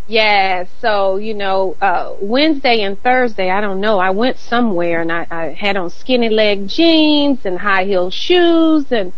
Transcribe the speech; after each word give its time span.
Yeah, 0.07 0.65
so 0.79 1.17
you 1.17 1.33
know, 1.33 1.75
uh 1.81 2.13
Wednesday 2.21 2.81
and 2.81 3.01
Thursday, 3.01 3.49
I 3.49 3.61
don't 3.61 3.81
know. 3.81 3.99
I 3.99 4.11
went 4.11 4.37
somewhere 4.37 5.01
and 5.01 5.11
I, 5.11 5.27
I 5.29 5.45
had 5.53 5.75
on 5.75 5.89
skinny 5.89 6.29
leg 6.29 6.67
jeans 6.67 7.45
and 7.45 7.57
high 7.59 7.83
heel 7.85 8.09
shoes 8.11 8.91
and 8.91 9.11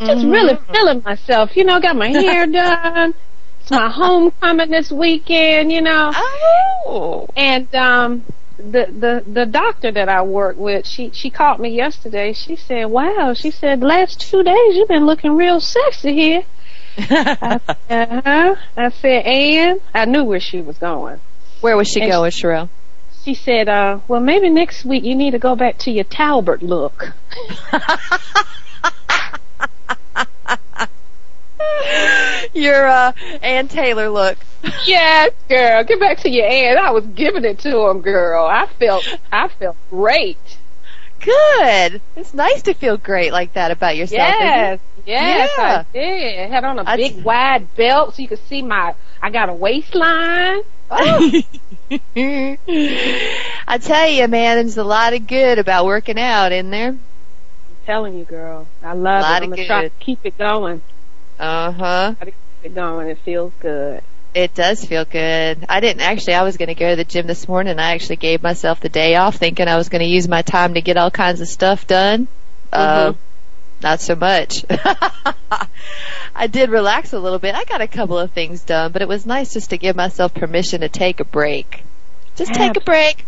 just 0.00 0.24
Mhm. 0.24 0.32
really 0.32 0.58
feeling 0.72 1.02
myself. 1.04 1.56
You 1.56 1.64
know, 1.64 1.78
got 1.80 1.94
my 1.96 2.08
hair 2.08 2.46
done. 2.50 3.14
It's 3.60 3.70
my 3.70 3.88
homecoming 3.88 4.70
this 4.70 4.90
weekend, 4.90 5.70
you 5.70 5.82
know. 5.82 6.10
Oh. 6.14 7.28
And 7.36 7.72
um 7.76 8.24
the 8.70 8.86
the 8.86 9.30
the 9.30 9.46
doctor 9.46 9.90
that 9.92 10.08
I 10.08 10.22
work 10.22 10.56
with, 10.56 10.86
she 10.86 11.10
she 11.10 11.30
called 11.30 11.60
me 11.60 11.70
yesterday. 11.70 12.32
She 12.32 12.56
said, 12.56 12.86
"Wow," 12.86 13.34
she 13.34 13.50
said, 13.50 13.82
"Last 13.82 14.20
two 14.20 14.42
days 14.42 14.76
you've 14.76 14.88
been 14.88 15.06
looking 15.06 15.36
real 15.36 15.60
sexy 15.60 16.12
here." 16.12 16.42
Uh 17.90 18.20
huh. 18.24 18.54
I 18.76 18.90
said, 18.90 19.24
"And 19.24 19.80
I 19.94 20.04
knew 20.04 20.24
where 20.24 20.40
she 20.40 20.62
was 20.62 20.78
going." 20.78 21.20
Where 21.62 21.76
was 21.76 21.88
she 21.88 22.00
And 22.00 22.10
going, 22.10 22.30
Sherelle? 22.32 22.68
She 23.24 23.34
said, 23.34 23.68
uh, 23.68 24.00
well, 24.08 24.20
maybe 24.20 24.50
next 24.50 24.84
week 24.84 25.04
you 25.04 25.14
need 25.14 25.30
to 25.30 25.38
go 25.38 25.54
back 25.54 25.78
to 25.78 25.92
your 25.92 26.04
Talbots 26.04 26.62
look. 26.62 27.12
Your 32.54 32.86
uh, 32.86 33.12
Ann 33.42 33.68
Taylor 33.68 34.08
look. 34.08 34.38
yes, 34.86 35.32
girl, 35.48 35.82
get 35.84 35.98
back 36.00 36.18
to 36.20 36.30
your 36.30 36.46
aunt. 36.46 36.78
I 36.78 36.90
was 36.92 37.04
giving 37.06 37.44
it 37.44 37.58
to 37.60 37.88
him, 37.88 38.00
girl. 38.00 38.44
I 38.46 38.66
felt, 38.78 39.06
I 39.32 39.48
felt 39.48 39.76
great. 39.90 40.38
Good. 41.20 42.00
It's 42.16 42.34
nice 42.34 42.62
to 42.62 42.74
feel 42.74 42.96
great 42.96 43.32
like 43.32 43.54
that 43.54 43.70
about 43.70 43.96
yourself. 43.96 44.18
Yes, 44.18 44.80
yes, 45.06 45.50
Yeah. 45.56 45.84
I 45.88 45.92
did. 45.92 46.50
Had 46.50 46.64
on 46.64 46.78
a 46.80 46.84
I 46.84 46.96
big 46.96 47.14
t- 47.16 47.22
wide 47.22 47.74
belt 47.76 48.14
so 48.16 48.22
you 48.22 48.28
could 48.28 48.44
see 48.48 48.62
my, 48.62 48.94
I 49.20 49.30
got 49.30 49.48
a 49.48 49.52
waistline. 49.54 50.62
Oh. 50.90 51.42
I 52.16 53.78
tell 53.80 54.08
you, 54.08 54.28
man, 54.28 54.56
there's 54.58 54.76
a 54.76 54.84
lot 54.84 55.12
of 55.14 55.26
good 55.26 55.58
about 55.58 55.86
working 55.86 56.18
out 56.18 56.52
in 56.52 56.70
there. 56.70 56.88
I'm 56.90 56.98
telling 57.86 58.18
you, 58.18 58.24
girl. 58.24 58.66
I 58.82 58.92
love 58.92 59.22
Lot 59.22 59.42
it. 59.42 59.46
I'm 59.46 59.52
to 59.56 59.66
try 59.66 59.82
to 59.82 59.88
good. 59.88 59.98
keep 60.00 60.20
it 60.24 60.36
going. 60.38 60.82
Uh 61.42 61.72
huh. 61.72 62.14
Try 62.18 62.24
to 62.26 62.30
keep 62.30 62.36
it 62.62 62.74
going. 62.74 63.08
It 63.08 63.18
feels 63.24 63.52
good. 63.60 64.02
It 64.34 64.54
does 64.54 64.84
feel 64.84 65.04
good. 65.04 65.66
I 65.68 65.80
didn't 65.80 66.00
actually. 66.02 66.34
I 66.34 66.42
was 66.44 66.56
going 66.56 66.68
to 66.68 66.74
go 66.74 66.90
to 66.90 66.96
the 66.96 67.04
gym 67.04 67.26
this 67.26 67.48
morning. 67.48 67.78
I 67.78 67.94
actually 67.94 68.16
gave 68.16 68.42
myself 68.42 68.80
the 68.80 68.88
day 68.88 69.16
off, 69.16 69.36
thinking 69.36 69.66
I 69.68 69.76
was 69.76 69.88
going 69.88 70.00
to 70.02 70.08
use 70.08 70.28
my 70.28 70.42
time 70.42 70.74
to 70.74 70.80
get 70.80 70.96
all 70.96 71.10
kinds 71.10 71.40
of 71.40 71.48
stuff 71.48 71.86
done. 71.86 72.28
Uh, 72.72 73.12
Mhm. 73.12 73.16
not 73.82 74.00
so 74.00 74.14
much. 74.14 74.64
I 76.34 76.46
did 76.46 76.70
relax 76.70 77.12
a 77.12 77.18
little 77.18 77.38
bit. 77.40 77.54
I 77.54 77.64
got 77.64 77.80
a 77.80 77.88
couple 77.88 78.18
of 78.18 78.30
things 78.30 78.62
done, 78.62 78.92
but 78.92 79.02
it 79.02 79.08
was 79.08 79.26
nice 79.26 79.52
just 79.52 79.70
to 79.70 79.76
give 79.76 79.96
myself 79.96 80.32
permission 80.32 80.80
to 80.82 80.88
take 80.88 81.20
a 81.20 81.24
break. 81.24 81.82
Just 82.36 82.54
take 82.54 82.76
a 82.76 82.80
break. 82.80 83.26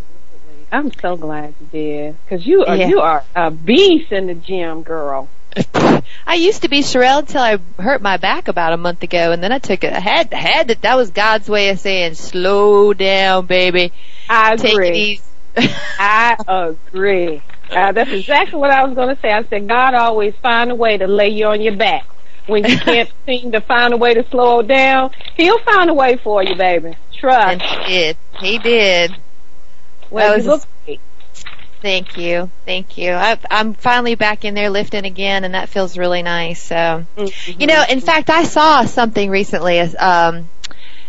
I'm 0.71 0.91
so 0.93 1.15
glad 1.17 1.53
you 1.59 1.67
did. 1.71 2.15
Cause 2.29 2.45
you 2.45 2.65
are, 2.65 2.75
Yeah. 2.75 2.87
you 2.87 3.01
are 3.01 3.23
a 3.35 3.51
beast 3.51 4.11
in 4.11 4.25
the 4.27 4.33
gym, 4.33 4.81
girl. 4.81 5.29
I 6.27 6.35
used 6.35 6.63
to 6.63 6.69
be 6.69 6.79
Sherelle 6.81 7.19
until 7.19 7.41
I 7.41 7.57
hurt 7.81 8.01
my 8.01 8.17
back 8.17 8.47
about 8.47 8.73
a 8.73 8.77
month 8.77 9.03
ago, 9.03 9.31
and 9.31 9.41
then 9.43 9.51
I 9.51 9.59
took 9.59 9.83
it. 9.83 9.93
I 9.93 9.99
had 9.99 10.33
had 10.33 10.67
that. 10.69 10.81
that 10.81 10.97
was 10.97 11.11
God's 11.11 11.47
way 11.49 11.69
of 11.69 11.79
saying, 11.79 12.15
"Slow 12.15 12.93
down, 12.93 13.45
baby. 13.45 13.93
I 14.29 14.55
Take 14.55 14.73
agree. 14.73 14.87
it 14.89 14.95
easy." 14.95 15.21
I 15.99 16.35
agree. 16.47 17.41
Uh, 17.69 17.91
that's 17.93 18.11
exactly 18.11 18.59
what 18.59 18.69
I 18.69 18.83
was 18.85 18.95
going 18.95 19.15
to 19.15 19.21
say. 19.21 19.31
I 19.31 19.43
said 19.45 19.67
God 19.67 19.93
always 19.93 20.35
find 20.41 20.71
a 20.71 20.75
way 20.75 20.97
to 20.97 21.07
lay 21.07 21.29
you 21.29 21.45
on 21.47 21.61
your 21.61 21.75
back 21.77 22.05
when 22.47 22.65
you 22.65 22.77
can't 22.79 23.11
seem 23.25 23.51
to 23.53 23.61
find 23.61 23.93
a 23.93 23.97
way 23.97 24.13
to 24.13 24.27
slow 24.29 24.61
down. 24.61 25.11
He'll 25.35 25.59
find 25.63 25.89
a 25.89 25.93
way 25.93 26.17
for 26.17 26.43
you, 26.43 26.55
baby. 26.55 26.87
and 26.87 26.97
Trust. 27.13 27.61
he 27.61 27.85
did. 27.87 28.17
He 28.39 28.57
did. 28.59 29.15
Well, 30.09 30.29
that 30.29 30.37
was 30.37 30.45
look 30.45 30.61
great. 30.85 30.99
Thank 31.85 32.17
you, 32.17 32.49
thank 32.65 32.97
you. 32.97 33.11
I, 33.11 33.37
I'm 33.51 33.75
finally 33.75 34.15
back 34.15 34.43
in 34.43 34.55
there 34.55 34.71
lifting 34.71 35.05
again, 35.05 35.43
and 35.43 35.53
that 35.53 35.69
feels 35.69 35.99
really 35.99 36.23
nice. 36.23 36.59
So, 36.59 37.05
Mhm. 37.15 37.61
you 37.61 37.67
know, 37.67 37.83
in 37.87 38.01
fact, 38.01 38.31
I 38.31 38.41
saw 38.41 38.85
something 38.85 39.29
recently. 39.29 39.79
Um, 39.79 40.49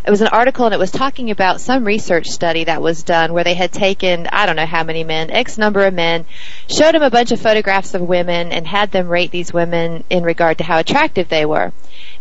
it 0.04 0.10
was 0.10 0.20
an 0.20 0.28
article, 0.28 0.66
and 0.66 0.74
it 0.74 0.78
was 0.78 0.90
talking 0.90 1.30
about 1.30 1.62
some 1.62 1.84
research 1.84 2.26
study 2.26 2.64
that 2.64 2.82
was 2.82 3.04
done 3.04 3.32
where 3.32 3.42
they 3.42 3.54
had 3.54 3.72
taken 3.72 4.28
I 4.30 4.44
don't 4.44 4.56
know 4.56 4.66
how 4.66 4.84
many 4.84 5.02
men, 5.02 5.30
X 5.30 5.56
number 5.56 5.86
of 5.86 5.94
men, 5.94 6.26
showed 6.68 6.94
them 6.94 7.02
a 7.02 7.08
bunch 7.10 7.32
of 7.32 7.40
photographs 7.40 7.94
of 7.94 8.02
women, 8.02 8.52
and 8.52 8.66
had 8.66 8.90
them 8.90 9.08
rate 9.08 9.30
these 9.30 9.54
women 9.54 10.04
in 10.10 10.24
regard 10.24 10.58
to 10.58 10.64
how 10.64 10.78
attractive 10.78 11.30
they 11.30 11.46
were. 11.46 11.72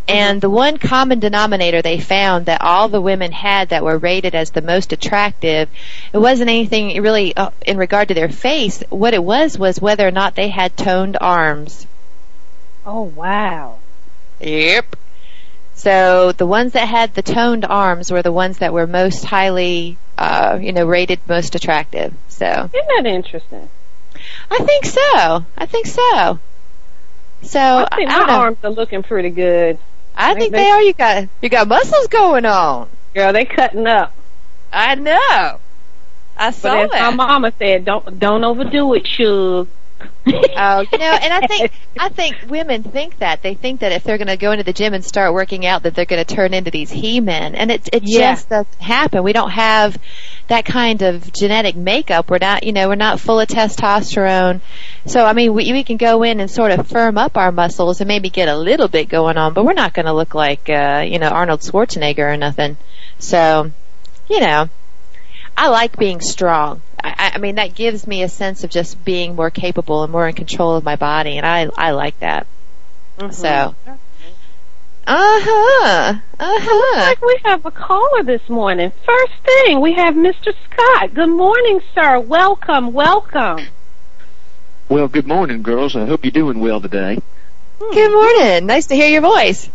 And 0.08 0.40
the 0.40 0.50
one 0.50 0.78
common 0.78 1.20
denominator 1.20 1.82
they 1.82 2.00
found 2.00 2.46
that 2.46 2.62
all 2.62 2.90
the 2.90 3.02
women 3.02 3.32
had 3.32 3.70
that 3.70 3.84
were 3.84 3.98
rated 3.98 4.36
as 4.36 4.52
the 4.52 4.62
most 4.62 4.94
attractive, 4.94 5.68
it 6.14 6.18
wasn't 6.18 6.50
anything 6.50 7.02
really 7.02 7.36
uh, 7.36 7.50
in 7.66 7.78
regard 7.78 8.10
to 8.10 8.14
their 8.14 8.30
face. 8.30 8.84
What 8.90 9.16
it 9.16 9.24
was 9.24 9.58
was 9.58 9.82
whether 9.82 10.08
or 10.08 10.12
not 10.12 10.36
they 10.36 10.50
had 10.50 10.78
toned 10.78 11.18
arms. 11.20 11.88
Oh 12.86 13.02
wow. 13.02 13.80
Yep. 14.40 14.96
So 15.74 16.32
the 16.32 16.46
ones 16.46 16.74
that 16.74 16.88
had 16.88 17.14
the 17.16 17.22
toned 17.22 17.66
arms 17.66 18.12
were 18.12 18.22
the 18.22 18.32
ones 18.32 18.60
that 18.60 18.74
were 18.74 18.88
most 18.88 19.26
highly, 19.26 19.98
uh, 20.18 20.60
you 20.62 20.72
know, 20.72 20.86
rated 20.86 21.20
most 21.28 21.56
attractive. 21.56 22.14
So 22.28 22.46
Isn't 22.46 22.72
that 22.72 23.06
interesting? 23.06 23.70
I 24.52 24.58
think 24.60 24.86
so. 24.86 25.46
I 25.58 25.66
think 25.66 25.88
so. 25.88 26.40
So 27.42 27.60
I 27.60 27.96
think 27.96 28.10
I 28.10 28.20
my 28.20 28.26
know. 28.26 28.34
arms 28.34 28.58
are 28.64 28.70
looking 28.70 29.04
pretty 29.04 29.30
good. 29.30 29.80
I 30.16 30.34
think 30.34 30.52
they- 30.52 30.64
they 30.64 30.70
are. 30.70 30.82
You 30.82 30.94
got 30.94 31.28
you 31.42 31.50
got 31.50 31.68
muscles 31.68 32.08
going 32.08 32.46
on. 32.46 32.88
Girl, 33.14 33.34
they 33.34 33.46
cutting 33.46 33.88
up. 33.88 34.14
I 34.72 34.96
know. 34.96 35.60
I 36.38 36.52
saw 36.52 36.88
But 36.88 36.96
as 36.96 37.16
my 37.16 37.26
mama 37.28 37.54
said, 37.58 37.86
don't 37.86 38.20
don't 38.20 38.44
overdo 38.44 38.94
it, 38.94 39.08
Shug. 39.08 39.68
Oh, 40.28 40.86
you 40.92 40.98
know, 40.98 41.06
and 41.22 41.34
I 41.34 41.48
think 41.48 41.72
I 42.00 42.10
think 42.10 42.38
women 42.48 42.84
think 42.84 43.20
that 43.20 43.42
they 43.42 43.54
think 43.54 43.82
that 43.82 43.92
if 43.92 44.04
they're 44.04 44.18
going 44.18 44.28
to 44.28 44.38
go 44.38 44.52
into 44.52 44.64
the 44.64 44.74
gym 44.74 44.94
and 44.94 45.04
start 45.04 45.34
working 45.34 45.66
out, 45.66 45.84
that 45.84 45.96
they're 45.96 46.06
going 46.06 46.24
to 46.24 46.36
turn 46.36 46.54
into 46.54 46.72
these 46.72 46.92
he-men, 46.92 47.56
and 47.56 47.72
it 47.72 47.90
it 47.94 48.04
Yeah. 48.04 48.34
just 48.34 48.50
doesn't 48.50 48.76
happen. 48.82 49.24
We 49.24 49.34
don't 49.34 49.52
have 49.52 49.98
that 50.48 50.66
kind 50.66 51.02
of 51.02 51.32
genetic 51.34 51.76
makeup. 51.76 52.30
We're 52.30 52.38
not, 52.40 52.64
you 52.64 52.72
know, 52.72 52.88
we're 52.88 52.96
not 52.96 53.20
full 53.20 53.40
of 53.40 53.48
testosterone. 53.48 54.62
So 55.06 55.26
I 55.26 55.34
mean, 55.34 55.54
we 55.54 55.72
we 55.72 55.84
can 55.84 55.98
go 55.98 56.24
in 56.24 56.40
and 56.40 56.50
sort 56.50 56.72
of 56.72 56.88
firm 56.88 57.18
up 57.18 57.38
our 57.38 57.52
muscles 57.52 58.02
and 58.02 58.08
maybe 58.08 58.30
get 58.30 58.48
a 58.48 58.58
little 58.58 58.88
bit 58.88 59.10
going 59.10 59.38
on, 59.38 59.54
but 59.54 59.66
we're 59.66 59.74
not 59.74 59.94
going 59.94 60.06
to 60.06 60.14
look 60.14 60.34
like 60.36 60.70
uh, 60.70 61.04
you 61.08 61.20
know 61.20 61.30
Arnold 61.30 61.62
Schwarzenegger 61.62 62.34
or 62.34 62.38
nothing. 62.38 62.78
So, 63.20 63.72
you 64.30 64.40
know, 64.40 64.70
I 65.58 65.70
like 65.70 65.98
being 65.98 66.22
strong. 66.22 66.82
I, 67.04 67.32
I 67.36 67.38
mean, 67.38 67.56
that 67.56 67.76
gives 67.76 68.06
me 68.08 68.24
a 68.24 68.30
sense 68.30 68.64
of 68.64 68.70
just 68.70 69.04
being 69.06 69.36
more 69.36 69.50
capable 69.50 70.04
and 70.04 70.12
more 70.12 70.28
in 70.28 70.36
control 70.36 70.76
of 70.76 70.84
my 70.84 70.96
body, 70.96 71.38
and 71.38 71.46
I 71.46 71.68
I 71.78 71.92
like 71.92 72.20
that. 72.20 72.48
So, 73.32 73.48
uh 73.48 73.74
huh, 75.08 76.14
uh 76.40 76.46
Looks 76.46 76.66
huh. 76.68 77.00
like 77.00 77.22
we 77.22 77.40
have 77.46 77.66
a 77.66 77.72
caller 77.72 78.24
this 78.24 78.50
morning. 78.50 78.92
First 79.06 79.34
thing, 79.46 79.80
we 79.80 79.94
have 79.94 80.16
Mr. 80.16 80.54
Scott. 80.66 81.14
Good 81.14 81.30
morning, 81.30 81.80
sir. 81.94 82.20
Welcome, 82.20 82.92
welcome. 82.92 83.68
Well, 84.90 85.08
good 85.08 85.28
morning, 85.28 85.64
girls. 85.64 85.96
I 85.96 86.06
hope 86.06 86.26
you're 86.26 86.32
doing 86.32 86.60
well 86.60 86.82
today. 86.82 87.20
Good 87.80 88.12
morning. 88.12 88.66
Nice 88.66 88.88
to 88.88 88.96
hear 88.96 89.10
your 89.10 89.22
voice. 89.22 89.70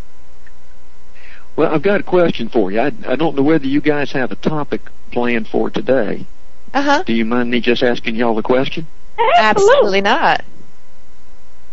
Well, 1.56 1.72
I've 1.74 1.82
got 1.82 2.00
a 2.00 2.04
question 2.04 2.48
for 2.48 2.70
you. 2.70 2.80
I, 2.80 2.92
I 3.06 3.16
don't 3.16 3.34
know 3.34 3.42
whether 3.42 3.66
you 3.66 3.80
guys 3.80 4.12
have 4.12 4.30
a 4.32 4.36
topic 4.36 4.82
planned 5.10 5.48
for 5.48 5.70
today. 5.70 6.26
Uh 6.72 6.82
huh. 6.82 7.02
Do 7.04 7.12
you 7.12 7.24
mind 7.24 7.50
me 7.50 7.60
just 7.60 7.82
asking 7.82 8.16
y'all 8.16 8.38
a 8.38 8.42
question? 8.42 8.86
Absolutely 9.38 10.00
not. 10.00 10.44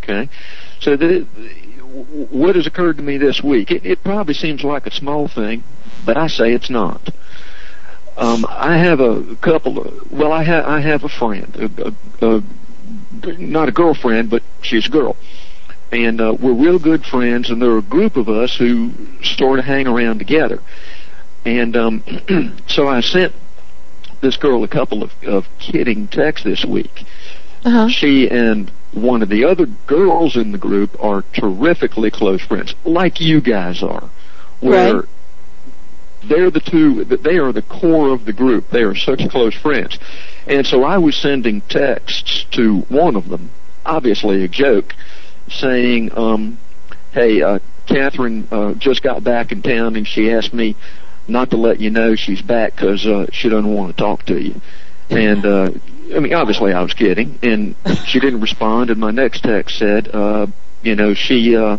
Okay. 0.04 0.30
So 0.80 0.95
the, 0.95 1.22
what 2.31 2.56
has 2.56 2.68
occurred 2.68 2.98
to 2.98 3.04
me 3.04 3.18
this 3.18 3.44
week? 3.44 3.72
It, 3.72 3.86
it 3.86 4.04
probably 4.04 4.34
seems 4.34 4.63
like 4.63 4.86
a 4.88 4.92
small 4.92 5.28
thing, 5.28 5.63
but 6.06 6.18
I 6.18 6.28
say 6.28 6.54
it's 6.54 6.69
not. 6.69 7.10
Um, 8.18 8.45
I 8.50 8.78
have 8.78 9.00
a 9.00 9.36
couple. 9.36 9.80
Of, 9.80 10.12
well, 10.12 10.31
I 10.31 10.44
have 10.44 10.66
I 10.66 10.80
have 10.80 11.04
a 11.04 11.10
friend, 11.10 11.56
a, 11.56 12.25
a, 12.25 12.38
a, 12.38 12.44
not 13.38 13.69
a 13.69 13.72
girlfriend, 13.72 14.30
but 14.30 14.42
she's 14.63 14.88
a 14.88 14.89
girl, 14.89 15.16
and 15.92 16.19
uh, 16.19 16.36
we're 16.39 16.54
real 16.54 16.80
good 16.80 17.06
friends. 17.06 17.51
And 17.51 17.62
there 17.62 17.69
are 17.72 17.78
a 17.78 17.84
group 17.84 18.18
of 18.18 18.28
us 18.28 18.56
who 18.56 18.92
sort 19.22 19.60
of 19.60 19.66
hang 19.66 19.88
around 19.88 20.18
together. 20.18 20.62
And 21.47 21.77
um, 21.77 22.03
so 22.67 22.89
I 22.89 22.99
sent 22.99 23.33
this 24.19 24.35
girl 24.35 24.63
a 24.65 24.67
couple 24.67 25.01
of, 25.01 25.11
of 25.23 25.47
kidding 25.59 26.07
texts 26.09 26.44
this 26.44 26.65
week 26.65 27.05
Uh 27.63 27.69
huh. 27.69 27.88
she 27.89 28.29
and 28.29 28.69
one 28.91 29.21
of 29.21 29.29
the 29.29 29.45
other 29.45 29.65
girls 29.85 30.35
in 30.35 30.51
the 30.51 30.57
group 30.57 31.01
are 31.01 31.23
terrifically 31.33 32.11
close 32.11 32.41
friends, 32.41 32.75
like 32.83 33.21
you 33.21 33.39
guys 33.39 33.81
are, 33.81 34.09
where 34.59 34.95
Right. 34.95 35.05
they're 36.27 36.49
the 36.51 36.59
two, 36.59 37.05
they 37.05 37.38
are 37.38 37.53
the 37.53 37.61
core 37.61 38.09
of 38.13 38.25
the 38.25 38.33
group. 38.33 38.69
They 38.71 38.81
are 38.83 38.95
such 38.95 39.29
close 39.29 39.53
friends. 39.55 40.00
And 40.47 40.65
so 40.67 40.83
I 40.83 40.97
was 40.97 41.15
sending 41.15 41.61
texts 41.61 42.45
to 42.51 42.79
one 42.89 43.15
of 43.15 43.29
them, 43.29 43.51
obviously 43.85 44.43
a 44.43 44.47
joke, 44.50 44.93
saying, 45.50 46.17
um, 46.17 46.57
hey, 47.13 47.41
uh, 47.41 47.59
Catherine 47.85 48.47
uh, 48.51 48.73
just 48.73 49.01
got 49.03 49.23
back 49.23 49.51
in 49.53 49.61
town 49.61 49.95
and 49.95 50.05
she 50.07 50.29
asked 50.31 50.53
me 50.53 50.75
not 51.27 51.51
to 51.51 51.57
let 51.57 51.79
you 51.79 51.89
know 51.89 52.15
she's 52.15 52.41
back 52.41 52.75
because 52.75 53.06
uh, 53.06 53.27
she 53.31 53.50
doesn't 53.50 53.74
want 53.74 53.95
to 53.95 54.01
talk 54.01 54.25
to 54.25 54.41
you. 54.41 54.59
And 55.09 55.45
uh, 55.45 55.71
I 56.15 56.19
mean, 56.19 56.33
obviously, 56.33 56.74
I 56.74 56.81
was 56.81 56.94
kidding, 56.94 57.39
and 57.41 57.75
she 58.06 58.19
didn't 58.19 58.41
respond. 58.41 58.89
And 58.89 59.00
my 59.00 59.12
next 59.12 59.41
text 59.41 59.77
said, 59.77 60.09
uh, 60.13 60.47
you 60.83 60.95
know, 60.95 61.13
she, 61.13 61.56
uh, 61.56 61.77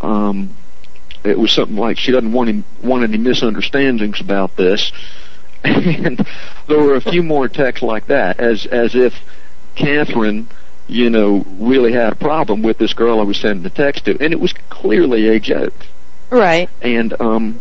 um, 0.00 0.54
it 1.22 1.38
was 1.38 1.52
something 1.52 1.76
like 1.76 1.98
she 1.98 2.12
doesn't 2.12 2.32
want 2.32 2.48
any, 2.48 2.64
want 2.82 3.04
any 3.04 3.18
misunderstandings 3.18 4.20
about 4.20 4.56
this. 4.56 4.92
And 5.66 6.26
there 6.68 6.78
were 6.78 6.94
a 6.94 7.00
few 7.00 7.22
more 7.22 7.48
texts 7.48 7.82
like 7.82 8.08
that, 8.08 8.38
as 8.38 8.66
as 8.66 8.94
if 8.94 9.14
Catherine, 9.74 10.46
you 10.88 11.08
know, 11.08 11.42
really 11.58 11.90
had 11.92 12.12
a 12.12 12.16
problem 12.16 12.62
with 12.62 12.76
this 12.76 12.92
girl 12.92 13.18
I 13.18 13.22
was 13.22 13.38
sending 13.38 13.62
the 13.62 13.70
text 13.70 14.04
to, 14.04 14.10
and 14.22 14.34
it 14.34 14.40
was 14.40 14.52
clearly 14.68 15.26
a 15.28 15.40
joke. 15.40 15.86
Right. 16.28 16.68
And 16.82 17.18
um, 17.18 17.60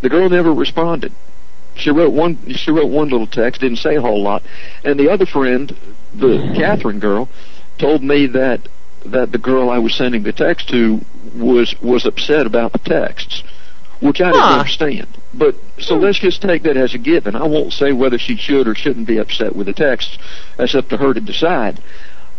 the 0.00 0.08
girl 0.08 0.28
never 0.28 0.52
responded. 0.52 1.12
She 1.74 1.90
wrote 1.90 2.12
one. 2.12 2.38
She 2.54 2.70
wrote 2.70 2.90
one 2.90 3.08
little 3.08 3.26
text, 3.26 3.60
didn't 3.60 3.78
say 3.78 3.96
a 3.96 4.00
whole 4.00 4.22
lot. 4.22 4.42
And 4.84 4.98
the 4.98 5.10
other 5.10 5.26
friend, 5.26 5.74
the 6.14 6.52
Catherine 6.56 6.98
girl, 6.98 7.28
told 7.78 8.02
me 8.02 8.26
that 8.26 8.68
that 9.06 9.32
the 9.32 9.38
girl 9.38 9.70
I 9.70 9.78
was 9.78 9.94
sending 9.94 10.22
the 10.22 10.32
text 10.32 10.68
to 10.70 11.00
was 11.34 11.74
was 11.80 12.04
upset 12.04 12.46
about 12.46 12.72
the 12.72 12.78
texts, 12.80 13.42
which 14.00 14.20
I 14.20 14.32
didn't 14.32 14.42
understand. 14.42 15.08
But 15.32 15.54
so 15.78 15.96
hmm. 15.96 16.04
let's 16.04 16.18
just 16.18 16.42
take 16.42 16.64
that 16.64 16.76
as 16.76 16.94
a 16.94 16.98
given. 16.98 17.34
I 17.34 17.44
won't 17.44 17.72
say 17.72 17.92
whether 17.92 18.18
she 18.18 18.36
should 18.36 18.66
or 18.68 18.74
shouldn't 18.74 19.06
be 19.06 19.18
upset 19.18 19.56
with 19.56 19.66
the 19.66 19.72
texts. 19.72 20.18
That's 20.56 20.74
up 20.74 20.88
to 20.88 20.96
her 20.96 21.14
to 21.14 21.20
decide. 21.20 21.80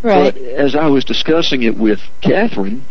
Right. 0.02 0.34
But 0.34 0.42
as 0.42 0.74
I 0.74 0.88
was 0.88 1.04
discussing 1.04 1.62
it 1.62 1.76
with 1.76 2.00
Catherine, 2.20 2.84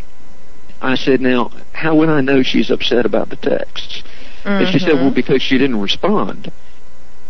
I 0.82 0.96
said, 0.96 1.22
"Now, 1.22 1.52
how 1.74 1.96
would 1.96 2.10
I 2.10 2.22
know 2.22 2.42
she's 2.42 2.72
upset 2.72 3.06
about 3.06 3.30
the 3.30 3.36
texts?" 3.36 4.04
And 4.46 4.68
she 4.70 4.80
said, 4.80 4.96
well, 4.96 5.12
because 5.12 5.42
she 5.42 5.58
didn't 5.58 5.80
respond. 5.80 6.52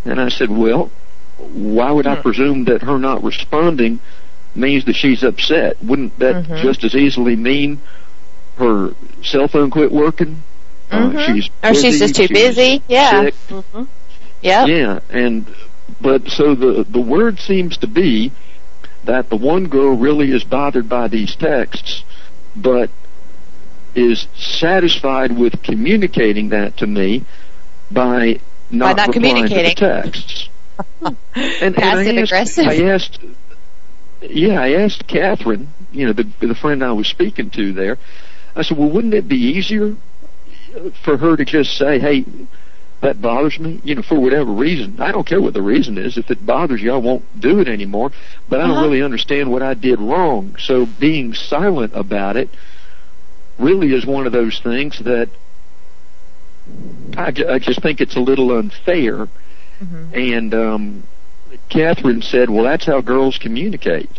And 0.05 0.19
I 0.19 0.29
said, 0.29 0.49
well, 0.49 0.89
why 1.37 1.91
would 1.91 2.07
I 2.07 2.15
Hmm. 2.15 2.21
presume 2.21 2.63
that 2.65 2.81
her 2.83 2.97
not 2.97 3.23
responding 3.23 3.99
means 4.55 4.85
that 4.85 4.95
she's 4.95 5.23
upset? 5.23 5.77
Wouldn't 5.83 6.17
that 6.19 6.45
Mhm. 6.45 6.61
just 6.61 6.83
as 6.83 6.95
easily 6.95 7.35
mean 7.35 7.79
her 8.57 8.93
cell 9.23 9.47
phone 9.47 9.69
quit 9.69 9.91
working? 9.91 10.43
Uh, 10.91 11.09
Mhm. 11.09 11.25
she's 11.25 11.49
Or 11.63 11.73
she's 11.73 11.99
just 11.99 12.15
too 12.15 12.27
she's 12.27 12.37
busy. 12.37 12.81
Yeah. 12.87 13.29
Mm-hmm. 13.49 13.83
Yep. 14.41 14.67
Yeah, 14.67 14.99
and 15.09 15.45
but 16.01 16.29
so 16.29 16.55
the 16.55 16.85
the 16.89 16.99
word 16.99 17.39
seems 17.39 17.77
to 17.77 17.87
be 17.87 18.31
that 19.05 19.29
the 19.29 19.35
one 19.35 19.67
girl 19.67 19.95
really 19.95 20.31
is 20.31 20.43
bothered 20.43 20.87
by 20.89 21.07
these 21.07 21.35
texts, 21.35 22.03
but 22.55 22.89
is 23.95 24.27
satisfied 24.35 25.37
with 25.37 25.61
communicating 25.63 26.49
that 26.49 26.77
to 26.77 26.87
me 26.87 27.25
by 27.91 28.39
not, 28.69 28.95
not 28.95 29.07
replying 29.07 29.49
to 29.49 29.59
communicating. 29.59 29.63
the 29.65 29.71
texts. 29.71 30.49
and, 31.35 31.75
and 31.75 31.75
I 31.93 32.05
Passive 32.05 32.17
asked, 32.17 32.31
aggressive. 32.31 32.65
I 32.67 32.81
asked, 32.83 33.19
yeah, 34.21 34.61
I 34.61 34.73
asked 34.73 35.07
Catherine, 35.07 35.69
you 35.91 36.05
know, 36.05 36.13
the 36.13 36.23
the 36.39 36.55
friend 36.55 36.83
I 36.83 36.91
was 36.91 37.07
speaking 37.07 37.49
to 37.51 37.73
there. 37.73 37.97
I 38.55 38.61
said, 38.63 38.77
well, 38.77 38.89
wouldn't 38.89 39.13
it 39.13 39.27
be 39.27 39.37
easier 39.37 39.95
for 41.03 41.17
her 41.17 41.35
to 41.35 41.45
just 41.45 41.77
say, 41.77 41.99
hey, 41.99 42.25
that 43.01 43.21
bothers 43.21 43.59
me, 43.59 43.81
you 43.83 43.95
know, 43.95 44.01
for 44.01 44.19
whatever 44.19 44.51
reason. 44.51 44.99
I 44.99 45.11
don't 45.11 45.25
care 45.25 45.41
what 45.41 45.53
the 45.53 45.61
reason 45.61 45.97
is. 45.97 46.17
If 46.17 46.29
it 46.29 46.45
bothers 46.45 46.81
you, 46.81 46.91
I 46.93 46.97
won't 46.97 47.23
do 47.39 47.59
it 47.59 47.67
anymore. 47.67 48.11
But 48.47 48.61
I 48.61 48.67
don't 48.67 48.77
Uh-huh. 48.77 48.85
really 48.87 49.01
understand 49.01 49.51
what 49.51 49.63
I 49.63 49.73
did 49.73 49.99
wrong. 49.99 50.55
So 50.59 50.85
being 50.85 51.33
silent 51.33 51.93
about 51.95 52.37
it 52.37 52.49
really 53.61 53.93
is 53.93 54.05
one 54.05 54.25
of 54.25 54.31
those 54.33 54.59
things 54.59 54.99
that 54.99 55.29
I, 57.17 57.31
ju- 57.31 57.47
I 57.47 57.59
just 57.59 57.81
think 57.81 58.01
it's 58.01 58.15
a 58.15 58.19
little 58.19 58.57
unfair. 58.57 59.27
Mhm. 59.81 60.13
And 60.33 60.53
um, 60.53 61.03
Catherine 61.69 62.21
said, 62.21 62.49
well, 62.49 62.63
that's 62.63 62.85
how 62.85 63.01
girls 63.01 63.37
communicate. 63.37 64.09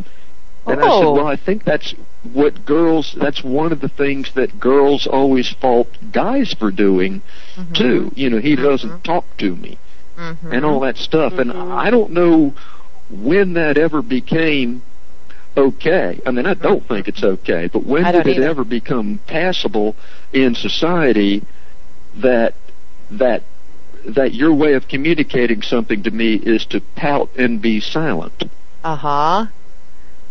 And 0.66 0.78
I 0.80 0.82
said, 0.82 1.04
Oh. 1.04 1.12
well, 1.14 1.26
I 1.26 1.36
think 1.36 1.64
that's 1.64 1.94
what 2.32 2.64
girls, 2.64 3.14
that's 3.18 3.42
one 3.42 3.72
of 3.72 3.80
the 3.80 3.88
things 3.88 4.32
that 4.34 4.60
girls 4.60 5.06
always 5.06 5.50
fault 5.50 5.88
guys 6.12 6.52
for 6.54 6.70
doing, 6.70 7.20
Mhm. 7.56 7.74
too. 7.74 8.12
You 8.14 8.30
know, 8.30 8.38
he 8.38 8.54
doesn't 8.54 8.90
Mhm. 8.90 9.02
talk 9.02 9.24
to 9.38 9.56
me 9.56 9.76
Mhm. 10.16 10.52
and 10.52 10.64
all 10.64 10.80
that 10.80 10.96
stuff. 10.98 11.32
And 11.34 11.50
Mhm. 11.50 11.72
I 11.72 11.90
don't 11.90 12.12
know 12.12 12.54
when 13.10 13.54
that 13.54 13.76
ever 13.76 14.02
became 14.02 14.82
okay. 15.56 16.20
I 16.26 16.30
mean, 16.30 16.46
I 16.46 16.54
don't 16.54 16.86
think 16.86 17.08
it's 17.08 17.22
okay, 17.22 17.68
but 17.72 17.84
when 17.84 18.04
did 18.04 18.26
it 18.26 18.36
either. 18.36 18.48
ever 18.48 18.64
become 18.64 19.20
passable 19.26 19.96
in 20.32 20.54
society 20.54 21.42
that 22.16 22.54
that 23.10 23.42
that 24.04 24.34
your 24.34 24.52
way 24.52 24.74
of 24.74 24.88
communicating 24.88 25.62
something 25.62 26.02
to 26.02 26.10
me 26.10 26.34
is 26.34 26.66
to 26.66 26.80
pout 26.96 27.30
and 27.36 27.60
be 27.62 27.80
silent? 27.80 28.44
Uh 28.82 28.96
huh. 28.96 29.46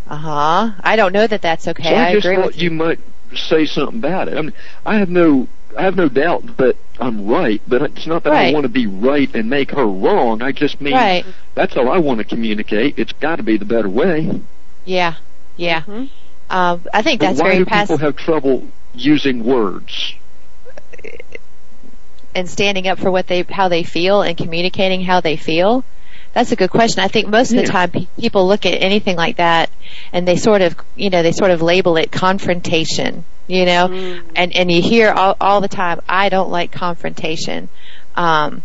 Uh 0.07 0.15
huh. 0.17 0.71
I 0.81 0.95
don't 0.95 1.13
know 1.13 1.27
that 1.27 1.41
that's 1.41 1.67
okay. 1.67 1.83
so 1.83 1.89
I, 1.89 2.07
I 2.09 2.13
just 2.13 2.25
agree 2.25 2.35
thought 2.37 2.45
with 2.47 2.61
you 2.61 2.71
might 2.71 2.99
say 3.35 3.65
something 3.65 3.99
about 3.99 4.27
it. 4.27 4.37
I 4.37 4.41
mean, 4.41 4.53
I 4.85 4.97
have 4.97 5.09
no 5.09 5.47
I 5.77 5.83
have 5.83 5.95
no 5.95 6.09
doubt 6.09 6.57
that 6.57 6.75
I'm 6.99 7.27
right, 7.27 7.61
but 7.67 7.81
it's 7.83 8.05
not 8.05 8.23
that 8.25 8.33
I 8.33 8.51
want 8.51 8.63
to 8.63 8.69
be 8.69 8.87
right 8.87 9.33
and 9.33 9.49
make 9.49 9.71
her 9.71 9.85
wrong. 9.85 10.41
I 10.41 10.51
just 10.51 10.81
mean 10.81 10.93
Right. 10.93 11.25
that's 11.55 11.77
all 11.77 11.89
I 11.89 11.97
want 11.99 12.17
to 12.19 12.25
communicate. 12.25 12.99
It's 12.99 13.13
got 13.13 13.37
to 13.37 13.43
be 13.43 13.57
the 13.57 13.65
better 13.65 13.89
way. 13.89 14.41
Yeah. 14.85 15.15
Yeah. 15.57 15.81
Mm-hmm. 15.81 16.05
Um, 16.49 16.81
I 16.93 17.01
think 17.01 17.19
But 17.21 17.27
that's 17.27 17.39
why 17.41 17.49
very 17.49 17.59
do 17.59 17.65
passive. 17.65 17.97
people 17.99 18.05
have 18.07 18.15
trouble 18.17 18.67
using 18.93 19.43
words? 19.43 20.15
and 22.33 22.49
standing 22.49 22.87
up 22.87 22.97
for 22.97 23.11
what 23.11 23.27
they 23.27 23.43
how 23.43 23.67
they 23.67 23.83
feel 23.83 24.21
and 24.21 24.37
communicating 24.37 25.01
how 25.01 25.19
they 25.21 25.35
feel 25.35 25.83
That's 26.33 26.53
a 26.53 26.55
good 26.55 26.69
question. 26.69 27.03
I 27.03 27.09
think 27.09 27.27
most 27.27 27.51
of 27.51 27.57
the 27.57 27.63
Yeah. 27.63 27.71
time 27.71 27.89
pe- 27.91 28.07
people 28.17 28.47
look 28.47 28.65
at 28.65 28.81
anything 28.81 29.17
like 29.17 29.35
that 29.35 29.69
and 30.13 30.25
they 30.25 30.37
sort 30.37 30.61
of, 30.61 30.77
you 30.95 31.09
know, 31.09 31.23
they 31.23 31.33
sort 31.33 31.51
of 31.51 31.61
label 31.61 31.97
it 31.97 32.09
confrontation, 32.09 33.25
you 33.47 33.65
know, 33.65 33.87
and 34.33 34.55
and 34.55 34.71
you 34.71 34.81
hear 34.81 35.11
all 35.11 35.35
all 35.41 35.59
the 35.59 35.67
time, 35.67 35.99
I 36.07 36.29
don't 36.29 36.49
like 36.49 36.71
confrontation, 36.71 37.67
um, 38.15 38.63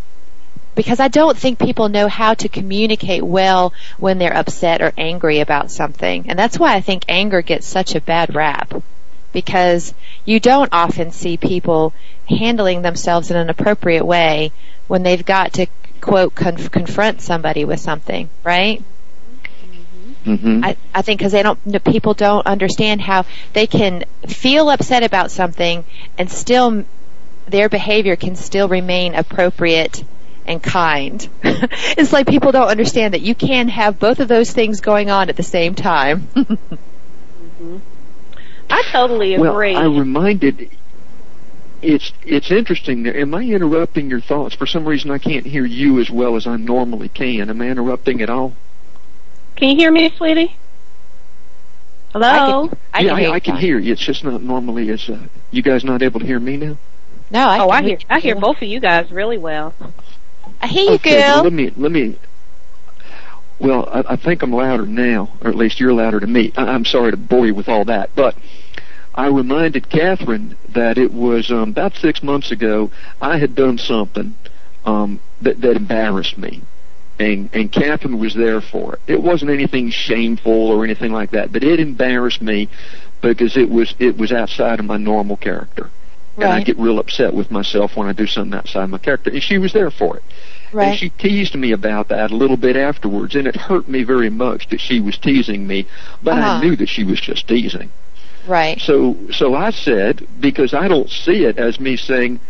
because 0.77 1.01
I 1.01 1.09
don't 1.09 1.37
think 1.37 1.59
people 1.59 1.89
know 1.89 2.07
how 2.07 2.35
to 2.35 2.49
communicate 2.49 3.25
well 3.25 3.73
when 3.99 4.19
they're 4.19 4.37
upset 4.37 4.83
or 4.83 4.93
angry 4.97 5.41
about 5.41 5.73
something, 5.73 6.27
and 6.31 6.39
that's 6.39 6.59
why 6.59 6.75
I 6.77 6.81
think 6.81 7.05
anger 7.09 7.43
gets 7.43 7.67
such 7.67 7.97
a 7.97 8.01
bad 8.01 8.35
rap, 8.37 8.73
because 9.33 9.95
you 10.25 10.39
don't 10.39 10.73
often 10.73 11.11
see 11.13 11.37
people 11.37 11.95
handling 12.29 12.83
themselves 12.83 13.31
in 13.31 13.37
an 13.37 13.51
appropriate 13.51 14.05
way 14.05 14.53
when 14.87 15.03
they've 15.03 15.25
got 15.25 15.55
to 15.55 15.67
quote 16.01 16.35
conf- 16.35 16.71
confront 16.71 17.21
somebody 17.23 17.65
with 17.65 17.81
something, 17.81 18.31
right? 18.45 18.85
hmm 20.25 20.61
I, 20.65 20.77
I 20.95 21.03
think 21.03 21.21
because 21.21 21.33
they 21.33 21.43
don't, 21.43 21.59
people 21.85 22.15
don't 22.15 22.47
understand 22.47 23.01
how 23.01 23.27
they 23.53 23.67
can 23.67 24.05
feel 24.27 24.69
upset 24.71 25.03
about 25.03 25.31
something 25.31 25.85
and 26.19 26.31
still 26.31 26.85
their 27.47 27.69
behavior 27.69 28.17
can 28.17 28.35
still 28.37 28.69
remain 28.69 29.15
appropriate 29.15 30.05
and 30.47 30.63
kind. 30.63 31.29
it's 31.43 32.13
like 32.13 32.27
people 32.27 32.53
don't 32.53 32.69
understand 32.69 33.15
that 33.15 33.21
you 33.21 33.35
can 33.35 33.69
have 33.69 33.99
both 33.99 34.21
of 34.21 34.29
those 34.29 34.53
things 34.53 34.81
going 34.81 35.11
on 35.11 35.29
at 35.29 35.37
the 35.37 35.43
same 35.43 35.75
time. 35.75 36.29
I 38.69 38.83
totally 38.91 39.35
agree. 39.35 39.43
Well, 39.43 39.53
agree. 39.53 39.75
I 39.75 39.85
reminded. 39.85 40.71
It's 41.83 42.13
it's 42.25 42.51
interesting. 42.51 43.03
there. 43.03 43.17
Am 43.17 43.35
I 43.35 43.43
interrupting 43.43 44.11
your 44.11 44.21
thoughts? 44.21 44.55
For 44.55 44.67
some 44.67 44.87
reason, 44.87 45.11
I 45.11 45.19
can't 45.19 45.47
hear 45.47 45.65
you 45.65 46.01
as 46.01 46.11
well 46.11 46.37
as 46.37 46.47
I 46.47 46.57
normally 46.57 47.09
can. 47.09 47.51
Am 47.51 47.61
I 47.61 47.69
interrupting 47.69 48.23
at 48.23 48.31
all? 48.31 48.55
can 49.57 49.71
you 49.71 49.77
hear 49.77 49.91
me, 49.91 50.13
sweetie? 50.17 50.57
Hello? 52.13 52.71
I 52.93 53.01
yeah, 53.01 53.11
can 53.11 53.19
hear 53.19 53.29
I, 53.29 53.33
I 53.33 53.35
you 53.37 53.41
can 53.41 53.57
hear 53.57 53.79
you. 53.79 53.93
It's 53.93 54.01
just 54.01 54.25
not 54.25 54.43
normally 54.43 54.91
as. 54.91 55.09
Uh, 55.09 55.19
you 55.51 55.63
guys 55.63 55.85
not 55.85 56.03
able 56.03 56.21
to 56.21 56.27
hear 56.27 56.41
me 56.41 56.57
now? 56.57 56.77
No, 57.31 57.49
I 57.49 57.59
oh, 57.61 57.69
can 57.69 57.73
I 57.73 57.83
hear 57.83 57.99
I 58.11 58.21
hear 58.21 58.35
both 58.37 58.57
of 58.57 58.65
you 58.65 58.81
guys 58.81 59.11
really 59.11 59.39
well. 59.39 59.75
I 60.61 60.67
hear 60.69 60.85
you, 60.85 60.95
Okay, 60.95 61.19
well, 61.19 61.37
girl. 61.37 61.45
let 61.45 61.53
me 61.53 61.71
let 61.77 61.93
me. 61.93 62.19
Well, 63.59 63.89
I, 63.91 64.13
I 64.13 64.17
think 64.17 64.43
I'm 64.43 64.53
louder 64.53 64.85
now, 64.87 65.31
or 65.41 65.49
at 65.49 65.55
least 65.57 65.81
you're 65.81 65.93
louder 65.93 66.21
to 66.21 66.27
me. 66.27 66.53
I, 66.57 66.65
I'm 66.65 66.85
sorry 66.85 67.11
to 67.11 67.17
bore 67.17 67.47
you 67.47 67.55
with 67.55 67.69
all 67.69 67.85
that, 67.87 68.11
but 68.15 68.37
I 69.15 69.29
reminded 69.29 69.89
Catherine 69.89 70.57
that 70.75 70.99
it 70.99 71.13
was 71.13 71.51
um, 71.51 71.71
about 71.71 71.95
six 71.97 72.23
months 72.23 72.51
ago. 72.51 72.91
I 73.21 73.39
had 73.39 73.55
done 73.55 73.79
something 73.79 74.35
um, 74.85 75.21
that 75.41 75.61
that 75.63 75.77
embarrassed 75.77 76.37
me, 76.37 76.63
and 77.19 77.49
and 77.55 77.73
Catherine 77.73 78.19
was 78.19 78.35
there 78.35 78.61
for 78.61 78.95
it. 78.95 79.01
It 79.07 79.23
wasn't 79.23 79.51
anything 79.51 79.91
shameful 79.91 80.53
or 80.53 80.85
anything 80.85 81.13
like 81.13 81.31
that, 81.31 81.51
but 81.53 81.65
it 81.65 81.81
embarrassed 81.81 82.43
me 82.43 82.69
because 83.23 83.57
it 83.57 83.71
was 83.71 83.95
it 83.99 84.19
was 84.19 84.33
outside 84.33 84.81
of 84.81 84.85
my 84.85 84.99
normal 84.99 85.37
character. 85.39 85.91
And 86.45 86.53
I 86.53 86.63
get 86.63 86.79
real 86.79 86.99
upset 86.99 87.35
with 87.35 87.51
myself 87.51 87.97
when 87.97 88.09
I 88.09 88.13
do 88.13 88.27
something 88.27 88.55
outside 88.59 88.87
my 88.91 88.99
character. 88.99 89.31
And 89.31 89.43
she 89.43 89.59
was 89.59 89.73
there 89.73 89.91
for 89.91 90.17
it. 90.19 90.23
And 90.91 90.99
she 90.99 91.09
teased 91.11 91.55
me 91.55 91.73
about 91.73 92.09
that 92.09 92.31
a 92.31 92.37
little 92.37 92.57
bit 92.57 92.77
afterwards, 92.77 93.35
and 93.35 93.47
it 93.47 93.57
hurt 93.57 93.89
me 93.89 94.03
very 94.03 94.29
much 94.31 94.69
that 94.69 94.81
she 94.81 95.01
was 95.01 95.17
teasing 95.17 95.67
me, 95.67 95.87
but 96.23 96.39
Uh-huh. 96.39 96.49
I 96.49 96.61
knew 96.61 96.77
that 96.77 96.89
she 96.89 97.05
was 97.05 97.21
just 97.21 97.47
teasing. 97.49 97.91
Right. 98.47 98.79
So, 98.81 99.17
so 99.33 99.55
I 99.55 99.71
said, 99.71 100.27
because 100.41 100.75
I 100.75 100.89
don't 100.89 101.09
see 101.09 101.45
it 101.45 101.59
as 101.59 101.81
me 101.81 101.97
saying, 101.97 102.41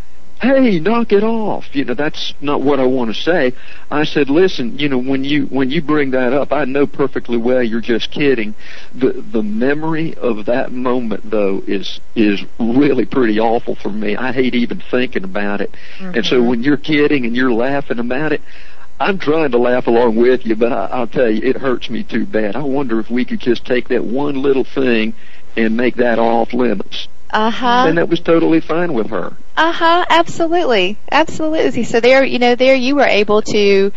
"Hey, 0.40 0.78
knock 0.80 1.12
it 1.12 1.22
off," 1.22 1.74
you 1.74 1.84
know, 1.84 1.94
that's 1.94 2.34
not 2.40 2.60
what 2.60 2.78
I 2.78 2.84
want 2.84 3.14
to 3.14 3.20
say. 3.20 3.52
I 3.90 4.04
said, 4.04 4.28
"Listen, 4.28 4.78
you 4.78 4.88
know, 4.88 4.98
when 4.98 5.24
you 5.24 5.46
when 5.46 5.70
you 5.70 5.80
bring 5.80 6.10
that 6.10 6.32
up, 6.32 6.52
I 6.52 6.64
know 6.64 6.86
perfectly 6.86 7.36
well 7.36 7.62
you're 7.62 7.80
just 7.80 8.10
kidding. 8.10 8.54
The 8.94 9.12
the 9.12 9.42
memory 9.42 10.14
of 10.14 10.46
that 10.46 10.72
moment, 10.72 11.30
though, 11.30 11.62
is 11.66 12.00
is 12.14 12.44
really 12.58 13.06
pretty 13.06 13.40
awful 13.40 13.74
for 13.74 13.90
me. 13.90 14.16
I 14.16 14.32
hate 14.32 14.54
even 14.54 14.82
thinking 14.90 15.24
about 15.24 15.60
it. 15.60 15.74
And 16.00 16.24
so 16.26 16.38
mm-hmm. 16.38 16.48
when 16.48 16.62
you're 16.62 16.76
kidding 16.76 17.24
and 17.24 17.34
you're 17.34 17.52
laughing 17.52 17.98
about 17.98 18.32
it." 18.32 18.40
I'm 18.98 19.18
trying 19.18 19.50
to 19.50 19.58
laugh 19.58 19.86
along 19.88 20.16
with 20.16 20.46
you, 20.46 20.56
but 20.56 20.72
I, 20.72 20.86
I'll 20.86 21.06
tell 21.06 21.30
you, 21.30 21.42
it 21.42 21.56
hurts 21.56 21.90
me 21.90 22.02
too 22.02 22.24
bad. 22.24 22.56
I 22.56 22.62
wonder 22.62 22.98
if 22.98 23.10
we 23.10 23.26
could 23.26 23.40
just 23.40 23.66
take 23.66 23.88
that 23.88 24.04
one 24.04 24.40
little 24.40 24.64
thing 24.64 25.12
and 25.56 25.76
make 25.76 25.96
that 25.96 26.18
off 26.18 26.54
limits. 26.54 27.08
Uh 27.30 27.50
huh. 27.50 27.86
And 27.88 27.98
that 27.98 28.08
was 28.08 28.20
totally 28.20 28.60
fine 28.60 28.94
with 28.94 29.10
her. 29.10 29.36
Uh 29.56 29.72
huh. 29.72 30.04
Absolutely. 30.08 30.96
Absolutely. 31.10 31.84
So 31.84 32.00
there, 32.00 32.24
you 32.24 32.38
know, 32.38 32.54
there 32.54 32.74
you 32.74 32.96
were 32.96 33.06
able 33.06 33.42
to 33.42 33.92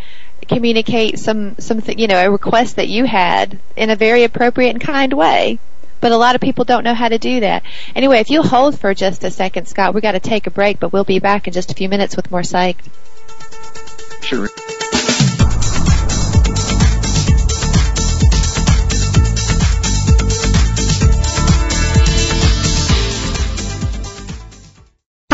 communicate 0.48 1.18
some 1.18 1.56
something, 1.58 1.98
you 1.98 2.08
know, 2.08 2.18
a 2.18 2.30
request 2.30 2.76
that 2.76 2.88
you 2.88 3.04
had 3.04 3.58
in 3.76 3.90
a 3.90 3.96
very 3.96 4.24
appropriate 4.24 4.70
and 4.70 4.80
kind 4.80 5.12
way. 5.12 5.58
But 6.00 6.12
a 6.12 6.16
lot 6.16 6.34
of 6.34 6.40
people 6.40 6.64
don't 6.64 6.82
know 6.82 6.94
how 6.94 7.08
to 7.08 7.18
do 7.18 7.40
that. 7.40 7.62
Anyway, 7.94 8.20
if 8.20 8.30
you'll 8.30 8.42
hold 8.42 8.78
for 8.78 8.94
just 8.94 9.22
a 9.22 9.30
second, 9.30 9.68
Scott, 9.68 9.94
we 9.94 10.00
got 10.00 10.12
to 10.12 10.20
take 10.20 10.46
a 10.46 10.50
break, 10.50 10.80
but 10.80 10.92
we'll 10.92 11.04
be 11.04 11.18
back 11.18 11.46
in 11.46 11.52
just 11.52 11.70
a 11.70 11.74
few 11.74 11.90
minutes 11.90 12.16
with 12.16 12.30
more 12.30 12.40
psyched. 12.40 12.88
Sure. 14.22 14.48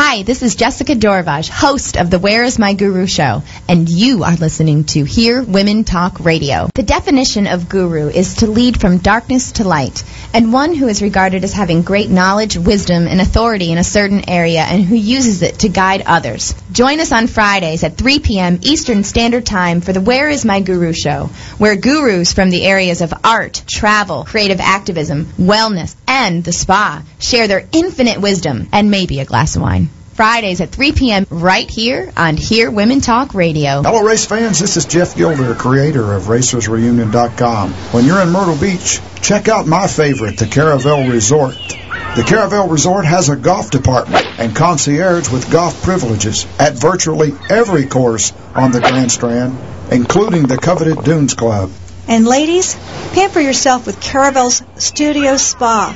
Hi, 0.09 0.23
this 0.23 0.41
is 0.41 0.55
Jessica 0.55 0.95
Dorvaj, 0.95 1.49
host 1.49 1.97
of 1.97 2.09
the 2.09 2.17
Where 2.17 2.45
is 2.45 2.57
My 2.57 2.73
Guru 2.75 3.07
show, 3.07 3.43
and 3.67 3.89
you 3.89 4.23
are 4.23 4.37
listening 4.37 4.85
to 4.85 5.03
Hear 5.03 5.43
Women 5.43 5.83
Talk 5.83 6.21
Radio. 6.21 6.69
The 6.75 6.83
definition 6.83 7.45
of 7.45 7.67
guru 7.67 8.07
is 8.07 8.35
to 8.35 8.47
lead 8.47 8.79
from 8.79 8.99
darkness 8.99 9.51
to 9.53 9.67
light, 9.67 10.05
and 10.33 10.53
one 10.53 10.73
who 10.73 10.87
is 10.87 11.01
regarded 11.01 11.43
as 11.43 11.51
having 11.51 11.81
great 11.81 12.09
knowledge, 12.09 12.55
wisdom, 12.55 13.05
and 13.05 13.19
authority 13.19 13.69
in 13.69 13.77
a 13.77 13.83
certain 13.83 14.29
area 14.29 14.61
and 14.61 14.81
who 14.81 14.95
uses 14.95 15.41
it 15.41 15.59
to 15.59 15.67
guide 15.67 16.03
others. 16.05 16.55
Join 16.71 17.01
us 17.01 17.11
on 17.11 17.27
Fridays 17.27 17.83
at 17.83 17.97
3 17.97 18.19
p.m. 18.19 18.59
Eastern 18.61 19.03
Standard 19.03 19.45
Time 19.45 19.81
for 19.81 19.91
the 19.91 19.99
Where 19.99 20.29
is 20.29 20.45
My 20.45 20.61
Guru 20.61 20.93
show, 20.93 21.29
where 21.57 21.75
gurus 21.75 22.31
from 22.31 22.49
the 22.49 22.63
areas 22.63 23.01
of 23.01 23.13
art, 23.25 23.61
travel, 23.67 24.23
creative 24.23 24.61
activism, 24.61 25.25
wellness, 25.37 25.97
and 26.07 26.45
the 26.45 26.53
spa 26.53 27.03
share 27.19 27.49
their 27.49 27.67
infinite 27.73 28.21
wisdom 28.21 28.69
and 28.71 28.89
maybe 28.89 29.19
a 29.19 29.25
glass 29.25 29.57
of 29.57 29.61
wine. 29.61 29.89
Fridays 30.17 30.61
at 30.61 30.71
3 30.71 30.93
p.m. 30.93 31.27
right 31.29 31.69
here 31.69 32.11
on 32.17 32.37
Hear 32.37 32.71
Women 32.71 33.01
Talk 33.01 33.35
Radio. 33.35 33.83
Hello, 33.83 34.01
race 34.01 34.25
fans. 34.25 34.57
This 34.57 34.75
is 34.75 34.85
Jeff 34.85 35.15
Gilder, 35.15 35.53
creator 35.53 36.13
of 36.13 36.23
RacersReunion.com. 36.23 37.71
When 37.71 38.03
you're 38.03 38.19
in 38.21 38.31
Myrtle 38.31 38.57
Beach, 38.57 38.99
check 39.21 39.47
out 39.47 39.67
my 39.67 39.85
favorite, 39.85 40.39
the 40.39 40.47
Caravel 40.47 41.07
Resort. 41.07 41.53
The 41.53 42.25
Caravel 42.27 42.67
Resort 42.67 43.05
has 43.05 43.29
a 43.29 43.35
golf 43.35 43.69
department 43.69 44.25
and 44.39 44.55
concierge 44.55 45.29
with 45.29 45.51
golf 45.51 45.83
privileges 45.83 46.47
at 46.57 46.73
virtually 46.73 47.33
every 47.51 47.85
course 47.85 48.33
on 48.55 48.71
the 48.71 48.79
Grand 48.79 49.11
Strand, 49.11 49.55
including 49.91 50.47
the 50.47 50.57
coveted 50.57 51.03
Dunes 51.03 51.35
Club. 51.35 51.69
And 52.07 52.25
ladies, 52.25 52.75
pamper 53.13 53.39
yourself 53.39 53.85
with 53.85 54.01
Caravel's 54.01 54.63
Studio 54.77 55.37
Spa, 55.37 55.95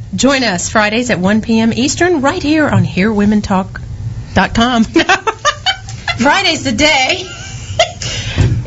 Join 0.15 0.43
us 0.43 0.69
Fridays 0.69 1.09
at 1.09 1.19
1 1.19 1.41
p.m. 1.41 1.71
Eastern 1.73 2.21
right 2.21 2.41
here 2.43 2.67
on 2.67 2.83
HearWomenTalk.com. 2.85 4.83
Friday's 6.19 6.63
the 6.63 6.71
day. 6.73 7.15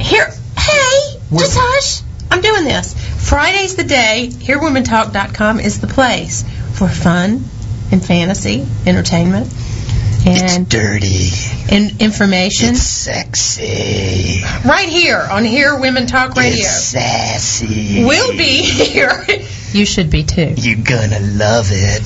Here, 0.02 0.26
hey, 0.58 1.18
just 1.36 1.56
hush. 1.58 2.02
I'm 2.30 2.40
doing 2.40 2.64
this. 2.64 2.94
Friday's 3.28 3.76
the 3.76 3.84
day. 3.84 4.28
HearWomenTalk.com 4.30 5.60
is 5.60 5.80
the 5.80 5.86
place 5.86 6.42
for 6.72 6.88
fun 6.88 7.44
and 7.92 8.04
fantasy, 8.04 8.66
entertainment, 8.86 9.52
and 10.26 10.68
Dirty. 10.68 11.28
and 11.70 12.00
information. 12.02 12.70
It's 12.70 12.82
sexy. 12.82 14.40
right 14.66 14.88
here 14.88 15.20
on 15.30 15.44
Hear 15.44 15.78
Women 15.78 16.06
Talk 16.06 16.34
Radio. 16.34 16.60
It's 16.60 16.70
sassy. 16.84 18.04
We'll 18.04 18.32
be 18.36 18.62
here. 18.62 19.24
You 19.74 19.84
should 19.84 20.08
be 20.08 20.22
too. 20.22 20.54
You're 20.56 20.84
gonna 20.84 21.18
love 21.18 21.66
it. 21.72 22.02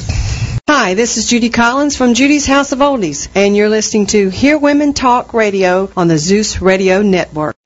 Hi, 0.66 0.94
this 0.94 1.18
is 1.18 1.26
Judy 1.26 1.50
Collins 1.50 1.98
from 1.98 2.14
Judy's 2.14 2.46
House 2.46 2.72
of 2.72 2.78
Oldies, 2.78 3.28
and 3.34 3.54
you're 3.54 3.68
listening 3.68 4.06
to 4.06 4.30
Hear 4.30 4.56
Women 4.56 4.94
Talk 4.94 5.34
Radio 5.34 5.92
on 5.94 6.08
the 6.08 6.16
Zeus 6.16 6.62
Radio 6.62 7.02
Network. 7.02 7.57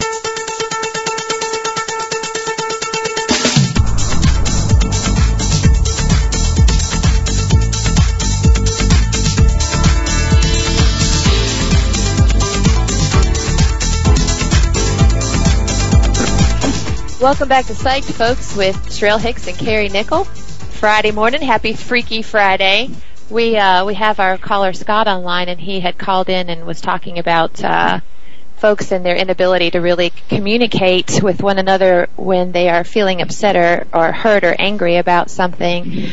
Welcome 17.22 17.46
back 17.46 17.66
to 17.66 17.72
Psyched, 17.72 18.12
folks, 18.12 18.56
with 18.56 18.74
Sherelle 18.86 19.20
Hicks 19.20 19.46
and 19.46 19.56
Carrie 19.56 19.88
Nickel. 19.88 20.24
Friday 20.24 21.12
morning, 21.12 21.40
happy 21.40 21.72
Freaky 21.72 22.20
Friday. 22.22 22.90
We 23.30 23.56
uh, 23.56 23.84
we 23.84 23.94
have 23.94 24.18
our 24.18 24.36
caller 24.38 24.72
Scott 24.72 25.06
online, 25.06 25.48
and 25.48 25.60
he 25.60 25.78
had 25.78 25.96
called 25.96 26.28
in 26.28 26.50
and 26.50 26.66
was 26.66 26.80
talking 26.80 27.20
about 27.20 27.62
uh, 27.62 28.00
folks 28.56 28.90
and 28.90 29.06
their 29.06 29.14
inability 29.14 29.70
to 29.70 29.78
really 29.78 30.10
communicate 30.28 31.22
with 31.22 31.44
one 31.44 31.60
another 31.60 32.08
when 32.16 32.50
they 32.50 32.68
are 32.68 32.82
feeling 32.82 33.22
upset 33.22 33.54
or, 33.54 33.86
or 33.96 34.10
hurt 34.10 34.42
or 34.42 34.56
angry 34.58 34.96
about 34.96 35.30
something. 35.30 36.08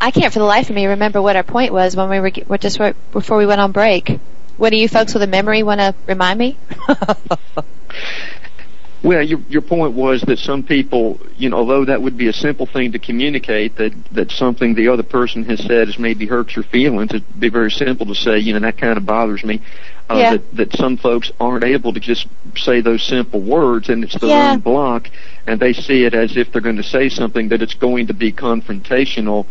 I 0.00 0.12
can't 0.12 0.32
for 0.32 0.38
the 0.38 0.46
life 0.46 0.70
of 0.70 0.74
me 0.74 0.86
remember 0.86 1.20
what 1.20 1.36
our 1.36 1.42
point 1.42 1.74
was 1.74 1.94
when 1.94 2.08
we 2.08 2.20
were, 2.20 2.32
were 2.46 2.56
just 2.56 2.80
before 3.12 3.36
we 3.36 3.44
went 3.44 3.60
on 3.60 3.72
break. 3.72 4.18
What 4.56 4.70
do 4.70 4.78
you 4.78 4.88
folks 4.88 5.12
with 5.12 5.24
a 5.24 5.26
memory 5.26 5.62
want 5.62 5.80
to 5.80 5.94
remind 6.06 6.38
me? 6.38 6.56
Well, 9.02 9.20
your 9.22 9.40
your 9.48 9.62
point 9.62 9.94
was 9.94 10.22
that 10.22 10.38
some 10.38 10.62
people, 10.62 11.18
you 11.36 11.48
know, 11.48 11.56
although 11.56 11.84
that 11.86 12.00
would 12.02 12.16
be 12.16 12.28
a 12.28 12.32
simple 12.32 12.66
thing 12.66 12.92
to 12.92 13.00
communicate, 13.00 13.76
that 13.76 13.92
that 14.12 14.30
something 14.30 14.74
the 14.74 14.88
other 14.88 15.02
person 15.02 15.44
has 15.46 15.58
said 15.58 15.88
has 15.88 15.98
maybe 15.98 16.26
hurt 16.26 16.54
your 16.54 16.62
feelings. 16.62 17.10
It'd 17.12 17.40
be 17.40 17.48
very 17.48 17.70
simple 17.72 18.06
to 18.06 18.14
say, 18.14 18.38
you 18.38 18.52
know, 18.52 18.60
that 18.60 18.78
kind 18.78 18.96
of 18.96 19.04
bothers 19.04 19.42
me. 19.42 19.60
Uh, 20.08 20.14
Yeah. 20.18 20.30
That 20.30 20.56
that 20.56 20.76
some 20.76 20.96
folks 20.98 21.32
aren't 21.40 21.64
able 21.64 21.92
to 21.94 22.00
just 22.00 22.28
say 22.56 22.80
those 22.80 23.02
simple 23.02 23.40
words, 23.40 23.88
and 23.88 24.04
it's 24.04 24.14
their 24.18 24.30
Yeah. 24.30 24.52
own 24.52 24.60
block, 24.60 25.10
and 25.48 25.58
they 25.58 25.72
see 25.72 26.04
it 26.04 26.14
as 26.14 26.36
if 26.36 26.52
they're 26.52 26.60
going 26.60 26.76
to 26.76 26.82
say 26.84 27.08
something 27.08 27.48
that 27.48 27.60
it's 27.60 27.74
going 27.74 28.06
to 28.06 28.14
be 28.14 28.32
confrontational. 28.32 29.46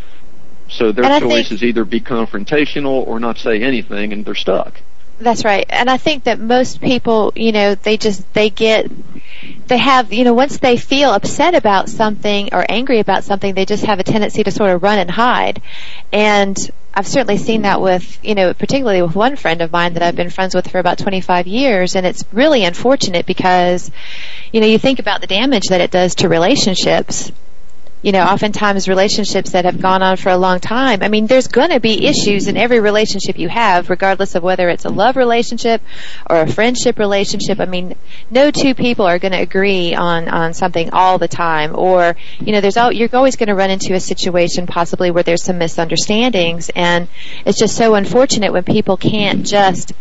So 0.70 0.94
their 0.94 1.20
choice 1.20 1.50
think- 1.50 1.52
is 1.52 1.64
either 1.64 1.84
be 1.84 2.00
confrontational 2.00 3.06
or 3.06 3.20
not 3.20 3.38
say 3.38 3.62
anything, 3.62 4.14
and 4.14 4.24
they're 4.24 4.34
stuck. 4.36 4.80
That's 5.20 5.44
right. 5.46 5.66
And 5.70 5.90
I 5.90 5.98
think 5.98 6.24
that 6.24 6.40
most 6.40 6.82
people, 6.82 7.32
you 7.36 7.52
know, 7.52 7.76
they 7.76 7.98
just, 7.98 8.34
they 8.34 8.50
get, 8.50 8.90
they 9.68 9.78
have, 9.78 10.12
you 10.14 10.24
know, 10.24 10.34
once 10.34 10.58
they 10.58 10.78
feel 10.78 11.12
upset 11.12 11.56
about 11.56 11.90
something 11.90 12.50
or 12.52 12.66
angry 12.68 13.00
about 13.00 13.24
something, 13.24 13.54
they 13.54 13.66
just 13.66 13.86
have 13.86 14.00
a 14.00 14.04
tendency 14.04 14.44
to 14.44 14.52
sort 14.52 14.72
of 14.72 14.84
run 14.84 15.00
and 15.00 15.10
hide. 15.10 15.62
And 16.12 16.58
I've 16.94 17.08
certainly 17.08 17.38
seen 17.38 17.62
that 17.62 17.82
with, 17.82 18.20
you 18.24 18.36
know, 18.36 18.54
particularly 18.54 19.02
with 19.02 19.16
one 19.16 19.36
friend 19.36 19.62
of 19.62 19.72
mine 19.72 19.94
that 19.94 20.04
I've 20.04 20.16
been 20.16 20.30
friends 20.30 20.54
with 20.54 20.70
for 20.70 20.80
about 20.80 20.98
25 20.98 21.48
years. 21.48 21.96
And 21.96 22.06
it's 22.06 22.24
really 22.34 22.64
unfortunate 22.64 23.26
because, 23.26 23.90
you 24.52 24.60
know, 24.60 24.68
you 24.68 24.78
think 24.78 25.00
about 25.00 25.22
the 25.22 25.28
damage 25.28 25.68
that 25.70 25.82
it 25.82 25.92
does 25.92 26.16
to 26.16 26.30
relationships 26.30 27.32
you 28.02 28.12
know, 28.12 28.24
oftentimes 28.24 28.88
relationships 28.88 29.52
that 29.52 29.66
have 29.66 29.80
gone 29.80 30.02
on 30.02 30.18
for 30.18 30.30
a 30.30 30.38
long 30.38 30.60
time. 30.60 31.04
I 31.04 31.08
mean, 31.08 31.28
there's 31.28 31.48
going 31.48 31.70
to 31.70 31.80
be 31.80 32.08
issues 32.08 32.48
in 32.48 32.58
every 32.58 32.80
relationship 32.80 33.38
you 33.38 33.48
have, 33.48 33.92
regardless 33.92 34.34
of 34.34 34.42
whether 34.42 34.70
it's 34.70 34.86
a 34.86 34.90
love 34.90 35.16
relationship 35.16 35.82
or 36.28 36.42
a 36.42 36.48
friendship 36.48 36.98
relationship. 36.98 37.60
I 37.60 37.66
mean, 37.66 37.96
no 38.32 38.50
two 38.50 38.74
people 38.74 39.06
are 39.06 39.20
going 39.20 39.34
to 39.34 39.40
agree 39.40 39.94
on 39.94 40.28
on 40.30 40.54
something 40.54 40.90
all 40.92 41.20
the 41.20 41.28
time, 41.28 41.78
or 41.78 42.16
you 42.40 42.52
know, 42.54 42.62
there's 42.62 42.78
all 42.78 42.92
you're 42.92 43.10
always 43.14 43.36
going 43.36 43.50
to 43.50 43.56
run 43.56 43.70
into 43.70 43.94
a 43.94 44.00
situation 44.00 44.66
possibly 44.66 45.12
where 45.12 45.24
there's 45.24 45.44
some 45.44 45.60
misunderstandings, 45.60 46.72
and 46.76 47.08
it's 47.46 47.60
just 47.60 47.78
so 47.78 47.94
unfortunate 47.94 48.52
when 48.52 48.64
people 48.64 48.98
can't 48.98 49.46
just 49.46 49.94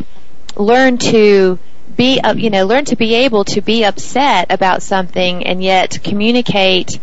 learn 0.56 0.96
to 0.96 1.58
be 1.96 2.18
you 2.36 2.48
know, 2.48 2.64
learn 2.64 2.86
to 2.86 2.96
be 2.96 3.14
able 3.14 3.44
to 3.44 3.60
be 3.60 3.84
upset 3.84 4.46
about 4.50 4.82
something 4.82 5.44
and 5.44 5.62
yet 5.62 6.02
communicate 6.02 6.98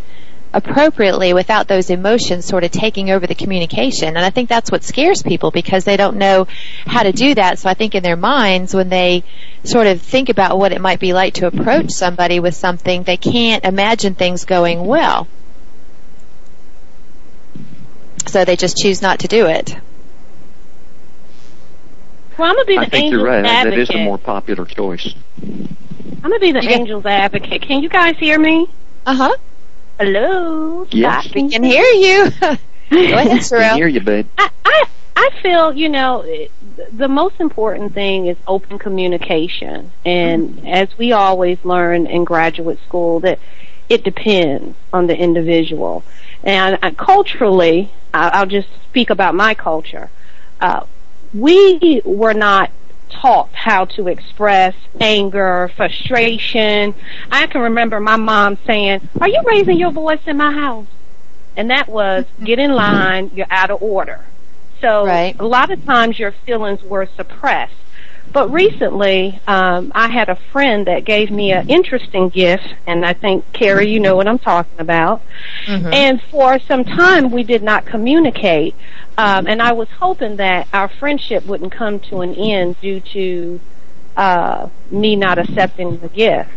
appropriately 0.54 1.34
without 1.34 1.68
those 1.68 1.90
emotions 1.90 2.46
sort 2.46 2.64
of 2.64 2.72
taking 2.72 3.12
over 3.12 3.28
the 3.28 3.36
communication. 3.36 4.10
And 4.10 4.20
I 4.20 4.30
think 4.30 4.50
that's 4.50 4.72
what 4.72 4.84
scares 4.84 5.22
people 5.22 5.52
because 5.52 5.84
they 5.84 5.98
don't 5.98 6.18
know 6.18 6.48
how 6.86 7.04
to 7.04 7.12
do 7.12 7.36
that. 7.36 7.60
So 7.60 7.70
I 7.70 7.74
think 7.74 7.96
in 7.96 8.02
their 8.04 8.16
minds, 8.16 8.74
when 8.74 8.90
they 8.90 9.24
sort 9.64 9.88
of 9.88 10.02
think 10.02 10.30
about 10.30 10.58
what 10.58 10.72
it 10.72 10.82
might 10.82 11.00
be 11.00 11.14
like 11.14 11.36
to 11.36 11.48
approach 11.48 11.92
somebody 11.92 12.40
with 12.40 12.56
something, 12.56 13.04
they 13.04 13.18
can't 13.18 13.66
imagine 13.66 14.16
things 14.16 14.46
going 14.46 14.86
well. 14.86 15.28
So 18.28 18.44
they 18.46 18.56
just 18.56 18.78
choose 18.78 19.02
not 19.02 19.20
to 19.20 19.28
do 19.28 19.46
it. 19.48 19.76
Well, 22.38 22.50
I'm 22.50 22.56
gonna 22.56 22.66
be 22.66 22.76
the 22.76 22.82
I 22.82 22.86
think 22.90 23.06
angel's 23.06 23.12
you're 23.22 23.26
right. 23.26 23.42
That 23.42 23.68
advocate. 23.68 23.80
is 23.80 23.90
a 23.90 24.04
more 24.04 24.18
popular 24.18 24.66
choice. 24.66 25.14
I'm 25.42 26.22
gonna 26.22 26.40
be 26.40 26.52
the 26.52 26.62
You 26.62 26.70
got- 26.70 26.80
angel's 26.80 27.06
advocate. 27.06 27.62
Can 27.64 27.82
you 27.82 27.90
guys 27.90 28.16
hear 28.18 28.38
me? 28.40 28.68
Uh 29.06 29.16
huh. 29.16 29.36
Hello. 30.00 30.86
Yes. 30.92 31.26
Scott, 31.26 31.36
We 31.36 31.50
can 31.50 31.64
hear 31.64 31.84
you. 31.86 32.30
Go 32.40 32.48
ahead, 33.18 33.28
I 33.32 33.38
Sherelle. 33.40 33.76
hear 33.76 33.88
you, 33.88 34.02
babe. 34.02 34.28
I, 34.38 34.50
I 34.66 34.84
I 35.16 35.30
feel 35.42 35.74
you 35.74 35.90
know 35.90 36.24
the 36.92 37.08
most 37.08 37.40
important 37.40 37.94
thing 37.94 38.28
is 38.28 38.38
open 38.48 38.78
communication, 38.78 39.92
and 40.06 40.68
as 40.68 40.96
we 40.98 41.12
always 41.12 41.58
learn 41.66 42.06
in 42.08 42.24
graduate 42.24 42.80
school, 42.86 43.20
that 43.22 43.40
it 43.90 44.04
depends 44.04 44.78
on 44.94 45.08
the 45.08 45.16
individual. 45.18 46.04
And 46.44 46.78
uh, 46.82 46.92
culturally, 46.92 47.92
I- 48.14 48.30
I'll 48.30 48.46
just 48.46 48.70
speak 48.90 49.10
about 49.10 49.34
my 49.36 49.54
culture. 49.56 50.10
Uh, 50.62 50.86
we 51.34 52.02
were 52.06 52.34
not 52.34 52.72
taught 53.10 53.50
how 53.54 53.86
to 53.86 54.08
express 54.08 54.74
anger, 55.00 55.70
frustration. 55.76 56.94
I 57.32 57.48
can 57.48 57.62
remember 57.62 58.00
my 58.00 58.16
mom 58.18 58.58
saying, 58.66 59.08
"Are 59.20 59.30
you 59.30 59.42
raising 59.46 59.78
your 59.78 59.92
voice 59.92 60.20
in 60.26 60.38
my 60.38 60.52
house?" 60.52 60.88
And 61.56 61.70
that 61.72 61.88
was, 61.90 62.26
"Get 62.44 62.60
in 62.60 62.74
line. 62.74 63.32
You're 63.34 63.48
out 63.50 63.72
of 63.72 63.82
order." 63.82 64.20
So 64.82 65.06
Right. 65.06 65.36
a 65.40 65.46
lot 65.46 65.72
of 65.72 65.84
times 65.86 66.20
your 66.20 66.32
feelings 66.46 66.84
were 66.84 67.08
suppressed. 67.16 67.74
But 68.32 68.52
recently, 68.52 69.40
um, 69.48 69.92
I 69.96 70.10
had 70.10 70.28
a 70.28 70.36
friend 70.36 70.86
that 70.88 71.06
gave 71.06 71.32
me 71.32 71.54
an 71.54 71.70
interesting 71.70 72.28
gift, 72.28 72.76
and 72.86 73.06
I 73.06 73.14
think 73.14 73.46
Carrie, 73.54 73.90
you 73.90 74.02
know 74.02 74.18
what 74.18 74.28
I'm 74.28 74.38
talking 74.38 74.80
about. 74.80 75.22
Mhm. 75.66 75.94
And 75.94 76.22
for 76.24 76.60
some 76.60 76.84
time, 76.84 77.32
we 77.32 77.44
did 77.44 77.64
not 77.64 77.86
communicate, 77.86 78.76
um, 79.18 79.48
and 79.48 79.62
I 79.62 79.72
was 79.72 79.90
hoping 79.90 80.36
that 80.38 80.68
our 80.74 80.88
friendship 80.88 81.46
wouldn't 81.46 81.72
come 81.72 82.00
to 82.02 82.22
an 82.22 82.36
end 82.36 82.80
due 82.82 83.00
to 83.00 83.60
uh, 84.16 84.70
me 84.92 85.16
not 85.16 85.40
accepting 85.40 85.98
the 85.98 86.10
gift. 86.10 86.52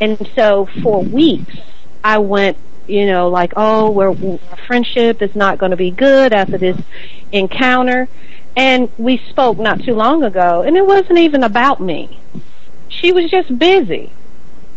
And 0.00 0.30
so 0.34 0.68
for 0.82 1.02
weeks, 1.02 1.56
I 2.02 2.18
went, 2.18 2.56
you 2.86 3.06
know, 3.06 3.28
like, 3.28 3.52
oh, 3.56 3.90
we're, 3.90 4.08
our 4.08 4.58
friendship 4.66 5.20
is 5.20 5.34
not 5.34 5.58
going 5.58 5.70
to 5.70 5.76
be 5.76 5.90
good 5.90 6.32
after 6.32 6.56
this 6.56 6.80
encounter. 7.32 8.08
And 8.56 8.90
we 8.96 9.18
spoke 9.28 9.58
not 9.58 9.82
too 9.82 9.94
long 9.94 10.24
ago, 10.24 10.62
and 10.62 10.76
it 10.76 10.86
wasn't 10.86 11.18
even 11.18 11.42
about 11.44 11.80
me. 11.80 12.18
She 12.88 13.12
was 13.12 13.30
just 13.30 13.56
busy. 13.58 14.12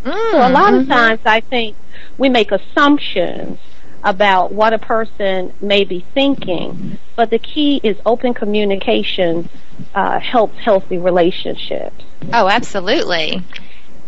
So 0.04 0.38
a 0.38 0.50
lot 0.50 0.74
of 0.74 0.88
times 0.88 1.22
I 1.26 1.42
think 1.42 1.76
we 2.18 2.30
make 2.30 2.52
assumptions 2.52 3.60
about 4.04 4.52
what 4.52 4.74
a 4.74 4.80
person 4.80 5.54
may 5.62 5.84
be 5.84 6.06
thinking, 6.14 6.98
but 7.16 7.30
the 7.30 7.40
key 7.40 7.80
is 7.84 7.98
open 8.06 8.34
communication 8.34 9.50
uh, 9.94 10.20
helps 10.20 10.58
healthy 10.60 10.98
relationships. 10.98 12.04
Oh, 12.34 12.48
absolutely. 12.48 13.44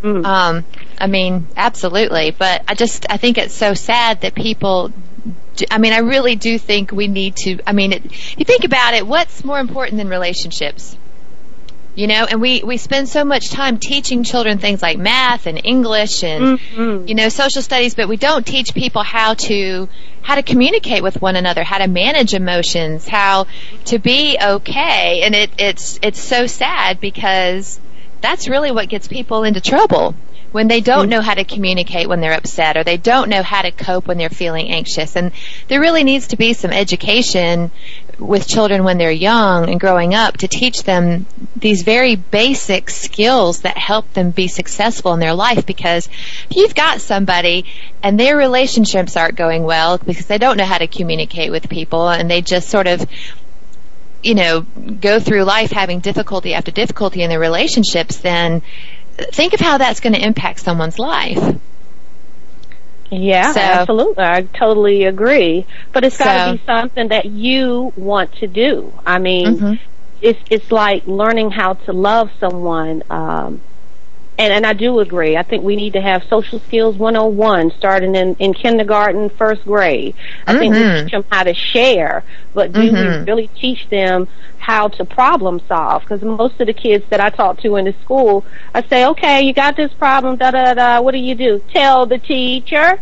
Mm. 0.01 0.25
Um, 0.25 0.65
I 0.99 1.07
mean, 1.07 1.47
absolutely. 1.55 2.31
But 2.31 2.63
I 2.67 2.75
just, 2.75 3.05
I 3.09 3.17
think 3.17 3.37
it's 3.37 3.53
so 3.53 3.73
sad 3.73 4.21
that 4.21 4.35
people. 4.35 4.91
do- 5.55 5.65
I 5.71 5.77
mean, 5.77 5.93
I 5.93 5.99
really 5.99 6.35
do 6.35 6.57
think 6.57 6.91
we 6.91 7.07
need 7.07 7.35
to. 7.37 7.59
I 7.65 7.73
mean, 7.73 7.93
it, 7.93 8.37
you 8.37 8.45
think 8.45 8.63
about 8.63 8.93
it, 8.95 9.05
what's 9.07 9.43
more 9.43 9.59
important 9.59 9.97
than 9.97 10.09
relationships? 10.09 10.97
You 11.95 12.07
know, 12.07 12.25
and 12.27 12.41
we 12.41 12.63
we 12.63 12.77
spend 12.77 13.07
so 13.07 13.23
much 13.23 13.49
time 13.51 13.77
teaching 13.77 14.23
children 14.23 14.57
things 14.57 14.81
like 14.81 14.97
math 14.97 15.45
and 15.45 15.61
English 15.63 16.23
and 16.23 16.59
Mhm. 16.59 17.07
you 17.07 17.13
know 17.13 17.29
social 17.29 17.61
studies, 17.61 17.93
but 17.93 18.07
we 18.07 18.17
don't 18.17 18.45
teach 18.45 18.73
people 18.73 19.03
how 19.03 19.35
to 19.35 19.87
how 20.21 20.35
to 20.35 20.41
communicate 20.41 21.03
with 21.03 21.21
one 21.21 21.35
another, 21.35 21.63
how 21.63 21.77
to 21.77 21.87
manage 21.87 22.33
emotions, 22.33 23.07
how 23.07 23.45
to 23.85 23.99
be 23.99 24.37
okay. 24.41 25.21
And 25.23 25.35
it, 25.35 25.51
it's 25.59 25.99
it's 26.01 26.19
so 26.19 26.47
sad 26.47 26.99
because 26.99 27.79
that's 28.21 28.47
really 28.47 28.71
what 28.71 28.89
gets 28.89 29.07
people 29.07 29.43
into 29.43 29.61
trouble 29.61 30.15
when 30.51 30.67
they 30.67 30.81
don't 30.81 31.09
know 31.09 31.19
how 31.19 31.33
to 31.33 31.43
communicate 31.43 32.07
when 32.07 32.21
they're 32.21 32.37
upset 32.37 32.77
or 32.77 32.83
they 32.83 32.95
don't 32.97 33.27
know 33.27 33.41
how 33.41 33.61
to 33.63 33.71
cope 33.71 34.07
when 34.07 34.17
they're 34.19 34.29
feeling 34.29 34.69
anxious. 34.69 35.15
And 35.15 35.31
there 35.67 35.81
really 35.81 36.03
needs 36.03 36.27
to 36.27 36.37
be 36.37 36.53
some 36.53 36.71
education 36.71 37.71
with 38.19 38.47
children 38.47 38.83
when 38.83 38.97
they're 38.97 39.11
young 39.11 39.69
and 39.69 39.79
growing 39.79 40.13
up 40.13 40.37
to 40.37 40.47
teach 40.47 40.83
them 40.83 41.25
these 41.55 41.83
very 41.83 42.15
basic 42.15 42.89
skills 42.89 43.61
that 43.61 43.77
help 43.77 44.11
them 44.13 44.31
be 44.31 44.47
successful 44.47 45.13
in 45.13 45.19
their 45.19 45.33
life. 45.33 45.65
Because 45.65 46.07
if 46.49 46.55
you've 46.55 46.75
got 46.75 47.01
somebody 47.01 47.65
and 48.01 48.19
their 48.19 48.37
relationships 48.37 49.17
aren't 49.17 49.35
going 49.35 49.63
well 49.63 49.97
because 49.97 50.27
they 50.27 50.37
don't 50.37 50.57
know 50.57 50.65
how 50.65 50.77
to 50.77 50.87
communicate 50.87 51.51
with 51.51 51.69
people 51.69 52.07
and 52.09 52.29
they 52.29 52.41
just 52.41 52.69
sort 52.69 52.87
of 52.87 53.05
you 54.21 54.35
know 54.35 54.61
go 54.61 55.19
through 55.19 55.43
life 55.43 55.71
having 55.71 55.99
difficulty 55.99 56.53
after 56.53 56.71
difficulty 56.71 57.21
in 57.21 57.29
their 57.29 57.39
relationships 57.39 58.17
then 58.19 58.61
think 59.17 59.53
of 59.53 59.59
how 59.59 59.77
that's 59.77 59.99
going 59.99 60.13
to 60.13 60.25
impact 60.25 60.59
someone's 60.59 60.97
life 60.97 61.59
Yeah, 63.21 63.51
So- 63.51 63.59
absolutely. 63.61 64.23
I 64.23 64.41
totally 64.41 65.03
agree. 65.05 65.65
But 65.91 66.03
it's 66.05 66.17
got 66.17 66.47
to 66.47 66.53
be 66.53 66.63
something 66.65 67.09
that 67.09 67.25
you 67.25 67.93
want 67.95 68.33
to 68.37 68.47
do. 68.47 68.93
I 69.05 69.19
mean, 69.19 69.57
Mhm. 69.59 69.79
it's 70.21 70.39
it's 70.49 70.71
like 70.71 71.03
learning 71.05 71.51
how 71.51 71.73
to 71.73 71.93
love 71.93 72.31
someone. 72.39 73.03
Um, 73.09 73.61
and 74.37 74.51
and 74.53 74.65
I 74.65 74.73
do 74.73 74.99
agree. 74.99 75.37
I 75.37 75.43
think 75.43 75.63
we 75.63 75.75
need 75.75 75.93
to 75.93 76.01
have 76.01 76.23
social 76.29 76.59
skills 76.59 76.97
101 76.97 77.71
starting 77.77 78.15
in 78.15 78.35
in 78.35 78.53
kindergarten, 78.53 79.29
first 79.29 79.63
grade. 79.63 80.15
I 80.47 80.57
think 80.57 80.73
we 80.73 80.81
Mhm. 80.81 81.03
teach 81.03 81.11
them 81.11 81.25
how 81.31 81.43
to 81.43 81.53
share, 81.53 82.23
but 82.53 82.71
do 82.73 82.81
Mhm. 82.81 83.19
we 83.25 83.31
really 83.31 83.47
teach 83.59 83.87
them 83.89 84.27
how 84.57 84.87
to 84.89 85.05
problem 85.05 85.59
solve? 85.67 86.01
Because 86.03 86.21
most 86.23 86.59
of 86.59 86.67
the 86.67 86.73
kids 86.73 87.05
that 87.09 87.19
I 87.19 87.29
talk 87.29 87.61
to 87.61 87.75
in 87.75 87.85
the 87.85 87.93
school, 88.01 88.45
I 88.73 88.81
say, 88.83 89.05
okay, 89.07 89.41
you 89.43 89.53
got 89.53 89.75
this 89.75 89.93
problem, 89.93 90.37
da 90.37 90.51
da 90.51 90.73
da. 90.73 91.01
What 91.01 91.11
do 91.11 91.19
you 91.19 91.35
do? 91.35 91.61
Tell 91.73 92.05
the 92.05 92.17
teacher. 92.17 92.99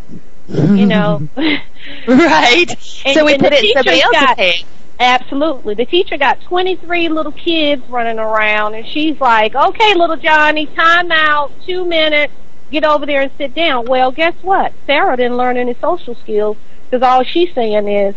You 0.48 0.86
know. 0.86 1.22
right. 2.08 2.65
And- 3.06 3.13
so 3.15 3.26
we 3.26 3.38
put 3.38 3.52
the 3.52 3.58
it 3.58 3.63
in 3.63 3.72
somebody 3.74 4.02
else's 4.02 4.30
hands. 4.38 4.65
Absolutely. 4.99 5.73
The 5.75 5.86
teacher 5.86 6.17
got 6.17 6.41
23 6.41 7.10
little 7.10 7.32
kids 7.32 7.84
running 7.89 8.19
around, 8.19 8.75
and 8.75 8.86
she's 8.88 9.19
like, 9.19 9.56
okay, 9.56 9.93
little 9.95 10.17
Johnny, 10.17 10.67
time 10.67 11.12
out, 11.12 11.51
two 11.65 11.86
minutes, 11.86 12.34
get 12.71 12.84
over 12.84 13.06
there 13.06 13.21
and 13.21 13.32
sit 13.38 13.54
down. 13.56 13.88
Well, 13.88 14.12
guess 14.12 14.36
what? 14.41 14.73
Sarah 14.86 15.17
didn't 15.17 15.38
learn 15.38 15.58
any 15.58 15.75
social 15.82 16.15
skills 16.15 16.58
because 16.89 17.06
all 17.06 17.23
she's 17.23 17.54
saying 17.56 17.88
is, 17.88 18.15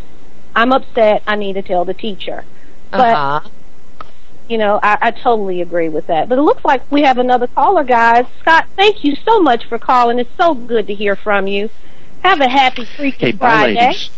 I'm 0.55 0.73
upset, 0.73 1.23
I 1.27 1.37
need 1.37 1.55
to 1.55 1.63
tell 1.63 1.85
the 1.85 1.95
teacher. 1.95 2.45
But, 2.95 3.19
Uh-huh. 3.19 3.51
you 4.49 4.59
know, 4.59 4.79
I, 4.83 4.99
I 5.01 5.11
totally 5.11 5.63
agree 5.63 5.89
with 5.89 6.07
that. 6.09 6.29
But 6.29 6.39
it 6.39 6.43
looks 6.43 6.65
like 6.65 6.91
we 6.91 7.03
have 7.03 7.19
another 7.19 7.47
caller, 7.47 7.85
guys. 7.85 8.25
Scott, 8.41 8.67
thank 8.77 9.03
you 9.05 9.15
so 9.27 9.41
much 9.41 9.65
for 9.69 9.79
calling. 9.79 10.19
It's 10.19 10.31
so 10.37 10.55
good 10.55 10.87
to 10.89 10.95
hear 10.95 11.17
from 11.17 11.47
you. 11.47 11.71
Have 12.23 12.41
a 12.41 12.49
happy 12.49 12.87
freaking 12.99 13.31
Hey, 13.31 13.33
bye, 13.33 13.55
Friday. 13.55 13.57
ladies. 13.57 14.11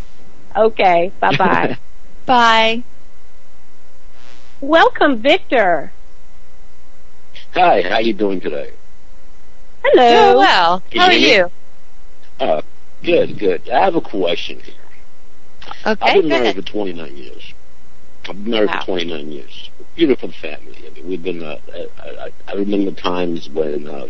Okay, 0.56 1.12
bye-bye. 1.20 1.70
Bye. 1.70 1.78
Welcome, 4.60 5.22
Victor. 5.22 5.92
Hi, 7.54 7.82
how 7.82 7.98
you 7.98 8.12
doing 8.12 8.40
today? 8.40 8.72
Hello. 9.84 10.32
Doing 10.32 10.38
well. 10.38 10.82
Can 10.90 11.00
How 11.00 11.06
are 11.06 11.12
you 11.12 11.18
hear 11.20 11.50
you? 12.40 12.44
Uh, 12.46 12.62
good, 13.02 13.38
good. 13.38 13.68
I 13.70 13.84
have 13.84 13.94
a 13.94 14.00
question 14.00 14.60
here. 14.60 14.74
Okay, 15.86 15.98
I've 16.02 16.14
been 16.14 16.28
married 16.28 16.42
ahead. 16.42 16.56
for 16.56 16.62
29 16.72 17.16
years. 17.16 17.54
I've 18.28 18.42
been 18.42 18.50
married 18.50 18.70
Wow. 18.70 18.80
for 18.80 18.86
29 18.86 19.32
years. 19.32 19.70
Beautiful 19.94 20.32
family. 20.32 20.76
I 20.86 20.90
mean, 20.94 21.08
we've 21.08 21.22
been. 21.22 21.42
Uh, 21.42 21.58
I, 21.72 22.08
I, 22.08 22.30
I 22.48 22.54
remember 22.54 22.90
times 22.90 23.48
when 23.48 23.86
uh, 23.88 24.08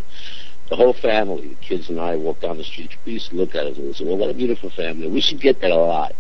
the 0.71 0.77
whole 0.77 0.95
family, 0.95 1.49
the 1.49 1.55
kids 1.57 1.89
and 1.91 2.01
I, 2.01 2.17
walked 2.17 2.41
down 2.43 2.57
the 2.57 2.65
street. 2.65 2.97
We 3.05 3.13
used 3.13 3.31
to 3.31 3.37
look 3.37 3.55
at 3.55 3.67
it 3.67 3.77
and 3.77 3.95
say, 3.95 4.05
"Well, 4.05 4.17
what 4.17 4.31
a 4.31 4.35
beautiful 4.35 4.71
family." 4.71 5.09
We 5.09 5.21
should 5.21 5.41
get 5.41 5.61
that 5.61 5.71
a 5.71 5.77
lot. 5.77 6.15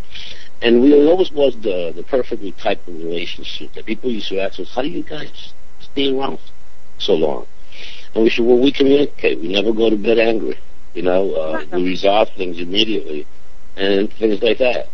And 0.62 0.82
we 0.82 0.94
always 1.06 1.30
was 1.32 1.54
the 1.60 1.92
the 1.94 2.02
perfectly 2.02 2.52
type 2.52 2.86
of 2.88 2.94
relationship 2.94 3.74
that 3.74 3.84
people 3.86 4.10
used 4.10 4.28
to 4.28 4.40
ask 4.40 4.58
us, 4.58 4.74
"How 4.74 4.82
do 4.82 4.88
you 4.88 5.02
guys 5.02 5.52
stay 5.80 6.16
around 6.16 6.38
so 6.98 7.14
long?" 7.14 7.46
And 8.14 8.24
we 8.24 8.30
said, 8.30 8.46
"Well, 8.46 8.58
we 8.58 8.72
communicate. 8.72 9.40
We 9.40 9.48
never 9.48 9.72
go 9.72 9.90
to 9.90 9.96
bed 9.96 10.18
angry. 10.18 10.58
You 10.94 11.02
know, 11.02 11.34
uh, 11.34 11.64
we 11.72 11.84
resolve 11.84 12.30
things 12.30 12.58
immediately, 12.58 13.26
and 13.76 14.10
things 14.14 14.42
like 14.42 14.58
that." 14.58 14.88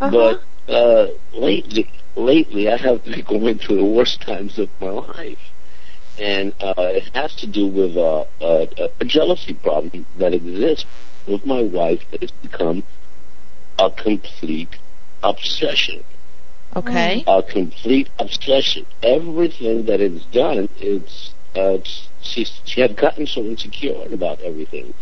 But 0.00 0.42
uh, 0.68 1.06
lately, 1.32 1.88
lately, 2.16 2.68
I 2.68 2.76
have 2.76 3.04
been 3.04 3.20
going 3.28 3.58
through 3.58 3.76
the 3.76 3.84
worst 3.84 4.20
times 4.22 4.58
of 4.58 4.68
my 4.80 4.90
life, 4.90 5.38
and 6.18 6.52
uh, 6.60 6.74
it 6.78 7.10
has 7.14 7.34
to 7.36 7.46
do 7.46 7.68
with 7.68 7.96
uh, 7.96 8.24
uh, 8.40 8.66
a 8.98 9.04
jealousy 9.04 9.54
problem 9.54 10.04
that 10.18 10.34
exists 10.34 10.86
with 11.28 11.46
my 11.46 11.62
wife 11.62 12.02
that 12.10 12.22
has 12.22 12.32
become 12.32 12.82
a 13.80 13.90
complete 13.90 14.76
obsession. 15.22 16.04
Okay. 16.76 17.24
A 17.26 17.42
complete 17.42 18.08
obsession. 18.18 18.86
Everything 19.02 19.86
that 19.86 20.00
it's 20.00 20.24
done, 20.26 20.68
it's 20.78 21.34
uh, 21.56 21.78
she 22.22 22.44
she 22.64 22.80
had 22.80 22.96
gotten 22.96 23.26
so 23.26 23.40
insecure 23.42 24.06
about 24.12 24.40
everything. 24.42 24.94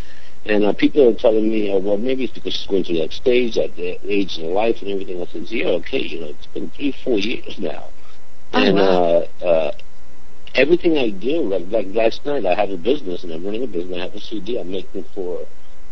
And 0.47 0.64
uh, 0.64 0.73
people 0.73 1.07
are 1.09 1.14
telling 1.14 1.51
me, 1.51 1.71
oh, 1.71 1.79
well, 1.79 1.99
maybe 1.99 2.25
it's 2.25 2.33
because 2.33 2.55
she's 2.55 2.67
going 2.67 2.85
through 2.85 2.99
that 2.99 3.12
stage, 3.12 3.57
that 3.57 3.77
that 3.77 3.99
age 4.05 4.38
in 4.38 4.55
life 4.55 4.81
and 4.81 4.91
everything. 4.91 5.21
I 5.21 5.27
said, 5.27 5.51
yeah, 5.51 5.67
okay, 5.81 6.01
you 6.01 6.21
know, 6.21 6.29
it's 6.29 6.47
been 6.47 6.71
three, 6.71 6.93
four 7.05 7.19
years 7.19 7.59
now. 7.59 7.88
Oh, 8.55 8.62
and 8.62 8.77
wow. 8.79 9.27
uh, 9.43 9.45
uh, 9.45 9.73
everything 10.55 10.97
I 10.97 11.11
do, 11.11 11.43
like, 11.43 11.67
like 11.69 11.88
last 11.95 12.25
night, 12.25 12.47
I 12.47 12.55
have 12.55 12.71
a 12.71 12.79
business 12.79 13.25
and 13.25 13.33
I'm 13.33 13.45
running 13.45 13.64
a 13.64 13.67
business. 13.67 13.99
I 13.99 14.01
have 14.01 14.14
a 14.14 14.21
CD 14.21 14.59
I'm 14.59 14.71
making 14.71 15.05
for 15.14 15.47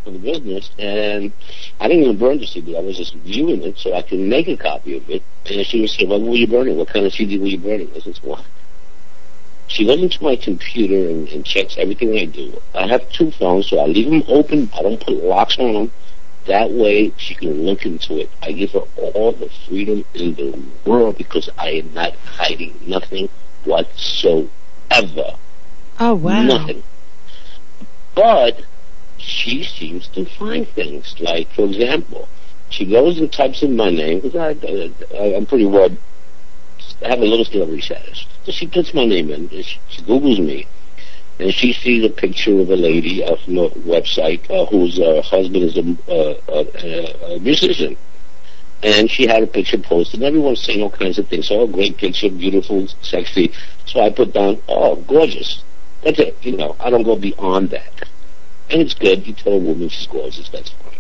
for 0.06 0.12
the 0.12 0.18
business, 0.20 0.70
and 0.78 1.32
I 1.80 1.88
didn't 1.88 2.04
even 2.04 2.16
burn 2.16 2.38
the 2.38 2.46
CD. 2.46 2.76
I 2.76 2.80
was 2.80 2.96
just 2.96 3.14
viewing 3.14 3.62
it 3.62 3.76
so 3.76 3.92
I 3.92 4.02
could 4.02 4.20
make 4.20 4.46
a 4.46 4.56
copy 4.56 4.96
of 4.96 5.10
it. 5.10 5.22
And 5.50 5.66
she 5.66 5.80
would 5.80 5.90
say, 5.90 6.06
well, 6.06 6.20
what 6.20 6.30
were 6.30 6.36
you 6.36 6.46
burning? 6.46 6.76
What 6.76 6.88
kind 6.88 7.04
of 7.04 7.12
CD 7.12 7.38
were 7.38 7.46
you 7.46 7.58
burning? 7.58 7.90
I 7.94 7.98
said, 7.98 8.16
what? 8.18 8.44
She 9.66 9.84
goes 9.84 10.00
into 10.00 10.22
my 10.22 10.36
computer 10.36 11.08
and, 11.10 11.28
and 11.28 11.44
checks 11.44 11.76
everything 11.76 12.16
I 12.16 12.26
do. 12.26 12.62
I 12.72 12.86
have 12.86 13.10
two 13.10 13.32
phones, 13.32 13.66
so 13.66 13.80
I 13.80 13.86
leave 13.86 14.08
them 14.08 14.22
open. 14.28 14.70
I 14.72 14.82
don't 14.82 15.04
put 15.04 15.24
locks 15.24 15.58
on 15.58 15.74
them. 15.74 15.92
That 16.46 16.70
way 16.70 17.12
she 17.16 17.34
can 17.34 17.66
look 17.66 17.84
into 17.84 18.20
it. 18.20 18.30
I 18.42 18.52
give 18.52 18.70
her 18.72 18.84
all 18.96 19.32
the 19.32 19.50
freedom 19.66 20.04
in 20.14 20.34
the 20.34 20.62
world 20.88 21.18
because 21.18 21.50
I 21.58 21.70
am 21.70 21.92
not 21.92 22.14
hiding 22.14 22.78
nothing 22.86 23.28
whatsoever. 23.64 24.48
Oh 25.98 26.14
wow. 26.14 26.42
Nothing. 26.42 26.84
But 28.14 28.60
she 29.18 29.64
seems 29.64 30.08
to 30.08 30.24
find 30.24 30.68
things. 30.68 31.14
Like, 31.20 31.50
for 31.52 31.64
example, 31.64 32.28
she 32.70 32.84
goes 32.84 33.18
and 33.18 33.32
types 33.32 33.62
in 33.62 33.76
my 33.76 33.90
name 33.90 34.20
because 34.20 34.36
I, 34.36 34.90
I, 35.16 35.34
I'm 35.36 35.46
pretty 35.46 35.66
well. 35.66 35.90
I 37.04 37.08
have 37.08 37.20
a 37.20 37.24
little 37.24 37.44
celebrity 37.44 37.82
status. 37.82 38.26
So 38.44 38.52
she 38.52 38.66
puts 38.66 38.94
my 38.94 39.04
name 39.04 39.30
in. 39.30 39.48
She, 39.48 39.80
she 39.88 40.02
Googles 40.02 40.38
me, 40.44 40.66
and 41.38 41.52
she 41.52 41.72
sees 41.72 42.04
a 42.04 42.10
picture 42.10 42.60
of 42.60 42.70
a 42.70 42.76
lady 42.76 43.22
uh, 43.24 43.36
from 43.36 43.58
a 43.58 43.68
website 43.70 44.50
uh, 44.50 44.66
whose 44.66 44.98
uh, 44.98 45.22
husband 45.22 45.64
is 45.64 45.76
a, 45.76 45.96
uh, 46.10 46.34
a, 46.48 47.34
a 47.34 47.40
musician. 47.40 47.96
And 48.82 49.10
she 49.10 49.26
had 49.26 49.42
a 49.42 49.46
picture 49.46 49.78
posted, 49.78 50.22
everyone's 50.22 50.62
saying 50.62 50.82
all 50.82 50.90
kinds 50.90 51.18
of 51.18 51.28
things. 51.28 51.50
Oh, 51.50 51.66
great 51.66 51.96
picture, 51.96 52.28
beautiful, 52.28 52.86
sexy. 53.00 53.52
So 53.86 54.00
I 54.00 54.10
put 54.10 54.34
down, 54.34 54.60
oh, 54.68 54.96
gorgeous. 54.96 55.62
That's 56.04 56.18
it. 56.18 56.36
You 56.42 56.56
know, 56.56 56.76
I 56.78 56.90
don't 56.90 57.02
go 57.02 57.16
beyond 57.16 57.70
that. 57.70 58.06
And 58.70 58.82
it's 58.82 58.94
good. 58.94 59.26
You 59.26 59.32
tell 59.32 59.52
a 59.54 59.58
woman 59.58 59.88
she's 59.88 60.06
gorgeous. 60.06 60.48
That's 60.48 60.70
fine. 60.70 60.98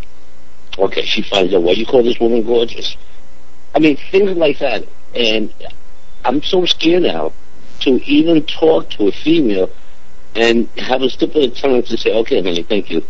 Okay, 0.78 1.02
she 1.02 1.22
finds 1.22 1.54
out, 1.54 1.62
why 1.62 1.72
you 1.72 1.86
call 1.86 2.02
this 2.02 2.20
woman 2.20 2.44
gorgeous? 2.44 2.96
I 3.74 3.78
mean, 3.78 3.96
things 4.10 4.36
like 4.36 4.58
that. 4.58 4.84
And 5.14 5.52
I'm 6.24 6.42
so 6.42 6.64
scared 6.66 7.02
now 7.02 7.32
to 7.80 7.90
even 8.04 8.44
talk 8.46 8.90
to 8.90 9.08
a 9.08 9.12
female 9.12 9.70
and 10.34 10.68
have 10.76 11.02
a 11.02 11.06
of 11.06 11.12
the 11.32 11.82
to 11.86 11.96
say, 11.96 12.12
okay, 12.12 12.42
honey, 12.42 12.62
thank 12.62 12.90
you. 12.90 13.02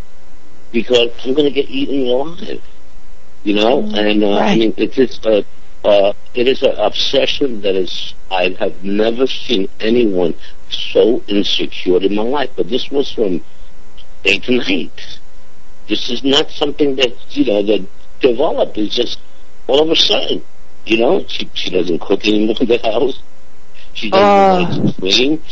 Because 0.73 1.11
I'm 1.25 1.35
going 1.35 1.47
to 1.47 1.55
get 1.55 1.69
eaten 1.69 2.07
alive. 2.07 2.63
You 3.43 3.55
know? 3.55 3.81
and, 3.95 4.25
uh, 4.25 4.39
I 4.39 4.57
mean, 4.57 4.75
it's 4.77 4.97
just, 4.97 5.27
uh, 5.27 5.43
uh, 5.85 6.13
it 6.35 6.49
is 6.49 6.63
an 6.63 6.75
obsession 6.77 7.61
that 7.63 7.75
is, 7.75 8.15
I 8.31 8.57
have 8.59 8.83
never 8.83 9.27
seen 9.27 9.69
anyone 9.81 10.35
so 10.71 11.23
insecure 11.29 12.03
in 12.03 12.15
my 12.15 12.23
life. 12.23 12.51
But 12.57 12.69
this 12.69 12.91
was 12.91 13.13
from 13.13 13.45
day 14.27 14.39
to 14.39 14.59
night. 14.59 15.19
This 15.89 16.11
is 16.11 16.25
not 16.25 16.51
something 16.51 16.97
that, 16.97 17.15
you 17.31 17.45
know, 17.45 17.63
that 17.63 17.87
developed. 18.21 18.77
It's 18.77 18.95
just 18.95 19.19
all 19.69 19.81
of 19.83 19.91
a 19.91 19.97
sudden, 19.97 20.43
you 20.85 20.99
know, 20.99 21.25
she, 21.29 21.49
she 21.55 21.71
doesn't 21.71 22.01
cook 22.01 22.27
anymore 22.27 22.57
in 22.61 22.67
the 22.67 22.79
house. 22.79 23.21
She 23.95 24.11
doesn't 24.11 24.85
like 24.85 24.95
to 24.95 25.01
clean. 25.01 25.43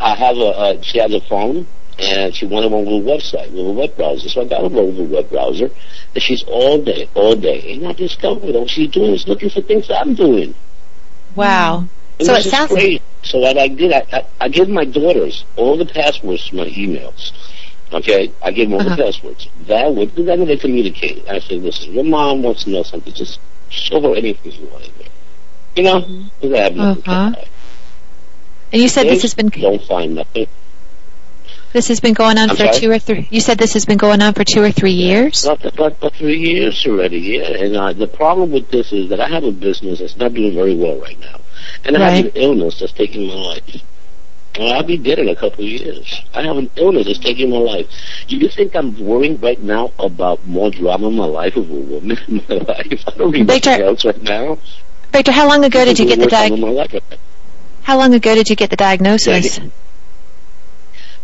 I 0.00 0.14
have 0.14 0.36
a, 0.36 0.46
uh, 0.46 0.82
she 0.82 0.98
has 0.98 1.12
a 1.12 1.20
phone, 1.20 1.66
and 1.98 2.34
she 2.34 2.46
wanted 2.46 2.70
one 2.72 2.84
with 2.84 3.06
a 3.06 3.10
website, 3.10 3.50
with 3.52 3.66
a 3.66 3.72
web 3.72 3.96
browser. 3.96 4.28
So 4.28 4.42
I 4.42 4.44
got 4.44 4.62
her 4.62 4.68
one 4.68 4.86
with 4.86 5.00
a 5.00 5.14
web 5.14 5.30
browser, 5.30 5.70
and 6.14 6.22
she's 6.22 6.42
all 6.44 6.82
day, 6.82 7.08
all 7.14 7.34
day. 7.36 7.72
And 7.72 7.86
I 7.86 7.92
discovered 7.92 8.54
all 8.54 8.66
she's 8.66 8.90
doing 8.90 9.12
is 9.12 9.26
looking 9.28 9.50
for 9.50 9.60
things 9.62 9.90
I'm 9.90 10.14
doing. 10.14 10.54
Wow. 11.34 11.86
And 12.18 12.26
So 12.26 12.34
it 12.34 12.44
sounds 12.44 12.72
crazy. 12.72 13.02
So 13.22 13.38
what 13.38 13.58
I 13.58 13.68
did, 13.68 13.92
I, 13.92 14.04
I, 14.12 14.26
I 14.40 14.48
give 14.48 14.68
my 14.68 14.84
daughters 14.84 15.44
all 15.56 15.76
the 15.76 15.86
passwords 15.86 16.48
to 16.48 16.56
my 16.56 16.66
emails. 16.66 17.32
Okay, 17.92 18.30
I 18.42 18.50
give 18.50 18.68
them 18.68 18.74
all 18.74 18.86
Uh-huh. 18.86 18.96
the 18.96 19.02
passwords. 19.02 19.48
That 19.66 19.94
would 19.94 20.14
then 20.14 20.44
they 20.46 20.56
communicate. 20.56 21.26
I 21.28 21.38
said, 21.40 21.62
"Listen, 21.62 21.92
your 21.94 22.04
mom 22.04 22.42
wants 22.42 22.64
to 22.64 22.70
know 22.70 22.82
something. 22.82 23.12
Just 23.14 23.40
show 23.70 24.00
her 24.02 24.14
anything 24.14 24.52
you 24.52 24.66
want." 24.68 24.84
to 24.84 24.90
know. 24.90 25.04
You 25.76 25.82
know, 25.84 26.00
because 26.40 26.58
I 26.58 26.62
have 26.64 26.76
nothing 26.76 27.02
Uh-huh. 27.06 27.44
And 28.72 28.82
you 28.82 28.88
said 28.88 29.04
They 29.06 29.10
this 29.10 29.22
has 29.22 29.34
been 29.34 29.48
don't 29.48 29.82
find 29.82 30.14
nothing. 30.16 30.46
this 31.72 31.88
has 31.88 32.00
been 32.00 32.12
going 32.14 32.36
on 32.36 32.50
I'm 32.50 32.56
for 32.56 32.64
sorry? 32.64 32.76
two 32.80 32.90
or 32.90 32.98
three. 32.98 33.26
You 33.30 33.40
said 33.40 33.56
this 33.58 33.72
has 33.74 33.86
been 33.86 33.96
going 33.96 34.20
on 34.20 34.34
for 34.34 34.44
two 34.44 34.62
or 34.62 34.70
three 34.70 34.92
years. 34.92 35.44
About, 35.44 35.64
about, 35.64 35.92
about 35.98 36.14
three 36.14 36.38
years 36.38 36.84
already, 36.86 37.18
yeah. 37.20 37.48
And 37.64 37.76
uh, 37.76 37.92
the 37.94 38.06
problem 38.06 38.52
with 38.52 38.70
this 38.70 38.92
is 38.92 39.08
that 39.10 39.20
I 39.20 39.28
have 39.28 39.44
a 39.44 39.52
business 39.52 40.00
that's 40.00 40.16
not 40.16 40.34
doing 40.34 40.54
very 40.54 40.76
well 40.76 40.98
right 41.00 41.18
now. 41.20 41.40
And 41.84 41.96
I 41.96 42.10
have 42.10 42.24
an 42.26 42.32
illness 42.34 42.80
that's 42.80 42.92
taking 42.92 43.26
my 43.28 43.34
life. 43.34 43.82
I'll 44.58 44.82
be 44.82 44.96
dead 44.96 45.18
in 45.18 45.28
a 45.28 45.36
couple 45.36 45.64
of 45.64 45.70
years. 45.70 46.22
I 46.34 46.42
have 46.42 46.56
an 46.56 46.70
illness 46.76 47.06
that's 47.06 47.18
taking 47.18 47.50
my 47.50 47.58
life. 47.58 47.86
Do 48.28 48.36
you 48.36 48.48
think 48.48 48.74
I'm 48.74 48.98
worrying 48.98 49.38
right 49.40 49.60
now 49.62 49.92
about 49.98 50.44
more 50.46 50.70
drama 50.70 51.08
in 51.08 51.16
my 51.16 51.24
life 51.26 51.56
of 51.56 51.70
a 51.70 51.74
woman 51.74 52.18
in 52.28 52.42
my 52.48 52.54
life? 52.74 53.04
I 53.06 53.10
don't 53.16 53.30
need 53.32 53.46
Victor- 53.46 53.70
nothing 53.70 53.86
else 53.86 54.04
right 54.04 54.22
now. 54.22 54.58
Victor, 55.12 55.32
how 55.32 55.48
long 55.48 55.64
ago 55.64 55.84
did 55.84 55.98
you 55.98 56.06
get 56.06 56.16
the 56.18 56.24
Worst 56.24 56.34
time 56.34 56.50
diag- 56.50 56.54
in 56.54 56.60
my 56.60 56.68
life 56.70 56.92
right 56.92 57.02
now. 57.10 57.16
How 57.82 57.96
long 57.98 58.12
ago 58.14 58.34
did 58.34 58.48
you 58.50 58.56
get 58.56 58.70
the 58.70 58.76
diagnosis? 58.76 59.60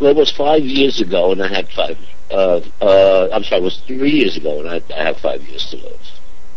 Well, 0.00 0.10
it 0.10 0.16
was 0.16 0.30
five 0.30 0.64
years 0.64 1.00
ago, 1.00 1.32
and 1.32 1.42
I 1.42 1.48
had 1.48 1.68
five. 1.68 1.98
Uh, 2.30 2.60
uh, 2.80 3.28
I'm 3.32 3.44
sorry, 3.44 3.60
it 3.60 3.64
was 3.64 3.78
three 3.86 4.10
years 4.10 4.36
ago, 4.36 4.60
and 4.60 4.68
I, 4.68 4.82
I 4.98 5.04
have 5.04 5.18
five 5.18 5.42
years 5.42 5.68
to 5.70 5.76
live. 5.76 6.00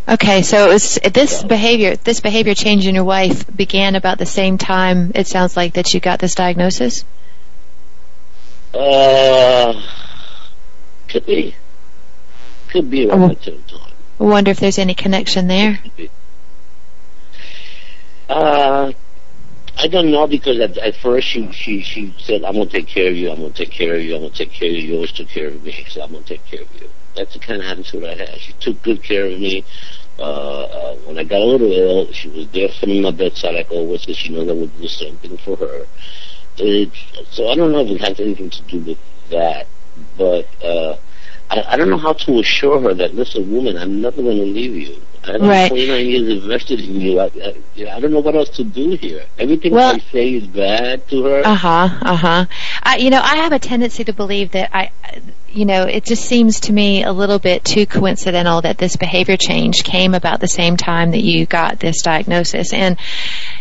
Okay, 0.09 0.41
so 0.41 0.69
it 0.69 0.73
was 0.73 0.99
this 1.11 1.43
behavior, 1.43 1.97
this 1.97 2.21
behavior 2.21 2.55
change 2.55 2.87
in 2.87 2.95
your 2.95 3.03
wife 3.03 3.45
began 3.53 3.95
about 3.95 4.17
the 4.17 4.25
same 4.25 4.57
time. 4.57 5.11
It 5.15 5.27
sounds 5.27 5.57
like 5.57 5.73
that 5.73 5.93
you 5.93 5.99
got 5.99 6.19
this 6.19 6.33
diagnosis. 6.33 7.03
Uh, 8.73 9.73
could 11.09 11.25
be. 11.25 11.55
Could 12.69 12.89
be 12.89 13.09
around 13.09 13.37
the 13.37 13.43
same 13.43 13.63
time. 13.63 13.91
I 14.19 14.23
wonder 14.23 14.51
if 14.51 14.61
there's 14.61 14.77
any 14.77 14.93
connection 14.93 15.47
there. 15.47 15.79
Uh, 18.29 18.93
I 19.77 19.87
don't 19.87 20.09
know 20.09 20.25
because 20.25 20.59
at, 20.59 20.77
at 20.77 20.95
first 20.95 21.27
she, 21.27 21.51
she 21.51 21.81
she 21.81 22.15
said, 22.17 22.43
"I'm 22.43 22.53
gonna 22.53 22.65
take 22.65 22.87
care 22.87 23.09
of 23.09 23.15
you. 23.15 23.29
I'm 23.29 23.41
gonna 23.41 23.51
take 23.51 23.71
care 23.71 23.95
of 23.95 24.01
you. 24.01 24.15
I'm 24.15 24.21
gonna 24.21 24.33
take 24.33 24.51
care 24.51 24.69
of 24.69 24.75
you." 24.75 24.81
You 24.81 24.95
always 24.95 25.11
took 25.11 25.27
care 25.27 25.47
of 25.47 25.63
me, 25.63 25.85
so 25.89 26.01
I'm 26.01 26.11
gonna 26.11 26.23
take 26.23 26.45
care 26.45 26.61
of 26.61 26.81
you. 26.81 26.89
That's 27.15 27.33
the 27.33 27.39
kind 27.39 27.61
of 27.61 27.67
attitude 27.67 28.03
I 28.03 28.15
had. 28.15 28.39
She 28.39 28.53
took 28.53 28.81
good 28.83 29.03
care 29.03 29.25
of 29.25 29.39
me. 29.39 29.63
Uh, 30.19 30.23
uh, 30.23 30.95
when 31.05 31.17
I 31.19 31.23
got 31.23 31.41
a 31.41 31.45
little 31.45 31.71
ill, 31.71 32.11
she 32.11 32.27
was 32.29 32.47
there 32.49 32.69
on 32.83 33.01
my 33.01 33.11
bedside 33.11 33.53
like 33.55 33.69
always, 33.71 34.01
so 34.03 34.13
she 34.13 34.29
knows 34.29 34.49
I 34.49 34.53
would 34.53 34.75
do 34.75 34.81
the 34.81 34.89
same 34.89 35.15
thing 35.17 35.37
for 35.37 35.55
her. 35.57 35.85
It, 36.57 36.89
so 37.29 37.49
I 37.49 37.55
don't 37.55 37.71
know 37.71 37.81
if 37.85 37.89
it 37.91 38.01
has 38.01 38.19
anything 38.19 38.49
to 38.49 38.61
do 38.63 38.79
with 38.79 38.97
that, 39.29 39.67
but 40.17 40.47
uh, 40.63 40.97
I, 41.51 41.63
I 41.73 41.77
don't 41.77 41.89
know 41.91 41.97
how 41.97 42.13
to 42.13 42.39
assure 42.39 42.79
her 42.81 42.93
that, 42.95 43.13
listen, 43.13 43.51
woman, 43.51 43.77
I'm 43.77 44.01
never 44.01 44.21
going 44.23 44.37
to 44.37 44.43
leave 44.43 44.75
you. 44.89 45.01
I 45.23 45.33
have 45.33 45.41
Right. 45.41 45.69
29 45.69 46.05
years 46.07 46.43
invested 46.43 46.79
in 46.79 46.99
you. 46.99 47.19
I, 47.19 47.25
I, 47.25 47.95
I 47.95 47.99
don't 47.99 48.11
know 48.11 48.19
what 48.21 48.35
else 48.35 48.49
to 48.57 48.63
do 48.63 48.91
here. 48.91 49.23
Everything 49.37 49.73
Well- 49.73 49.95
I 49.95 49.99
say 50.11 50.33
is 50.33 50.47
bad 50.47 51.07
to 51.09 51.23
her. 51.25 51.41
Uh 51.45 51.53
huh. 51.53 51.89
Uh 52.01 52.15
huh. 52.15 52.45
You 52.97 53.11
know, 53.11 53.21
I 53.21 53.35
have 53.35 53.51
a 53.51 53.59
tendency 53.59 54.03
to 54.05 54.13
believe 54.13 54.51
that 54.51 54.75
I, 54.75 54.89
you 55.57 55.65
know, 55.65 55.83
it 55.83 56.05
just 56.05 56.23
seems 56.23 56.59
to 56.61 56.71
me 56.71 57.03
a 57.03 57.11
little 57.11 57.39
bit 57.39 57.65
too 57.65 57.87
coincidental 57.87 58.61
that 58.61 58.77
this 58.77 58.95
behavior 58.95 59.37
change 59.37 59.83
came 59.83 60.13
about 60.13 60.39
the 60.39 60.47
same 60.47 60.77
time 60.77 61.09
that 61.11 61.23
you 61.23 61.47
got 61.47 61.79
this 61.79 62.03
diagnosis. 62.03 62.73
And 62.73 62.95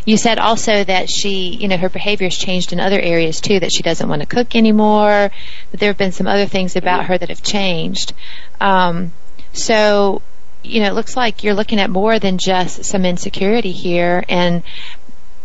you 0.05 0.19
said 0.19 0.39
also 0.39 0.85
that 0.85 1.09
she, 1.09 1.57
you 1.57 1.69
know, 1.69 1.79
her 1.79 1.89
behavior's 1.89 2.37
changed 2.37 2.75
in 2.75 2.81
other 2.81 3.01
areas 3.01 3.41
too. 3.41 3.61
That 3.61 3.73
she 3.73 3.83
doesn't 3.83 4.07
want 4.07 4.21
to 4.21 4.27
cook 4.27 4.55
anymore. 4.55 5.31
That 5.71 5.81
there 5.81 5.89
have 5.89 5.97
been 5.97 6.13
some 6.13 6.27
other 6.27 6.45
things 6.45 6.77
about 6.77 7.07
her 7.07 7.17
that 7.17 7.31
have 7.31 7.43
changed. 7.43 8.13
Um, 8.61 9.13
so 9.55 10.21
you 10.63 10.81
know, 10.81 10.89
it 10.89 10.95
looks 10.95 11.17
like 11.17 11.45
you're 11.45 11.55
looking 11.55 11.81
at 11.81 11.89
more 11.89 12.19
than 12.19 12.37
just 12.37 12.85
some 12.85 13.07
insecurity 13.07 13.73
here. 13.73 14.23
And 14.29 14.65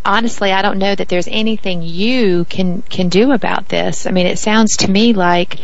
honestly, 0.04 0.52
I 0.52 0.60
don't 0.60 0.78
know 0.78 0.94
that 0.94 1.08
there's 1.08 1.28
anything 1.28 1.80
you 1.82 2.44
can 2.44 2.82
can 2.82 3.08
do 3.08 3.32
about 3.32 3.68
this. 3.68 4.06
I 4.06 4.10
mean, 4.10 4.26
it 4.26 4.38
sounds 4.38 4.76
to 4.78 4.90
me 4.90 5.14
like. 5.14 5.58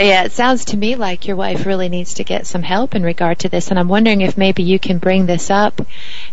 Yeah, 0.00 0.24
it 0.24 0.32
sounds 0.32 0.66
to 0.66 0.76
me 0.76 0.96
like 0.96 1.26
your 1.26 1.36
wife 1.36 1.66
really 1.66 1.88
needs 1.88 2.14
to 2.14 2.24
get 2.24 2.46
some 2.46 2.62
help 2.62 2.94
in 2.94 3.02
regard 3.02 3.40
to 3.40 3.48
this. 3.48 3.70
And 3.70 3.78
I'm 3.78 3.88
wondering 3.88 4.20
if 4.20 4.36
maybe 4.36 4.62
you 4.62 4.78
can 4.78 4.98
bring 4.98 5.26
this 5.26 5.50
up 5.50 5.80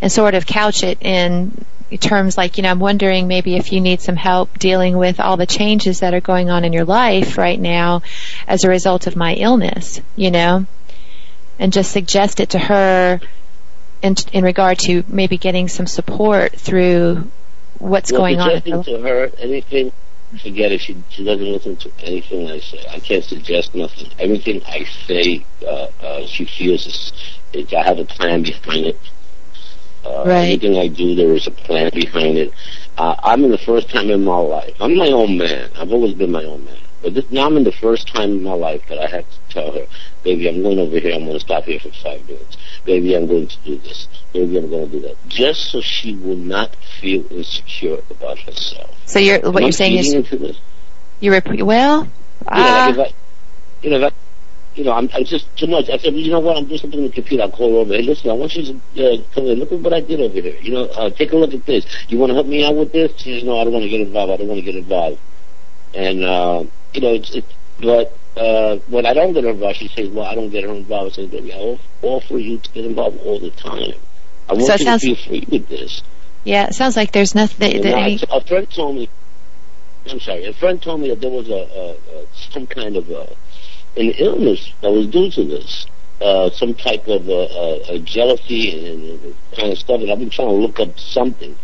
and 0.01 0.11
sort 0.11 0.35
of 0.35 0.45
couch 0.45 0.83
it 0.83 0.97
in 1.01 1.65
terms 1.99 2.37
like, 2.37 2.57
you 2.57 2.63
know, 2.63 2.69
I'm 2.69 2.79
wondering 2.79 3.27
maybe 3.27 3.55
if 3.55 3.71
you 3.71 3.81
need 3.81 4.01
some 4.01 4.15
help 4.15 4.57
dealing 4.59 4.97
with 4.97 5.19
all 5.19 5.37
the 5.37 5.45
changes 5.45 6.01
that 6.01 6.13
are 6.13 6.21
going 6.21 6.49
on 6.49 6.63
in 6.65 6.73
your 6.73 6.85
life 6.85 7.37
right 7.37 7.59
now 7.59 8.01
as 8.47 8.63
a 8.63 8.69
result 8.69 9.07
of 9.07 9.15
my 9.15 9.33
illness, 9.33 10.01
you 10.15 10.31
know, 10.31 10.65
and 11.57 11.73
just 11.73 11.91
suggest 11.91 12.39
it 12.39 12.51
to 12.51 12.59
her 12.59 13.19
in, 14.01 14.15
in 14.31 14.43
regard 14.43 14.79
to 14.79 15.03
maybe 15.07 15.37
getting 15.37 15.67
some 15.67 15.87
support 15.87 16.53
through 16.53 17.29
what's 17.79 18.11
going 18.11 18.39
on. 18.39 18.61
to 18.61 19.01
her 19.01 19.31
anything, 19.39 19.91
forget 20.37 20.71
it. 20.71 20.79
She 20.81 20.95
she 21.09 21.23
doesn't 21.23 21.45
listen 21.51 21.75
to 21.77 21.91
anything 22.03 22.49
I 22.49 22.59
say. 22.59 22.83
I 22.89 22.99
can't 22.99 23.23
suggest 23.23 23.73
nothing. 23.73 24.09
Everything 24.19 24.61
I 24.65 24.83
say, 25.07 25.45
uh, 25.65 25.87
uh, 26.01 26.25
she 26.27 26.45
feels 26.45 26.85
is, 26.85 27.13
is 27.53 27.73
I 27.73 27.83
have 27.83 27.99
a 27.99 28.05
plan 28.05 28.43
behind 28.43 28.85
it. 28.87 28.99
Uh, 30.05 30.23
Right. 30.25 30.53
Everything 30.53 30.77
I 30.77 30.87
do, 30.87 31.15
there 31.15 31.33
is 31.33 31.47
a 31.47 31.51
plan 31.51 31.89
behind 31.93 32.37
it. 32.37 32.53
Uh, 32.97 33.15
I'm 33.23 33.43
in 33.43 33.51
the 33.51 33.57
first 33.57 33.89
time 33.89 34.09
in 34.09 34.23
my 34.23 34.37
life. 34.37 34.73
I'm 34.79 34.95
my 34.95 35.07
own 35.11 35.37
man. 35.37 35.69
I've 35.75 35.91
always 35.91 36.13
been 36.13 36.31
my 36.31 36.43
own 36.43 36.63
man. 36.65 36.77
But 37.01 37.13
this, 37.13 37.29
now 37.31 37.45
I'm 37.47 37.57
in 37.57 37.63
the 37.63 37.71
first 37.71 38.07
time 38.07 38.31
in 38.31 38.43
my 38.43 38.53
life 38.53 38.81
that 38.89 38.97
I 38.99 39.07
have 39.07 39.25
to 39.29 39.37
tell 39.49 39.71
her, 39.71 39.87
baby, 40.23 40.49
I'm 40.49 40.61
going 40.61 40.79
over 40.79 40.99
here. 40.99 41.13
I'm 41.13 41.23
going 41.25 41.33
to 41.33 41.39
stop 41.39 41.63
here 41.63 41.79
for 41.79 41.91
five 41.91 42.25
minutes. 42.27 42.57
Baby, 42.85 43.15
I'm 43.15 43.27
going 43.27 43.47
to 43.47 43.57
do 43.63 43.77
this. 43.77 44.07
Baby, 44.33 44.57
I'm 44.57 44.69
going 44.69 44.89
to 44.89 44.91
do 44.91 45.07
that. 45.07 45.15
Just 45.27 45.71
so 45.71 45.81
she 45.81 46.15
will 46.15 46.35
not 46.35 46.75
feel 46.99 47.25
insecure 47.31 47.99
about 48.09 48.39
herself. 48.39 48.95
So 49.05 49.19
you're, 49.19 49.39
what 49.39 49.57
Am 49.57 49.61
you're 49.61 49.67
I 49.67 49.71
saying 49.71 49.97
is 49.97 50.13
into 50.13 50.37
this? 50.37 50.59
you 51.21 51.31
rep- 51.31 51.47
well, 51.47 52.07
Yeah, 52.45 52.51
uh, 52.51 52.85
like 52.87 52.93
if 52.93 52.99
I, 52.99 53.13
you 53.81 53.89
know, 53.91 53.97
if 53.97 54.13
I, 54.13 54.15
you 54.75 54.83
know, 54.85 54.93
I'm, 54.93 55.09
I'm 55.13 55.25
just 55.25 55.53
too 55.57 55.67
much. 55.67 55.89
I 55.89 55.97
said, 55.97 56.13
well, 56.13 56.21
you 56.21 56.31
know 56.31 56.39
what? 56.39 56.55
I'm 56.57 56.65
doing 56.65 56.79
something 56.79 56.99
on 56.99 57.07
the 57.07 57.11
computer. 57.11 57.43
I'll 57.43 57.51
call 57.51 57.69
her 57.71 57.77
over. 57.79 57.93
Hey, 57.93 58.01
listen, 58.03 58.29
I 58.29 58.33
want 58.33 58.55
you 58.55 58.63
to 58.95 59.13
uh, 59.13 59.17
come 59.33 59.45
in. 59.45 59.59
Look 59.59 59.71
at 59.71 59.79
what 59.79 59.93
I 59.93 59.99
did 60.01 60.21
over 60.21 60.33
here. 60.33 60.55
You 60.61 60.73
know, 60.73 60.83
uh, 60.85 61.09
take 61.09 61.33
a 61.33 61.35
look 61.35 61.53
at 61.53 61.65
this. 61.65 61.85
You 62.07 62.17
want 62.17 62.29
to 62.29 62.33
help 62.35 62.47
me 62.47 62.63
out 62.63 62.75
with 62.75 62.91
this? 62.93 63.11
She 63.17 63.33
says, 63.33 63.43
no, 63.43 63.59
I 63.59 63.63
don't 63.63 63.73
want 63.73 63.83
to 63.83 63.89
get 63.89 64.01
involved. 64.01 64.31
I 64.31 64.37
don't 64.37 64.47
want 64.47 64.59
to 64.59 64.65
get 64.65 64.75
involved. 64.75 65.19
And 65.93 66.23
uh, 66.23 66.63
you 66.93 67.01
know, 67.01 67.13
it's, 67.13 67.31
it's 67.35 67.47
but 67.81 68.17
uh, 68.37 68.77
when 68.87 69.05
I 69.05 69.13
don't 69.13 69.33
get 69.33 69.43
her 69.45 69.51
involved, 69.51 69.77
she 69.77 69.87
says, 69.89 70.09
well, 70.09 70.25
I 70.25 70.35
don't 70.35 70.49
get 70.49 70.63
her 70.65 70.69
involved. 70.73 71.13
I 71.13 71.15
say, 71.23 71.27
baby, 71.27 71.53
I 71.53 71.79
offer 72.01 72.37
you 72.37 72.57
to 72.57 72.71
get 72.71 72.85
involved 72.85 73.19
all 73.25 73.39
the 73.39 73.51
time. 73.51 73.93
I 74.49 74.53
want 74.53 74.65
So 74.65 74.73
you 74.73 74.85
sounds- 74.85 75.01
to 75.03 75.15
feel 75.15 75.27
free 75.27 75.45
with 75.49 75.67
this. 75.69 76.01
yeah, 76.43 76.67
it 76.67 76.73
sounds 76.75 76.95
like 76.97 77.11
there's 77.11 77.35
nothing 77.35 77.59
that, 77.59 77.73
You 77.73 77.81
know, 77.91 77.97
any, 77.97 78.19
a 78.29 78.41
friend 78.41 78.69
told 78.69 78.95
me. 78.95 79.09
I'm 80.09 80.19
sorry. 80.19 80.45
A 80.45 80.53
friend 80.53 80.81
told 80.81 81.01
me 81.01 81.09
that 81.09 81.21
there 81.21 81.29
was 81.29 81.49
a, 81.49 81.53
a, 81.53 81.91
a 82.21 82.25
some 82.51 82.65
kind 82.65 82.95
of 82.97 83.09
a, 83.11 83.23
an 83.97 84.11
illness 84.17 84.71
that 84.81 84.91
was 84.91 85.07
due 85.07 85.29
to 85.31 85.43
this. 85.43 85.85
Uh, 86.21 86.49
some 86.49 86.73
type 86.73 87.07
of 87.07 87.29
uh, 87.29 87.33
uh, 87.33 87.75
uh, 87.91 87.97
jealousy 87.99 88.71
and, 88.77 89.03
and 89.23 89.35
kind 89.55 89.71
of 89.71 89.77
stuff. 89.77 90.01
And 90.01 90.11
I've 90.11 90.19
been 90.19 90.29
trying 90.29 90.47
to 90.49 90.53
look 90.55 90.79
up 90.79 90.99
something 90.99 91.55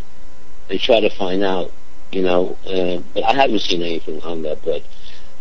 and 0.70 0.80
try 0.80 1.00
to 1.02 1.10
find 1.10 1.44
out. 1.44 1.72
You 2.12 2.22
know, 2.22 2.58
uh, 2.66 3.02
but 3.14 3.24
I 3.24 3.34
haven't 3.34 3.60
seen 3.60 3.82
anything 3.82 4.22
on 4.22 4.44
that. 4.44 4.64
But 4.64 4.84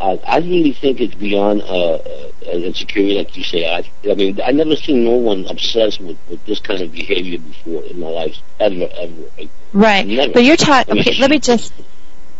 uh, 0.00 0.16
I 0.26 0.38
really 0.38 0.72
think 0.72 1.00
it's 1.00 1.14
beyond 1.14 1.62
uh, 1.62 1.94
uh, 1.94 2.30
insecurity, 2.50 3.16
like 3.16 3.36
you 3.36 3.44
say. 3.44 3.64
I, 3.66 3.84
I 4.10 4.14
mean, 4.14 4.40
I 4.44 4.50
never 4.50 4.76
seen 4.76 5.04
no 5.04 5.12
one 5.12 5.46
obsessed 5.46 6.00
with, 6.00 6.18
with 6.28 6.44
this 6.46 6.60
kind 6.60 6.80
of 6.82 6.92
behavior 6.92 7.38
before 7.38 7.84
in 7.84 8.00
my 8.00 8.08
life, 8.08 8.36
ever, 8.60 8.88
ever. 8.92 9.48
right. 9.72 10.06
Never. 10.06 10.32
But 10.32 10.44
you're 10.44 10.56
talking. 10.56 10.98
Okay, 10.98 11.16
let 11.18 11.30
me 11.30 11.38
just 11.38 11.72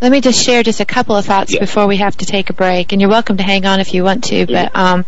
let 0.01 0.11
me 0.11 0.21
just 0.21 0.45
share 0.45 0.63
just 0.63 0.81
a 0.81 0.85
couple 0.85 1.17
of 1.17 1.25
thoughts 1.25 1.55
Yeah. 1.55 1.61
before 1.61 1.87
we 1.87 1.97
have 1.99 2.17
to 2.19 2.27
take 2.27 2.51
a 2.51 2.53
break. 2.53 2.93
And 2.93 3.01
you're 3.01 3.09
welcome 3.09 3.39
to 3.39 3.43
hang 3.43 3.65
on 3.65 3.81
if 3.81 3.95
you 3.95 4.05
want 4.05 4.25
to. 4.25 4.45
But 4.47 4.75
um, 4.77 5.07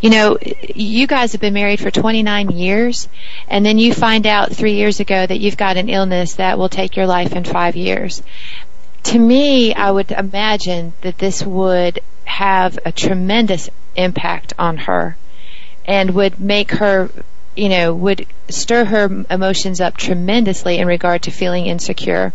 you 0.00 0.10
know, 0.10 0.36
you 0.74 1.06
guys 1.06 1.32
have 1.32 1.40
been 1.40 1.54
married 1.54 1.80
for 1.80 1.90
29 1.90 2.50
years, 2.50 3.08
and 3.48 3.64
then 3.64 3.78
you 3.78 3.94
find 3.94 4.26
out 4.26 4.52
three 4.52 4.74
years 4.74 5.00
ago 5.00 5.24
that 5.26 5.38
you've 5.40 5.56
got 5.56 5.76
an 5.76 5.88
illness 5.88 6.34
that 6.34 6.58
will 6.58 6.68
take 6.68 6.96
your 6.96 7.06
life 7.06 7.32
in 7.32 7.44
five 7.44 7.76
years. 7.76 8.22
To 9.04 9.18
me, 9.18 9.74
I 9.74 9.90
would 9.90 10.10
imagine 10.10 10.94
that 11.02 11.18
this 11.18 11.42
would 11.42 12.00
have 12.24 12.78
a 12.84 12.92
tremendous 12.92 13.70
impact 13.96 14.54
on 14.58 14.76
her 14.78 15.16
and 15.84 16.10
would 16.14 16.40
make 16.40 16.72
her, 16.72 17.10
you 17.54 17.68
know, 17.68 17.94
would 17.94 18.26
stir 18.48 18.84
her 18.84 19.24
emotions 19.30 19.80
up 19.80 19.96
tremendously 19.96 20.78
in 20.78 20.86
regard 20.86 21.22
to 21.22 21.30
feeling 21.30 21.66
insecure, 21.66 22.32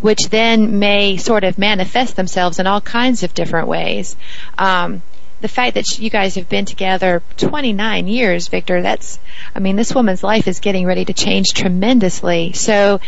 which 0.00 0.28
then 0.30 0.78
may 0.78 1.16
sort 1.16 1.44
of 1.44 1.58
manifest 1.58 2.16
themselves 2.16 2.58
in 2.58 2.66
all 2.66 2.80
kinds 2.80 3.22
of 3.22 3.34
different 3.34 3.68
ways. 3.68 4.16
Um, 4.58 5.02
the 5.40 5.48
fact 5.48 5.74
that 5.74 5.98
you 5.98 6.08
guys 6.08 6.36
have 6.36 6.48
been 6.48 6.64
together 6.64 7.22
29 7.36 8.08
years, 8.08 8.48
Victor, 8.48 8.80
that's, 8.82 9.18
I 9.54 9.58
mean, 9.58 9.76
this 9.76 9.94
woman's 9.94 10.22
life 10.22 10.48
is 10.48 10.60
getting 10.60 10.86
ready 10.86 11.04
to 11.04 11.12
change 11.12 11.52
tremendously. 11.52 12.52
So 12.54 13.00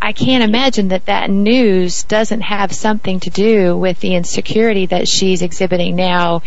I 0.00 0.12
can't 0.12 0.44
imagine 0.44 0.88
that 0.88 1.06
that 1.06 1.30
news 1.30 2.04
doesn't 2.04 2.42
have 2.42 2.72
something 2.72 3.20
to 3.20 3.30
do 3.30 3.76
with 3.76 4.00
the 4.00 4.14
insecurity 4.14 4.86
that 4.86 5.08
she's 5.08 5.42
exhibiting 5.42 5.96
now 5.96 6.42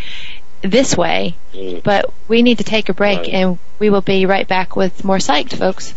this 0.62 0.96
way. 0.96 1.36
Mm. 1.52 1.82
But 1.82 2.12
we 2.28 2.42
need 2.42 2.58
to 2.58 2.64
take 2.64 2.88
a 2.88 2.94
break 2.94 3.20
Right. 3.20 3.28
and 3.28 3.58
we 3.78 3.90
will 3.90 4.00
be 4.00 4.26
right 4.26 4.46
back 4.46 4.74
with 4.76 5.04
more 5.04 5.18
psyched, 5.18 5.54
folks. 5.56 5.94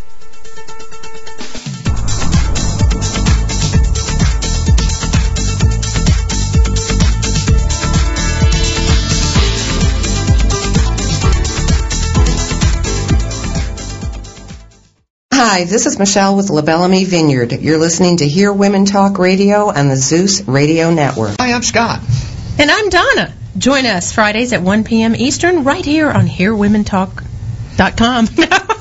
Hi, 15.56 15.64
this 15.64 15.86
is 15.86 15.98
Michelle 15.98 16.36
with 16.36 16.50
La 16.50 16.62
Belle 16.62 16.84
Amie 16.84 17.06
Vineyard. 17.06 17.54
You're 17.54 17.78
listening 17.78 18.18
to 18.18 18.28
Hear 18.28 18.52
Women 18.52 18.84
Talk 18.84 19.18
Radio 19.18 19.70
on 19.70 19.88
the 19.88 19.96
Zeus 19.96 20.46
Radio 20.46 20.92
Network. 20.92 21.38
Hi, 21.40 21.54
I'm 21.54 21.64
Scott. 21.64 22.02
And 22.60 22.70
I'm 22.70 22.90
Donna. 22.90 23.34
Join 23.58 23.86
us 23.86 24.12
Fridays 24.12 24.52
at 24.52 24.62
1 24.62 24.84
p.m. 24.84 25.16
Eastern 25.16 25.64
right 25.64 25.86
here 25.86 26.12
on 26.12 26.28
HearWomenTalk.com. 26.28 28.28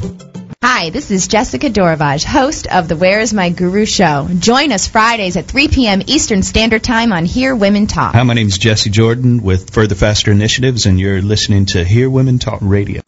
Hi, 0.63 0.91
this 0.91 1.11
is 1.11 1.27
Jessica 1.27 1.71
Doravage, 1.71 2.25
host 2.25 2.67
of 2.67 2.87
the 2.87 2.97
Where 2.97 3.21
is 3.21 3.33
My 3.33 3.51
Guru 3.51 3.85
show. 3.85 4.29
Join 4.39 4.71
us 4.71 4.87
Fridays 4.87 5.37
at 5.37 5.47
3 5.47 5.69
p.m. 5.69 6.03
Eastern 6.07 6.43
Standard 6.43 6.85
Time 6.85 7.13
on 7.13 7.25
Hear 7.25 7.57
Women 7.57 7.87
Talk. 7.87 8.15
Hi, 8.15 8.23
my 8.23 8.35
name 8.35 8.49
is 8.49 8.59
Jesse 8.59 8.91
Jordan 8.91 9.43
with 9.43 9.71
Further 9.71 9.95
Faster 9.95 10.31
Initiatives, 10.31 10.87
and 10.87 11.01
you're 11.01 11.23
listening 11.23 11.67
to 11.67 11.85
Hear 11.85 12.09
Women 12.09 12.39
Talk 12.39 12.59
Radio. 12.63 13.03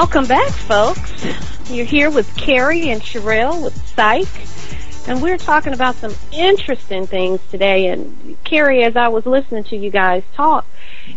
Welcome 0.00 0.28
back, 0.28 0.48
folks. 0.48 1.26
You're 1.70 1.84
here 1.84 2.10
with 2.10 2.34
Carrie 2.34 2.88
and 2.88 3.02
Sherelle 3.02 3.62
with 3.62 3.76
Psyched, 3.94 5.06
and 5.06 5.20
we're 5.20 5.36
talking 5.36 5.74
about 5.74 5.94
some 5.96 6.14
interesting 6.32 7.06
things 7.06 7.38
today. 7.50 7.88
And 7.88 8.42
Carrie, 8.42 8.82
as 8.82 8.96
I 8.96 9.08
was 9.08 9.26
listening 9.26 9.64
to 9.64 9.76
you 9.76 9.90
guys 9.90 10.22
talk, 10.32 10.64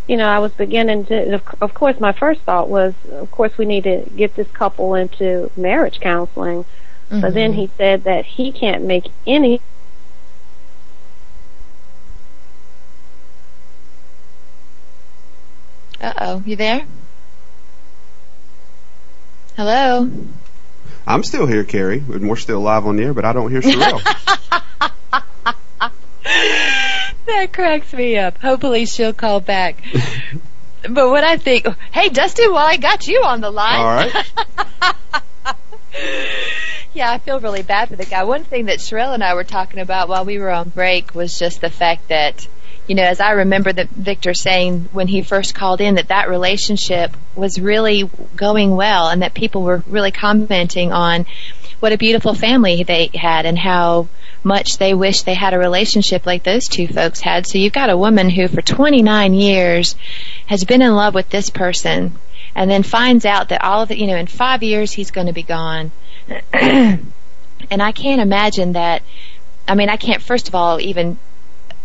you 0.06 0.18
know, 0.18 0.28
I 0.28 0.40
was 0.40 0.52
beginning 0.52 1.06
to. 1.06 1.42
Of 1.62 1.74
course, 1.74 1.98
my 2.02 2.12
first 2.12 2.42
thought 2.42 2.68
was, 2.68 2.94
of 3.10 3.32
course, 3.32 3.58
we 3.58 3.64
need 3.64 3.86
to 3.86 4.04
get 4.18 4.36
this 4.36 4.52
couple 4.52 4.96
into 4.96 5.50
marriage 5.56 6.02
counseling. 6.02 6.66
Mm-hmm. 7.10 7.22
But 7.22 7.34
then 7.34 7.54
he 7.54 7.72
said 7.78 8.04
that 8.04 8.26
he 8.26 8.52
can't 8.52 8.84
make 8.84 9.06
any 9.26 9.62
Uh 16.02 16.14
oh, 16.18 16.44
you 16.46 16.58
there? 16.58 16.86
Hello. 19.56 20.10
I'm 21.06 21.24
still 21.24 21.46
here, 21.46 21.64
Carrie, 21.64 22.00
and 22.00 22.28
we're 22.28 22.38
still 22.38 22.62
live 22.62 22.88
on 22.88 22.96
the 22.96 23.04
air, 23.04 23.14
but 23.14 23.24
I 23.24 23.34
don't 23.34 23.52
hear 23.52 23.62
Sherelle. 23.62 24.02
that 27.28 27.54
cracks 27.54 27.94
me 27.94 28.18
up. 28.18 28.40
Hopefully 28.40 28.88
she'll 28.88 29.14
call 29.14 29.42
back. 29.42 29.84
but 30.90 31.10
what 31.10 31.24
I 31.24 31.38
think, 31.38 31.68
hey 31.92 32.10
Dustin, 32.10 32.52
while 32.52 32.66
I 32.66 32.78
got 32.78 33.08
you 33.08 33.22
on 33.24 33.42
the 33.42 33.52
line. 33.52 33.80
All 33.80 33.86
right. 33.86 34.32
yeah, 36.96 37.12
I 37.12 37.20
feel 37.20 37.40
really 37.40 37.62
bad 37.62 37.90
for 37.90 37.96
the 37.96 38.06
guy. 38.06 38.24
One 38.24 38.46
thing 38.46 38.66
that 38.66 38.80
Sherelle 38.80 39.14
and 39.14 39.24
I 39.24 39.36
were 39.36 39.44
talking 39.44 39.82
about 39.82 40.10
while 40.10 40.26
we 40.26 40.40
were 40.40 40.50
on 40.50 40.70
break 40.70 41.14
was 41.14 41.38
just 41.38 41.62
the 41.62 41.70
fact 41.70 42.08
that 42.08 42.48
you 42.88 42.96
know, 42.96 43.04
as 43.04 43.20
I 43.20 43.32
remember 43.32 43.72
that 43.72 43.90
Victor 43.90 44.34
saying 44.34 44.90
when 44.92 45.08
he 45.08 45.22
first 45.22 45.56
called 45.56 45.80
in 45.82 45.96
that 45.96 46.10
that 46.10 46.30
relationship 46.30 47.16
was 47.36 47.60
really 47.60 48.10
going 48.36 48.76
well 48.76 49.10
and 49.10 49.22
that 49.22 49.34
people 49.34 49.64
were 49.64 49.84
really 49.88 50.12
commenting 50.12 50.92
on 50.92 51.26
what 51.80 51.94
a 51.94 51.98
beautiful 51.98 52.34
family 52.34 52.84
they 52.84 53.10
had 53.14 53.46
and 53.46 53.58
how 53.58 54.08
much 54.44 54.78
they 54.78 54.94
wish 54.94 55.22
they 55.22 55.34
had 55.34 55.54
a 55.54 55.60
relationship 55.60 56.26
like 56.26 56.44
those 56.44 56.66
two 56.66 56.88
folks 56.88 57.22
had. 57.22 57.48
So 57.48 57.58
you've 57.58 57.74
got 57.74 57.90
a 57.90 57.98
woman 57.98 58.30
who 58.30 58.48
for 58.48 58.62
29 58.62 59.34
years 59.34 59.96
has 60.48 60.66
been 60.66 60.82
in 60.82 60.96
love 60.96 61.14
with 61.14 61.30
this 61.30 61.50
person 61.50 62.14
and 62.56 62.70
then 62.70 62.84
finds 62.84 63.26
out 63.26 63.50
that 63.50 63.64
all 63.64 63.82
of 63.82 63.92
it, 63.92 63.98
you 63.98 64.08
know, 64.08 64.18
in 64.18 64.28
five 64.28 64.62
years 64.62 64.92
he's 64.92 65.12
going 65.12 65.28
to 65.28 65.34
be 65.34 65.44
gone. 65.44 65.92
and 66.54 67.12
I 67.70 67.92
can't 67.94 68.22
imagine 68.22 68.74
that 68.74 69.02
I 69.68 69.76
mean, 69.76 69.90
I 69.90 69.98
can't, 69.98 70.22
first 70.22 70.50
of 70.50 70.56
all, 70.56 70.80
even 70.80 71.18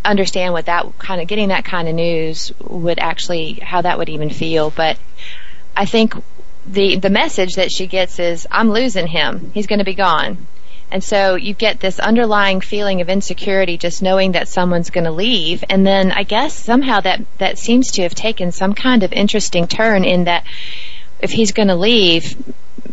understand 0.08 0.52
what 0.52 0.66
that 0.66 0.98
kind 0.98 1.20
of 1.20 1.28
getting 1.28 1.48
that 1.48 1.64
kind 1.64 1.88
of 1.88 1.94
news 1.94 2.52
would 2.60 2.98
actually 2.98 3.54
how 3.54 3.82
that 3.82 3.98
would 3.98 4.08
even 4.08 4.30
feel. 4.30 4.70
But 4.70 4.98
I 5.76 5.84
think 5.84 6.14
the 6.66 6.96
the 6.96 7.10
message 7.10 7.54
that 7.54 7.70
she 7.70 7.86
gets 7.86 8.18
is 8.18 8.46
I'm 8.50 8.70
losing 8.70 9.06
him. 9.06 9.50
He's 9.54 9.66
going 9.66 9.80
to 9.80 9.84
be 9.84 9.94
gone. 9.94 10.46
And 10.90 11.04
so 11.04 11.34
you 11.34 11.52
get 11.52 11.80
this 11.80 12.00
underlying 12.00 12.62
feeling 12.62 13.02
of 13.02 13.10
insecurity 13.10 13.76
just 13.76 14.02
knowing 14.02 14.32
that 14.32 14.48
someone's 14.48 14.88
going 14.88 15.04
to 15.04 15.10
leave. 15.10 15.62
And 15.68 15.86
then 15.86 16.10
I 16.10 16.22
guess 16.22 16.54
somehow 16.54 17.00
that, 17.00 17.20
that 17.36 17.58
seems 17.58 17.92
to 17.92 18.02
have 18.02 18.14
taken 18.14 18.52
some 18.52 18.72
kind 18.72 19.02
of 19.02 19.12
interesting 19.12 19.66
turn 19.66 20.04
in 20.04 20.24
that 20.24 20.46
if 21.20 21.30
he's 21.30 21.52
going 21.52 21.68
to 21.68 21.74
leave, 21.74 22.42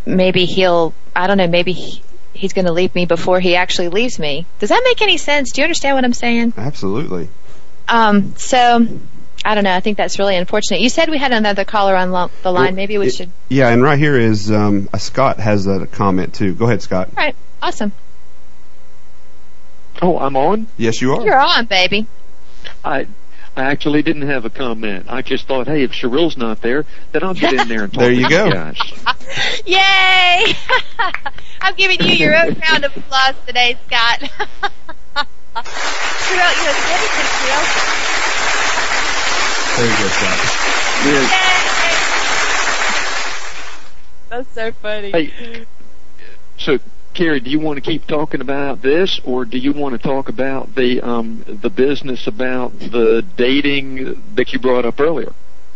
maybe 0.06 0.44
he'll, 0.46 0.94
I 1.16 1.28
don't 1.28 1.38
know, 1.38 1.48
maybe 1.48 2.04
he's 2.36 2.54
going 2.54 2.66
to 2.66 2.72
leave 2.72 2.94
me 2.96 3.06
before 3.06 3.40
he 3.40 3.56
actually 3.56 3.90
leaves 3.90 4.20
me. 4.20 4.46
Does 4.60 4.70
that 4.70 4.82
make 4.84 5.02
any 5.02 5.18
sense? 5.18 5.52
Do 5.52 5.62
you 5.62 5.66
understand 5.66 5.96
what 5.96 6.04
I'm 6.06 6.14
saying? 6.14 6.54
Absolutely. 6.58 7.30
Um, 7.88 8.36
so 8.36 8.88
I 9.44 9.56
don't 9.56 9.64
know. 9.64 9.74
I 9.74 9.80
think 9.80 9.98
that's 9.98 10.18
really 10.18 10.36
unfortunate. 10.36 10.82
You 10.82 10.90
said 10.90 11.10
we 11.10 11.18
had 11.18 11.32
another 11.32 11.66
caller 11.66 11.96
on 11.96 12.12
lo- 12.12 12.32
the 12.42 12.52
line. 12.52 12.66
Well, 12.66 12.74
Maybe 12.74 12.98
we 12.98 13.08
it, 13.08 13.14
should. 13.14 13.30
Yeah, 13.50 13.70
and 13.70 13.84
right 13.84 14.00
here 14.00 14.18
is 14.18 14.52
um, 14.52 14.90
Scott 14.98 15.40
has 15.40 15.68
a 15.68 15.86
comment 15.88 16.34
too. 16.34 16.54
Go 16.56 16.66
ahead, 16.66 16.82
Scott. 16.82 17.10
All 17.10 17.24
right. 17.24 17.36
Awesome. 17.62 17.92
Oh, 20.02 20.18
I'm 20.18 20.36
on. 20.36 20.68
Yes, 20.78 21.02
you 21.02 21.14
are. 21.14 21.24
You're 21.24 21.40
on, 21.40 21.66
baby. 21.66 22.08
I 22.84 23.08
I 23.58 23.64
actually 23.64 24.02
didn't 24.04 24.24
have 24.24 24.44
a 24.44 24.50
comment. 24.50 25.06
I 25.08 25.22
just 25.22 25.48
thought, 25.48 25.68
hey, 25.68 25.84
if 25.84 25.92
Cheryl's 25.92 26.36
not 26.36 26.62
there, 26.62 26.86
then 27.14 27.24
I'll 27.24 27.34
get 27.34 27.54
in 27.54 27.68
there 27.70 27.84
and 27.86 27.94
talk 27.94 28.02
There 28.02 28.12
you 28.12 28.24
to 28.24 28.30
go. 28.30 28.46
you 28.46 28.52
guys. 28.52 28.78
Yay! 29.66 30.54
I'm 31.62 31.74
giving 31.76 32.02
you 32.02 32.14
your 32.16 32.36
own 32.36 32.56
round 32.70 32.84
of 32.84 32.96
applause 32.98 33.36
today, 33.48 33.78
Scott. 33.88 34.20
Sherelle, 35.56 36.54
you 36.60 36.66
know, 36.66 36.74
the 36.76 36.92
other 36.92 37.08
thing 37.16 37.30
Sherelle 37.40 37.68
There 39.78 39.88
you 39.88 39.98
go, 39.98 40.08
Scott. 40.10 40.40
Yay! 41.06 41.28
That's 44.30 44.50
so 44.54 44.72
funny. 44.74 45.12
Hey, 45.12 45.66
so 46.58 46.80
Carrie, 47.16 47.40
do 47.40 47.50
you 47.50 47.60
want 47.60 47.78
to 47.78 47.82
keep 47.82 48.06
talking 48.06 48.42
about 48.42 48.82
this, 48.82 49.22
or 49.24 49.46
do 49.46 49.58
you 49.58 49.72
want 49.72 49.94
to 49.94 49.98
talk 49.98 50.28
about 50.28 50.76
the 50.76 51.02
um, 51.02 51.44
the 51.48 51.70
business 51.70 52.28
about 52.28 52.78
the 52.78 53.26
dating 53.38 54.22
that 54.36 54.52
you 54.52 54.60
brought 54.60 54.86
up 54.86 55.00
earlier? 55.00 55.32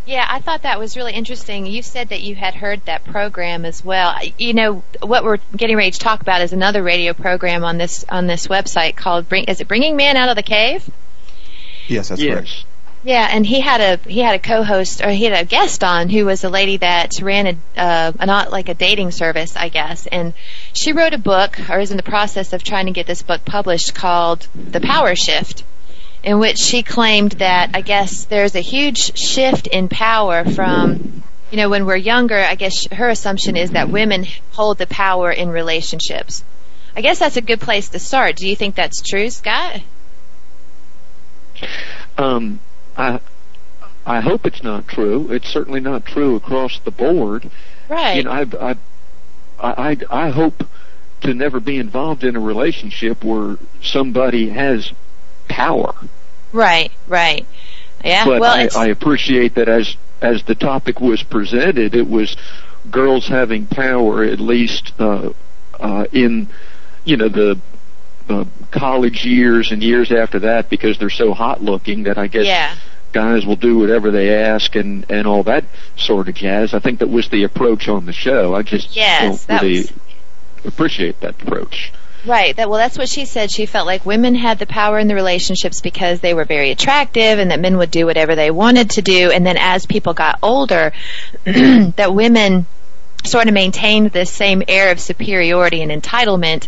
Yeah, 0.06 0.26
I 0.28 0.42
thought 0.42 0.64
that 0.64 0.80
was 0.80 0.98
really 0.98 1.14
interesting. 1.14 1.66
You 1.66 1.82
said 1.82 2.10
that 2.10 2.22
you 2.22 2.36
had 2.36 2.56
heard 2.56 2.86
that 2.86 3.06
program 3.06 3.64
as 3.64 3.86
well. 3.86 4.16
You 4.38 4.54
know, 4.54 4.84
what 5.02 5.24
we're 5.24 5.38
getting 5.56 5.78
ready 5.78 5.92
to 5.92 6.00
talk 6.00 6.22
about 6.22 6.42
is 6.42 6.52
another 6.52 6.84
radio 6.84 7.14
program 7.14 7.64
on 7.64 7.78
this 7.78 8.04
on 8.10 8.28
this 8.28 8.48
website 8.48 8.98
called 8.98 9.30
Bring 9.30 9.46
is 9.46 9.62
it 9.62 9.68
Bringing 9.68 9.96
Man 9.96 10.18
Out 10.18 10.28
of 10.30 10.36
the 10.36 10.44
Cave? 10.44 10.90
Yes, 11.88 12.10
that's 12.10 12.22
yes. 12.22 12.34
correct. 12.34 12.66
Yeah, 13.04 13.30
and 13.32 13.46
he 13.46 13.62
had 13.62 13.80
a 13.80 14.10
he 14.10 14.20
had 14.20 14.36
a 14.36 14.40
co-host 14.40 15.02
or 15.02 15.10
he 15.10 15.24
had 15.24 15.34
a 15.34 15.46
guest 15.46 15.86
on 15.86 16.10
who 16.10 16.26
was 16.26 16.44
a 16.44 16.50
lady 16.50 16.78
that 16.78 17.22
ran 17.22 17.48
a 17.48 17.82
uh, 17.82 18.12
not 18.26 18.52
like 18.52 18.68
a 18.68 18.74
dating 18.74 19.12
service, 19.12 19.56
I 19.56 19.70
guess, 19.70 20.06
and 20.06 20.34
she 20.74 20.92
wrote 20.92 21.14
a 21.14 21.18
book 21.18 21.58
or 21.70 21.80
is 21.80 21.92
in 21.92 21.98
the 21.98 22.04
process 22.04 22.52
of 22.52 22.62
trying 22.62 22.88
to 22.88 22.92
get 22.92 23.08
this 23.08 23.22
book 23.22 23.46
published 23.46 23.96
called 23.96 24.48
The 24.54 24.82
Power 24.82 25.16
Shift, 25.16 25.64
in 26.24 26.40
which 26.40 26.58
she 26.58 26.84
claimed 26.84 27.34
that 27.34 27.70
I 27.74 27.82
guess 27.82 28.26
there's 28.26 28.56
a 28.56 28.62
huge 28.62 29.18
shift 29.18 29.68
in 29.68 29.88
power 29.88 30.44
from 30.44 31.24
you 31.52 31.58
know 31.58 31.70
when 31.70 31.86
we're 31.86 31.96
younger. 31.96 32.38
I 32.38 32.56
guess 32.56 32.86
her 32.92 33.08
assumption 33.08 33.56
is 33.56 33.72
that 33.72 33.90
women 33.90 34.26
hold 34.52 34.78
the 34.78 34.88
power 34.88 35.32
in 35.32 35.48
relationships. 35.48 36.44
I 36.98 37.02
guess 37.02 37.20
that's 37.20 37.38
a 37.38 37.42
good 37.42 37.62
place 37.62 37.88
to 37.90 38.00
start. 38.00 38.36
Do 38.36 38.46
you 38.46 38.58
think 38.58 38.76
that's 38.76 39.02
true, 39.02 39.30
Scott? 39.30 39.80
Um, 42.18 42.60
I 43.00 43.20
I 44.06 44.20
hope 44.20 44.46
it's 44.46 44.64
not 44.64 44.88
true. 44.88 45.32
It's 45.32 45.48
certainly 45.48 45.80
not 45.80 46.06
true 46.06 46.36
across 46.36 46.80
the 46.80 46.92
board. 46.92 47.50
Right. 47.88 48.18
You 48.18 48.24
know, 48.24 48.32
I 48.32 48.46
I 48.62 48.76
I 49.60 49.98
I 50.10 50.30
hope 50.30 50.68
to 51.22 51.34
never 51.34 51.60
be 51.60 51.78
involved 51.78 52.24
in 52.24 52.36
a 52.36 52.40
relationship 52.40 53.24
where 53.24 53.58
somebody 53.82 54.50
has 54.50 54.94
power. 55.48 55.94
Right, 56.52 56.92
right. 57.08 57.46
Yeah, 58.04 58.26
but 58.26 58.42
well, 58.42 58.58
I, 58.58 58.64
it's, 58.64 58.76
I 58.76 58.88
appreciate 58.88 59.56
that 59.56 59.70
as 59.70 59.96
as 60.22 60.44
the 60.44 60.56
topic 60.56 61.00
was 61.00 61.24
presented, 61.24 61.96
it 61.96 62.10
was 62.10 62.36
girls 62.90 63.28
having 63.28 63.66
power 63.66 64.24
at 64.24 64.40
least 64.40 64.94
uh, 65.00 65.32
uh, 65.80 66.06
in 66.12 66.48
you 67.06 67.18
know 67.18 67.30
the 67.30 67.60
uh, 68.30 68.46
college 68.72 69.26
years 69.26 69.72
and 69.72 69.82
years 69.84 70.12
after 70.12 70.40
that 70.40 70.70
because 70.70 70.98
they're 70.98 71.10
so 71.10 71.34
hot 71.34 71.62
looking 71.64 72.04
that 72.04 72.18
I 72.18 72.28
guess 72.28 72.46
yeah, 72.46 72.76
guys 73.12 73.46
will 73.46 73.56
do 73.56 73.78
whatever 73.80 74.12
they 74.12 74.34
ask 74.36 74.76
and 74.76 75.06
and 75.10 75.26
all 75.28 75.44
that 75.44 75.64
sort 75.98 76.30
of 76.30 76.36
jazz. 76.36 76.74
I 76.74 76.80
think 76.80 77.00
that 77.00 77.10
was 77.10 77.30
the 77.30 77.44
approach 77.44 77.88
on 77.88 78.06
the 78.06 78.14
show. 78.14 78.54
I 78.56 78.62
just 78.64 78.96
Yes, 78.96 79.46
don't 79.46 79.62
really 79.62 79.78
was- 79.82 79.94
appreciate 80.66 81.20
that 81.22 81.42
approach. 81.42 81.92
right. 82.26 82.56
That 82.56 82.70
well, 82.70 82.78
that's 82.80 82.98
what 82.98 83.08
she 83.10 83.26
said. 83.26 83.50
She 83.50 83.66
felt 83.66 83.88
like 83.88 84.06
women 84.06 84.36
had 84.36 84.60
the 84.60 84.66
power 84.66 85.00
in 85.00 85.08
the 85.08 85.16
relationships 85.16 85.80
because 85.82 86.20
they 86.20 86.34
were 86.34 86.46
very 86.46 86.70
attractive, 86.72 87.40
and 87.40 87.50
that 87.52 87.60
men 87.60 87.78
would 87.78 87.92
do 87.92 88.06
whatever 88.06 88.36
they 88.36 88.52
wanted 88.52 88.92
to 88.92 89.02
do. 89.02 89.32
And 89.32 89.46
then 89.46 89.56
as 89.58 89.86
people 89.86 90.14
got 90.14 90.38
older, 90.44 90.92
that 91.46 92.14
women 92.14 92.66
sort 93.26 93.48
of 93.48 93.54
maintained 93.54 94.12
this 94.12 94.32
same 94.32 94.64
air 94.68 94.92
of 94.92 95.00
superiority 95.00 95.82
and 95.82 95.92
entitlement 95.92 96.68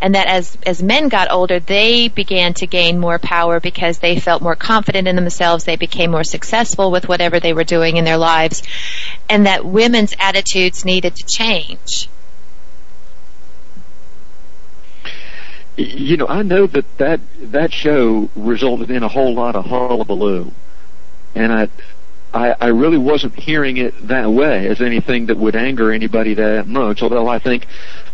and 0.00 0.14
that 0.14 0.26
as 0.26 0.56
as 0.66 0.82
men 0.82 1.08
got 1.08 1.30
older 1.30 1.60
they 1.60 2.08
began 2.08 2.52
to 2.54 2.66
gain 2.66 2.98
more 2.98 3.18
power 3.18 3.60
because 3.60 3.98
they 3.98 4.18
felt 4.18 4.42
more 4.42 4.56
confident 4.56 5.06
in 5.08 5.16
themselves 5.16 5.64
they 5.64 5.76
became 5.76 6.10
more 6.10 6.24
successful 6.24 6.90
with 6.90 7.08
whatever 7.08 7.40
they 7.40 7.52
were 7.52 7.64
doing 7.64 7.96
in 7.96 8.04
their 8.04 8.16
lives 8.16 8.62
and 9.28 9.46
that 9.46 9.64
women's 9.64 10.14
attitudes 10.18 10.84
needed 10.84 11.14
to 11.14 11.24
change 11.26 12.08
You 15.76 16.18
know, 16.18 16.26
I 16.28 16.42
know 16.42 16.66
that 16.66 16.98
that 16.98 17.20
that 17.40 17.72
show 17.72 18.28
resulted 18.36 18.90
in 18.90 19.02
a 19.02 19.08
whole 19.08 19.34
lot 19.34 19.56
of 19.56 19.64
hullabaloo, 19.64 20.52
and 21.34 21.52
I. 21.52 21.68
I, 22.34 22.56
I 22.60 22.66
really 22.68 22.98
wasn't 22.98 23.38
hearing 23.38 23.76
it 23.76 24.08
that 24.08 24.30
way 24.30 24.66
as 24.68 24.80
anything 24.80 25.26
that 25.26 25.36
would 25.36 25.54
anger 25.54 25.92
anybody 25.92 26.34
that 26.34 26.66
much. 26.66 27.02
Although 27.02 27.28
I 27.28 27.38
think 27.38 27.66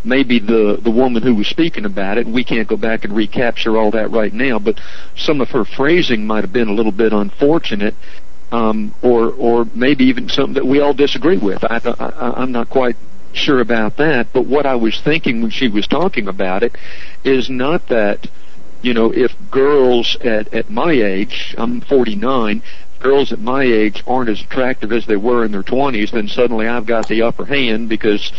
maybe 0.03 0.39
the 0.39 0.79
the 0.83 0.91
woman 0.91 1.23
who 1.23 1.35
was 1.35 1.47
speaking 1.47 1.85
about 1.85 2.19
it, 2.19 2.27
we 2.27 2.43
can't 2.43 2.67
go 2.67 2.77
back 2.77 3.05
and 3.05 3.15
recapture 3.15 3.77
all 3.77 3.91
that 3.93 4.11
right 4.11 4.33
now. 4.33 4.59
But 4.59 4.81
some 5.17 5.41
of 5.41 5.51
her 5.51 5.65
phrasing 5.65 6.27
might 6.27 6.43
have 6.43 6.53
been 6.53 6.69
a 6.69 6.75
little 6.75 6.93
bit 6.93 7.13
unfortunate, 7.13 7.95
um, 8.51 8.95
or 9.03 9.31
or 9.31 9.67
maybe 9.75 10.05
even 10.07 10.29
something 10.29 10.55
that 10.55 10.67
we 10.67 10.81
all 10.81 10.95
disagree 10.95 11.39
with. 11.39 11.63
I, 11.65 11.81
I 11.85 12.43
I'm 12.43 12.51
not 12.51 12.69
quite 12.71 12.97
sure 13.33 13.61
about 13.61 13.99
that. 13.99 14.33
But 14.33 14.47
what 14.47 14.67
I 14.67 14.75
was 14.75 15.01
thinking 15.01 15.43
when 15.43 15.51
she 15.51 15.69
was 15.69 15.87
talking 15.87 16.27
about 16.27 16.65
it 16.65 16.77
is 17.25 17.49
not 17.49 17.89
that 17.89 18.27
you 18.81 18.95
know, 18.95 19.13
if 19.13 19.35
girls 19.51 20.17
at, 20.21 20.53
at 20.55 20.71
my 20.71 20.93
age, 20.93 21.55
I'm 21.59 21.81
49, 21.81 22.63
girls 23.01 23.33
at 23.33 23.41
my 23.41 23.63
age 23.63 24.03
aren't 24.07 24.31
as 24.31 24.41
attractive 24.41 24.93
as 24.93 25.07
they 25.07 25.17
were 25.17 25.45
in 25.45 25.53
their 25.53 25.63
20s, 25.63 26.11
then 26.11 26.29
suddenly 26.29 26.67
I've 26.67 26.87
got 26.87 27.09
the 27.09 27.23
upper 27.23 27.45
hand 27.45 27.89
because, 27.89 28.33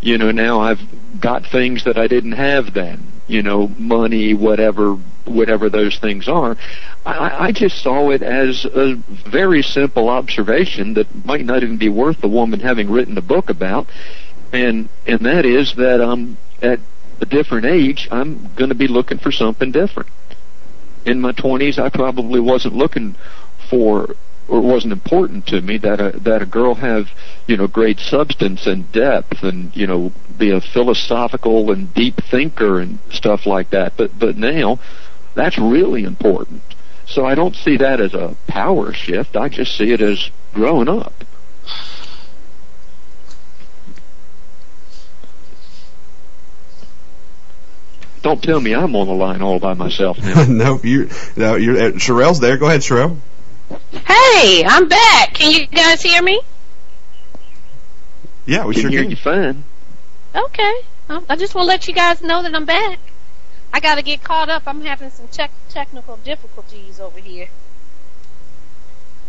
you 0.00 0.18
know, 0.18 0.30
now 0.30 0.60
I've 0.60 0.80
got 1.20 1.46
things 1.46 1.84
that 1.84 1.98
I 1.98 2.06
didn't 2.06 2.32
have 2.32 2.74
then. 2.74 3.12
You 3.26 3.42
know, 3.42 3.68
money, 3.76 4.34
whatever, 4.34 4.94
whatever 5.24 5.68
those 5.68 5.98
things 5.98 6.28
are. 6.28 6.56
I, 7.04 7.46
I 7.48 7.52
just 7.52 7.82
saw 7.82 8.10
it 8.10 8.22
as 8.22 8.64
a 8.64 8.94
very 8.94 9.62
simple 9.62 10.08
observation 10.08 10.94
that 10.94 11.24
might 11.24 11.44
not 11.44 11.62
even 11.62 11.76
be 11.76 11.88
worth 11.88 12.20
the 12.20 12.28
woman 12.28 12.60
having 12.60 12.88
written 12.88 13.18
a 13.18 13.22
book 13.22 13.50
about, 13.50 13.88
and 14.52 14.88
and 15.06 15.20
that 15.26 15.44
is 15.44 15.74
that 15.74 16.00
um 16.00 16.38
at 16.62 16.78
a 17.20 17.26
different 17.26 17.66
age, 17.66 18.08
I'm 18.10 18.50
going 18.54 18.68
to 18.68 18.74
be 18.74 18.88
looking 18.88 19.18
for 19.18 19.32
something 19.32 19.72
different. 19.72 20.10
In 21.04 21.20
my 21.20 21.32
20s, 21.32 21.78
I 21.78 21.88
probably 21.88 22.40
wasn't 22.40 22.74
looking 22.74 23.14
for, 23.68 24.14
or 24.48 24.58
it 24.58 24.62
wasn't 24.62 24.92
important 24.92 25.46
to 25.48 25.60
me 25.60 25.78
that 25.78 26.00
a 26.00 26.18
that 26.20 26.42
a 26.42 26.46
girl 26.46 26.74
have, 26.74 27.10
you 27.46 27.56
know, 27.56 27.66
great 27.66 27.98
substance 27.98 28.66
and 28.66 28.90
depth, 28.92 29.42
and 29.42 29.74
you 29.76 29.86
know, 29.86 30.12
be 30.38 30.50
a 30.50 30.60
philosophical 30.60 31.70
and 31.70 31.92
deep 31.94 32.22
thinker 32.22 32.80
and 32.80 32.98
stuff 33.10 33.46
like 33.46 33.70
that. 33.70 33.96
But 33.96 34.18
but 34.18 34.36
now, 34.36 34.78
that's 35.34 35.58
really 35.58 36.04
important. 36.04 36.62
So 37.06 37.24
I 37.24 37.34
don't 37.34 37.54
see 37.54 37.76
that 37.76 38.00
as 38.00 38.14
a 38.14 38.36
power 38.46 38.92
shift. 38.92 39.36
I 39.36 39.48
just 39.48 39.76
see 39.76 39.92
it 39.92 40.00
as 40.00 40.30
growing 40.52 40.88
up. 40.88 41.12
Don't 48.22 48.42
tell 48.42 48.60
me 48.60 48.74
I'm 48.74 48.96
on 48.96 49.06
the 49.06 49.14
line 49.14 49.40
all 49.40 49.60
by 49.60 49.74
myself 49.74 50.18
now. 50.18 50.44
no, 50.48 50.80
you 50.82 51.08
no, 51.36 51.54
you're 51.54 51.76
uh, 51.76 51.92
Sherelle's 51.92 52.40
there. 52.40 52.56
Go 52.56 52.66
ahead, 52.66 52.80
Sherelle. 52.80 53.16
Hey, 53.68 54.64
I'm 54.64 54.88
back. 54.88 55.34
Can 55.34 55.50
you 55.50 55.66
guys 55.66 56.02
hear 56.02 56.22
me? 56.22 56.40
Yeah, 58.46 58.64
we 58.64 58.74
Can 58.74 58.82
sure 58.82 58.90
hear 58.90 59.02
can. 59.02 59.10
you 59.10 59.16
fine. 59.16 59.64
Okay. 60.34 60.74
Um, 61.08 61.24
I 61.28 61.36
just 61.36 61.54
want 61.54 61.64
to 61.66 61.68
let 61.68 61.88
you 61.88 61.94
guys 61.94 62.22
know 62.22 62.42
that 62.42 62.54
I'm 62.54 62.64
back. 62.64 62.98
I 63.72 63.80
got 63.80 63.96
to 63.96 64.02
get 64.02 64.22
caught 64.22 64.48
up. 64.48 64.62
I'm 64.66 64.82
having 64.82 65.10
some 65.10 65.28
tech 65.28 65.50
technical 65.68 66.16
difficulties 66.18 67.00
over 67.00 67.18
here. 67.18 67.48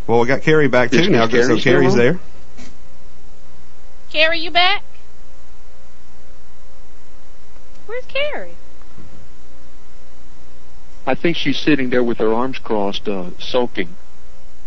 Well, 0.05 0.19
we 0.21 0.27
got 0.27 0.41
Carrie 0.41 0.67
back 0.67 0.91
too 0.91 0.99
Is 0.99 1.09
now, 1.09 1.27
Carrie 1.27 1.43
so 1.43 1.57
still 1.57 1.73
Carrie's 1.73 1.93
on? 1.93 1.97
there. 1.97 2.19
Carrie, 4.09 4.39
you 4.39 4.51
back? 4.51 4.83
Where's 7.87 8.05
Carrie? 8.05 8.55
I 11.05 11.15
think 11.15 11.37
she's 11.37 11.57
sitting 11.57 11.89
there 11.89 12.03
with 12.03 12.17
her 12.19 12.33
arms 12.33 12.59
crossed, 12.59 13.07
uh, 13.07 13.31
sulking. 13.39 13.95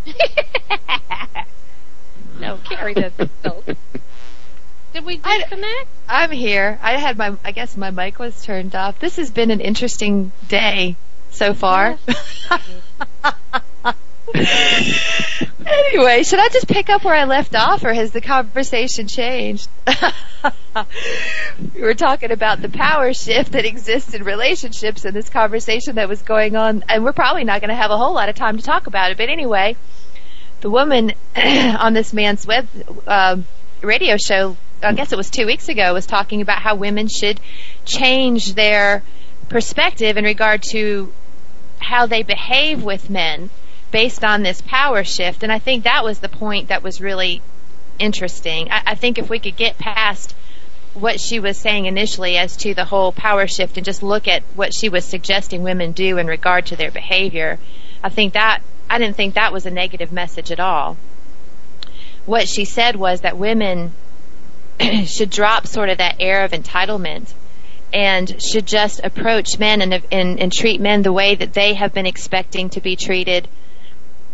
No, 2.40 2.58
Carrie 2.64 2.94
doesn't 2.94 3.30
know. 3.44 3.62
Did 4.94 5.04
we 5.04 5.18
disconnect? 5.18 5.88
i'm 6.08 6.32
here 6.32 6.78
i 6.82 6.96
had 6.98 7.16
my 7.16 7.36
i 7.44 7.52
guess 7.52 7.76
my 7.76 7.90
mic 7.92 8.18
was 8.18 8.44
turned 8.44 8.74
off 8.74 8.98
this 8.98 9.16
has 9.16 9.30
been 9.30 9.52
an 9.52 9.60
interesting 9.60 10.32
day 10.48 10.96
so 11.30 11.54
far 11.54 11.96
anyway 14.34 16.22
should 16.22 16.38
i 16.38 16.48
just 16.48 16.68
pick 16.68 16.88
up 16.88 17.04
where 17.04 17.14
i 17.14 17.24
left 17.24 17.54
off 17.54 17.84
or 17.84 17.92
has 17.92 18.12
the 18.12 18.20
conversation 18.20 19.06
changed 19.06 19.68
we 21.74 21.80
were 21.80 21.94
talking 21.94 22.30
about 22.30 22.62
the 22.62 22.68
power 22.68 23.12
shift 23.12 23.52
that 23.52 23.64
exists 23.64 24.14
in 24.14 24.24
relationships 24.24 25.04
in 25.04 25.14
this 25.14 25.28
conversation 25.28 25.96
that 25.96 26.08
was 26.08 26.22
going 26.22 26.56
on, 26.56 26.84
and 26.88 27.04
we're 27.04 27.12
probably 27.12 27.44
not 27.44 27.60
going 27.60 27.70
to 27.70 27.74
have 27.74 27.90
a 27.90 27.96
whole 27.96 28.14
lot 28.14 28.28
of 28.28 28.34
time 28.34 28.56
to 28.56 28.62
talk 28.62 28.86
about 28.86 29.10
it. 29.10 29.16
But 29.16 29.28
anyway, 29.28 29.76
the 30.60 30.70
woman 30.70 31.12
on 31.36 31.92
this 31.92 32.12
man's 32.12 32.46
web 32.46 32.68
uh, 33.06 33.38
radio 33.82 34.16
show, 34.16 34.56
I 34.82 34.92
guess 34.92 35.12
it 35.12 35.16
was 35.16 35.30
two 35.30 35.46
weeks 35.46 35.68
ago, 35.68 35.92
was 35.92 36.06
talking 36.06 36.40
about 36.40 36.60
how 36.60 36.76
women 36.76 37.08
should 37.08 37.40
change 37.84 38.54
their 38.54 39.02
perspective 39.48 40.16
in 40.16 40.24
regard 40.24 40.62
to 40.70 41.12
how 41.78 42.06
they 42.06 42.22
behave 42.22 42.82
with 42.82 43.10
men 43.10 43.50
based 43.90 44.24
on 44.24 44.42
this 44.42 44.60
power 44.62 45.04
shift. 45.04 45.42
And 45.42 45.52
I 45.52 45.58
think 45.58 45.84
that 45.84 46.04
was 46.04 46.20
the 46.20 46.28
point 46.28 46.68
that 46.68 46.82
was 46.82 47.00
really 47.00 47.42
interesting. 47.98 48.70
I, 48.70 48.82
I 48.86 48.94
think 48.94 49.18
if 49.18 49.28
we 49.28 49.38
could 49.38 49.56
get 49.56 49.78
past 49.78 50.34
what 50.94 51.20
she 51.20 51.38
was 51.38 51.56
saying 51.56 51.86
initially 51.86 52.36
as 52.36 52.56
to 52.56 52.74
the 52.74 52.84
whole 52.84 53.12
power 53.12 53.46
shift 53.46 53.76
and 53.76 53.84
just 53.84 54.02
look 54.02 54.26
at 54.26 54.42
what 54.54 54.74
she 54.74 54.88
was 54.88 55.04
suggesting 55.04 55.62
women 55.62 55.92
do 55.92 56.18
in 56.18 56.26
regard 56.26 56.66
to 56.66 56.76
their 56.76 56.90
behavior, 56.90 57.58
I 58.02 58.08
think 58.08 58.34
that 58.34 58.62
I 58.88 58.98
didn't 58.98 59.16
think 59.16 59.34
that 59.34 59.52
was 59.52 59.66
a 59.66 59.70
negative 59.70 60.10
message 60.10 60.50
at 60.50 60.58
all. 60.58 60.96
What 62.26 62.48
she 62.48 62.64
said 62.64 62.96
was 62.96 63.20
that 63.20 63.38
women 63.38 63.92
should 65.06 65.30
drop 65.30 65.66
sort 65.66 65.90
of 65.90 65.98
that 65.98 66.16
air 66.18 66.44
of 66.44 66.50
entitlement 66.50 67.32
and 67.92 68.42
should 68.42 68.66
just 68.66 69.00
approach 69.02 69.58
men 69.58 69.80
and, 69.82 70.02
and, 70.10 70.40
and 70.40 70.52
treat 70.52 70.80
men 70.80 71.02
the 71.02 71.12
way 71.12 71.34
that 71.34 71.54
they 71.54 71.74
have 71.74 71.92
been 71.92 72.06
expecting 72.06 72.70
to 72.70 72.80
be 72.80 72.96
treated. 72.96 73.48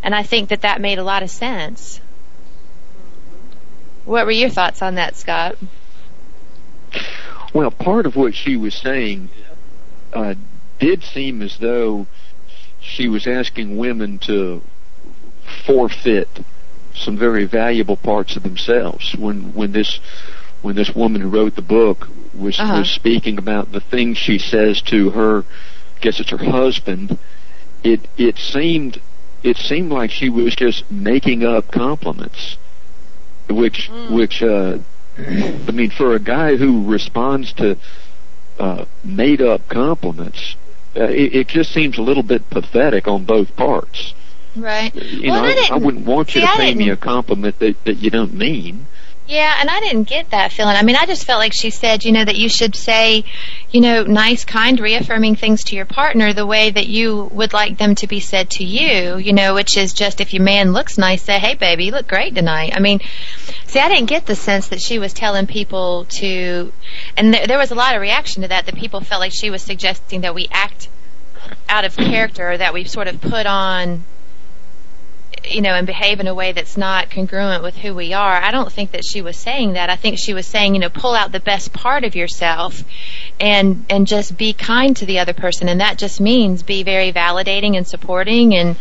And 0.07 0.15
I 0.15 0.23
think 0.23 0.51
that 0.51 0.61
that 0.61 0.81
made 0.81 0.99
a 0.99 1.03
lot 1.03 1.25
of 1.25 1.31
sense. 1.31 2.01
What 4.05 4.25
were 4.25 4.31
your 4.31 4.51
thoughts 4.51 4.81
on 4.81 4.95
that, 4.95 5.17
Scott? 5.17 5.57
Well, 7.53 7.73
part 7.73 8.07
of 8.07 8.15
what 8.15 8.33
she 8.33 8.57
was 8.57 8.73
saying 8.73 9.31
uh, 10.13 10.37
did 10.79 11.03
seem 11.03 11.43
as 11.43 11.59
though 11.59 12.07
she 12.81 13.09
was 13.09 13.27
asking 13.27 13.79
women 13.79 14.21
to 14.21 14.63
forfeit 15.65 16.29
some 16.95 17.17
very 17.17 17.45
valuable 17.45 17.97
parts 17.97 18.37
of 18.37 18.45
themselves. 18.45 19.17
When 19.17 19.55
when 19.55 19.73
this 19.73 19.99
when 20.63 20.77
this 20.77 20.95
woman 20.95 21.21
who 21.21 21.29
wrote 21.29 21.57
the 21.57 21.63
book 21.63 22.09
was 22.33 22.61
Uh-huh. 22.61 22.79
was 22.79 22.91
speaking 22.91 23.39
about 23.39 23.73
the 23.73 23.81
things 23.81 24.19
she 24.19 24.39
says 24.39 24.81
to 24.83 25.11
her, 25.11 25.41
I 25.97 26.01
guess 26.01 26.21
it's 26.21 26.31
her 26.31 26.39
husband. 26.39 27.19
It 27.83 28.07
it 28.17 28.39
seemed 28.39 29.01
it 29.47 29.57
seemed 29.57 29.93
like 29.93 30.11
she 30.11 30.29
was 30.29 30.57
just 30.57 30.91
making 30.91 31.45
up 31.45 31.71
compliments, 31.71 32.57
which 33.49 33.89
which 34.11 34.43
uh, 34.43 34.79
I 35.19 35.71
mean 35.71 35.91
for 35.91 36.15
a 36.15 36.19
guy 36.19 36.57
who 36.57 36.85
responds 36.85 37.53
to 37.55 37.79
uh, 38.59 38.85
made 39.05 39.41
up 39.41 39.69
compliments, 39.69 40.57
uh, 40.97 41.05
it, 41.05 41.35
it 41.35 41.49
just 41.49 41.73
seems 41.73 41.97
a 41.97 42.03
little 42.03 42.25
bit 42.25 42.51
pathetic 42.51 43.07
on 43.07 43.25
both 43.25 43.55
parts. 43.57 44.15
Right. 44.57 44.95
You 44.95 45.31
well, 45.31 45.43
know, 45.43 45.49
I, 45.49 45.69
I, 45.73 45.77
wouldn't 45.77 46.07
want 46.07 46.35
you 46.35 46.41
see, 46.41 46.47
to 46.47 46.53
pay 46.57 46.75
me 46.75 46.89
a 46.89 46.97
compliment 46.97 47.59
that, 47.59 47.77
that 47.85 47.99
you 47.99 48.11
don't 48.11 48.35
mean. 48.35 48.87
Yeah, 49.29 49.57
and 49.59 49.69
I 49.69 49.81
didn't 49.81 50.05
get 50.05 50.31
that 50.31 50.53
feeling. 50.53 50.77
I 50.77 50.83
mean, 50.83 50.95
I 50.95 51.05
just 51.05 51.25
felt 51.25 51.41
like 51.41 51.53
she 51.53 51.71
said, 51.71 52.05
you 52.05 52.13
know, 52.13 52.25
that 52.25 52.37
you 52.37 52.49
should 52.49 52.77
say, 52.77 53.25
you 53.73 53.81
know, 53.81 54.05
nice, 54.05 54.45
kind, 54.45 54.79
reaffirming 54.79 55.35
things 55.35 55.65
to 55.65 55.77
your 55.77 55.85
partner 55.85 56.33
the 56.33 56.47
way 56.47 56.71
that 56.71 56.87
you 56.87 57.25
would 57.33 57.53
like 57.53 57.77
them 57.77 57.97
to 57.97 58.07
be 58.07 58.21
said 58.21 58.51
to 58.51 58.65
you, 58.65 59.17
you 59.17 59.33
know, 59.33 59.55
which 59.55 59.77
is 59.77 59.93
just 59.93 60.21
if 60.21 60.33
your 60.33 60.45
man 60.45 60.73
looks 60.73 60.97
nice, 60.97 61.23
say, 61.23 61.41
hey, 61.41 61.55
baby, 61.55 61.87
you 61.87 61.91
look 61.91 62.07
great 62.07 62.37
tonight. 62.37 62.73
I 62.77 62.79
mean, 62.79 63.01
see, 63.67 63.81
I 63.81 63.89
didn't 63.89 64.07
get 64.07 64.27
the 64.27 64.37
sense 64.37 64.69
that 64.69 64.81
she 64.81 65.01
was 65.01 65.13
telling 65.13 65.49
people 65.49 66.05
to, 66.05 66.73
and 67.17 67.35
there, 67.35 67.49
there 67.49 67.59
was 67.59 67.73
a 67.73 67.77
lot 67.77 67.97
of 67.97 68.01
reaction 68.01 68.43
to 68.43 68.49
that, 68.49 68.67
that 68.67 68.77
people 68.77 69.01
felt 69.01 69.21
like 69.21 69.33
she 69.33 69.51
was 69.51 69.61
suggesting 69.61 70.21
that 70.21 70.37
we 70.37 70.47
act 70.53 70.89
out 71.69 71.85
of 71.85 71.97
character, 71.97 72.53
or 72.53 72.59
that 72.59 72.73
we 72.73 72.85
sort 72.85 73.09
of 73.09 73.21
put 73.21 73.47
on 73.47 74.05
you 75.47 75.61
know, 75.61 75.75
and 75.75 75.87
behave 75.87 76.21
in 76.21 76.27
a 76.27 76.35
way 76.35 76.53
that's 76.53 76.77
not 76.77 77.11
congruent 77.11 77.63
with 77.63 77.77
who 77.77 77.95
we 77.95 78.13
are. 78.13 78.37
I 78.37 78.51
don't 78.51 78.71
think 78.71 78.93
that 78.93 79.05
she 79.05 79.23
was 79.23 79.37
saying 79.37 79.75
that. 79.75 79.91
I 79.91 79.97
think 79.97 80.19
she 80.19 80.35
was 80.35 80.47
saying, 80.47 80.75
you 80.75 80.81
know, 80.81 80.89
pull 80.89 81.15
out 81.15 81.33
the 81.33 81.41
best 81.41 81.73
part 81.73 82.05
of 82.05 82.15
yourself 82.17 82.83
and 83.39 83.85
and 83.91 84.07
just 84.07 84.37
be 84.37 84.53
kind 84.53 84.97
to 84.97 85.07
the 85.07 85.19
other 85.19 85.33
person 85.33 85.69
and 85.69 85.81
that 85.81 85.99
just 85.99 86.21
means 86.21 86.63
be 86.63 86.83
very 86.83 87.13
validating 87.13 87.77
and 87.77 87.87
supporting 87.87 88.55
and 88.55 88.77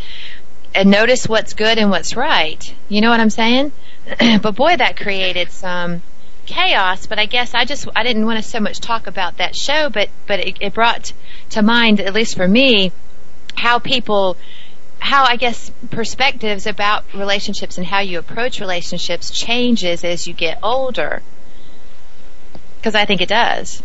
and 0.74 0.90
notice 0.90 1.28
what's 1.28 1.54
good 1.54 1.78
and 1.78 1.90
what's 1.90 2.16
right. 2.16 2.74
You 2.88 3.00
know 3.00 3.10
what 3.10 3.20
I'm 3.20 3.30
saying? 3.30 3.72
but 4.42 4.54
boy, 4.54 4.76
that 4.76 4.96
created 4.96 5.50
some 5.50 6.02
chaos, 6.44 7.06
but 7.06 7.18
I 7.18 7.26
guess 7.26 7.54
I 7.54 7.64
just 7.64 7.88
I 7.96 8.02
didn't 8.02 8.26
want 8.26 8.42
to 8.42 8.48
so 8.48 8.60
much 8.60 8.80
talk 8.80 9.06
about 9.06 9.38
that 9.38 9.56
show, 9.56 9.90
but 9.90 10.08
but 10.26 10.40
it, 10.40 10.56
it 10.60 10.74
brought 10.74 11.12
to 11.50 11.62
mind 11.62 12.00
at 12.00 12.14
least 12.14 12.36
for 12.36 12.46
me 12.46 12.92
how 13.56 13.78
people 13.78 14.36
how 15.06 15.24
I 15.24 15.36
guess 15.36 15.70
perspectives 15.90 16.66
about 16.66 17.04
relationships 17.14 17.78
and 17.78 17.86
how 17.86 18.00
you 18.00 18.18
approach 18.18 18.58
relationships 18.58 19.30
changes 19.30 20.02
as 20.02 20.26
you 20.26 20.34
get 20.34 20.58
older. 20.64 21.22
Because 22.78 22.96
I 22.96 23.04
think 23.04 23.20
it 23.20 23.28
does. 23.28 23.84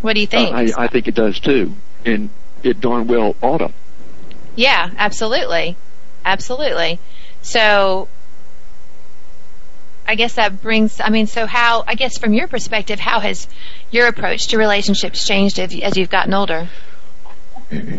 What 0.00 0.14
do 0.14 0.20
you 0.20 0.26
think? 0.26 0.54
Uh, 0.54 0.56
I, 0.56 0.84
I 0.84 0.88
think 0.88 1.06
it 1.06 1.14
does 1.14 1.38
too, 1.38 1.74
and 2.06 2.30
it 2.62 2.80
darn 2.80 3.06
well 3.08 3.36
ought 3.42 3.58
to. 3.58 3.72
yeah, 4.56 4.90
absolutely. 4.96 5.76
Absolutely. 6.24 6.98
So 7.42 8.08
I 10.06 10.14
guess 10.14 10.34
that 10.34 10.62
brings 10.62 10.98
I 10.98 11.10
mean 11.10 11.26
so 11.26 11.44
how 11.46 11.84
I 11.86 11.94
guess 11.94 12.16
from 12.16 12.32
your 12.32 12.48
perspective 12.48 12.98
how 12.98 13.20
has 13.20 13.48
your 13.90 14.06
approach 14.06 14.48
to 14.48 14.56
relationships 14.56 15.26
changed 15.26 15.58
as 15.58 15.78
as 15.78 15.98
you've 15.98 16.10
gotten 16.10 16.32
older? 16.32 16.68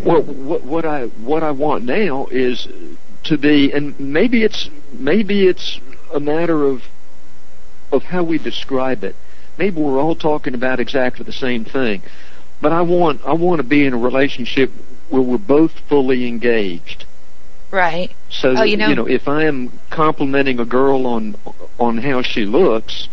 Well, 0.03 0.21
what, 0.21 0.63
what 0.63 0.85
I 0.85 1.05
what 1.05 1.43
I 1.43 1.51
want 1.51 1.85
now 1.85 2.27
is 2.29 2.67
to 3.23 3.37
be, 3.37 3.71
and 3.71 3.99
maybe 3.99 4.43
it's 4.43 4.69
maybe 4.91 5.47
it's 5.47 5.79
a 6.13 6.19
matter 6.19 6.65
of 6.65 6.83
of 7.91 8.03
how 8.03 8.23
we 8.23 8.37
describe 8.37 9.03
it. 9.03 9.15
Maybe 9.57 9.81
we're 9.81 9.99
all 9.99 10.15
talking 10.15 10.53
about 10.53 10.79
exactly 10.79 11.23
the 11.25 11.31
same 11.33 11.65
thing, 11.65 12.01
but 12.61 12.71
I 12.71 12.81
want 12.81 13.21
I 13.25 13.33
want 13.33 13.59
to 13.59 13.67
be 13.67 13.85
in 13.85 13.93
a 13.93 13.97
relationship 13.97 14.71
where 15.09 15.21
we're 15.21 15.37
both 15.37 15.71
fully 15.87 16.27
engaged. 16.27 17.05
Right. 17.71 18.11
So 18.29 18.49
Oh, 18.49 18.53
that, 18.55 18.69
you 18.69 18.77
know- 18.77 19.07
if 19.07 19.27
I 19.27 19.45
am 19.45 19.79
complimenting 19.89 20.59
a 20.59 20.65
girl 20.65 21.07
on 21.07 21.35
on 21.79 21.97
how 21.97 22.21
she 22.21 22.45
looks, 22.45 23.07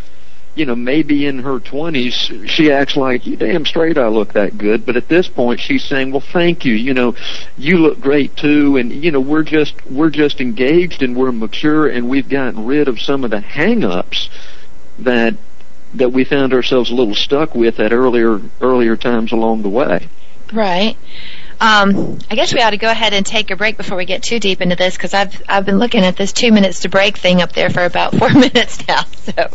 you 0.61 0.67
know, 0.67 0.77
maybe 0.77 1.25
in 1.25 1.39
her 1.39 1.59
twenties 1.59 2.15
she 2.45 2.71
acts 2.71 2.95
like 2.95 3.27
you 3.27 3.35
damn 3.35 3.65
straight 3.65 3.97
I 3.97 4.09
look 4.09 4.35
that 4.35 4.59
good, 4.59 4.85
but 4.85 4.95
at 4.95 5.09
this 5.09 5.27
point 5.27 5.59
she's 5.59 5.83
saying, 5.83 6.11
Well 6.11 6.21
thank 6.21 6.67
you, 6.67 6.75
you 6.75 6.93
know, 6.93 7.17
you 7.57 7.79
look 7.79 7.99
great 7.99 8.37
too 8.37 8.77
and 8.77 8.93
you 8.93 9.11
know, 9.11 9.21
we're 9.21 9.43
just 9.43 9.75
we're 9.87 10.11
just 10.11 10.39
engaged 10.39 11.03
and 11.03 11.17
we're 11.17 11.33
mature 11.33 11.89
and 11.89 12.11
we've 12.11 12.29
gotten 12.29 12.67
rid 12.67 12.89
of 12.89 13.01
some 13.01 13.25
of 13.25 13.31
the 13.31 13.39
hangups 13.41 14.29
that 14.99 15.35
that 15.95 16.13
we 16.13 16.25
found 16.25 16.53
ourselves 16.53 16.91
a 16.91 16.95
little 16.95 17.15
stuck 17.15 17.55
with 17.55 17.81
at 17.81 17.95
earlier 17.95 18.39
earlier 18.61 18.99
times 18.99 19.33
along 19.33 19.63
the 19.63 19.71
way. 19.71 20.09
Right. 20.53 20.99
Um, 21.61 22.19
I 22.31 22.37
guess 22.37 22.55
we 22.55 22.63
ought 22.63 22.71
to 22.71 22.79
go 22.79 22.91
ahead 22.91 23.13
and 23.13 23.25
take 23.25 23.51
a 23.51 23.57
break 23.57 23.77
before 23.77 23.99
we 23.99 24.07
get 24.07 24.23
too 24.23 24.41
deep 24.41 24.63
into 24.63 24.77
this 24.77 24.97
because 24.97 25.13
I've 25.13 25.43
I've 25.47 25.67
been 25.67 25.79
looking 25.79 26.03
at 26.05 26.17
this 26.17 26.33
two 26.33 26.53
minutes 26.53 26.81
to 26.81 26.89
break 26.89 27.19
thing 27.19 27.43
up 27.43 27.53
there 27.53 27.69
for 27.69 27.85
about 27.85 28.15
four 28.19 28.31
minutes 28.31 28.87
now. 28.87 29.05
So 29.21 29.51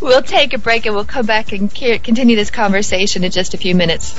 we'll 0.00 0.22
take 0.22 0.54
a 0.54 0.58
break 0.58 0.86
and 0.86 0.94
we'll 0.94 1.04
come 1.04 1.26
back 1.26 1.52
and 1.52 1.72
continue 1.72 2.34
this 2.34 2.50
conversation 2.50 3.22
in 3.22 3.30
just 3.30 3.52
a 3.52 3.58
few 3.58 3.74
minutes. 3.74 4.12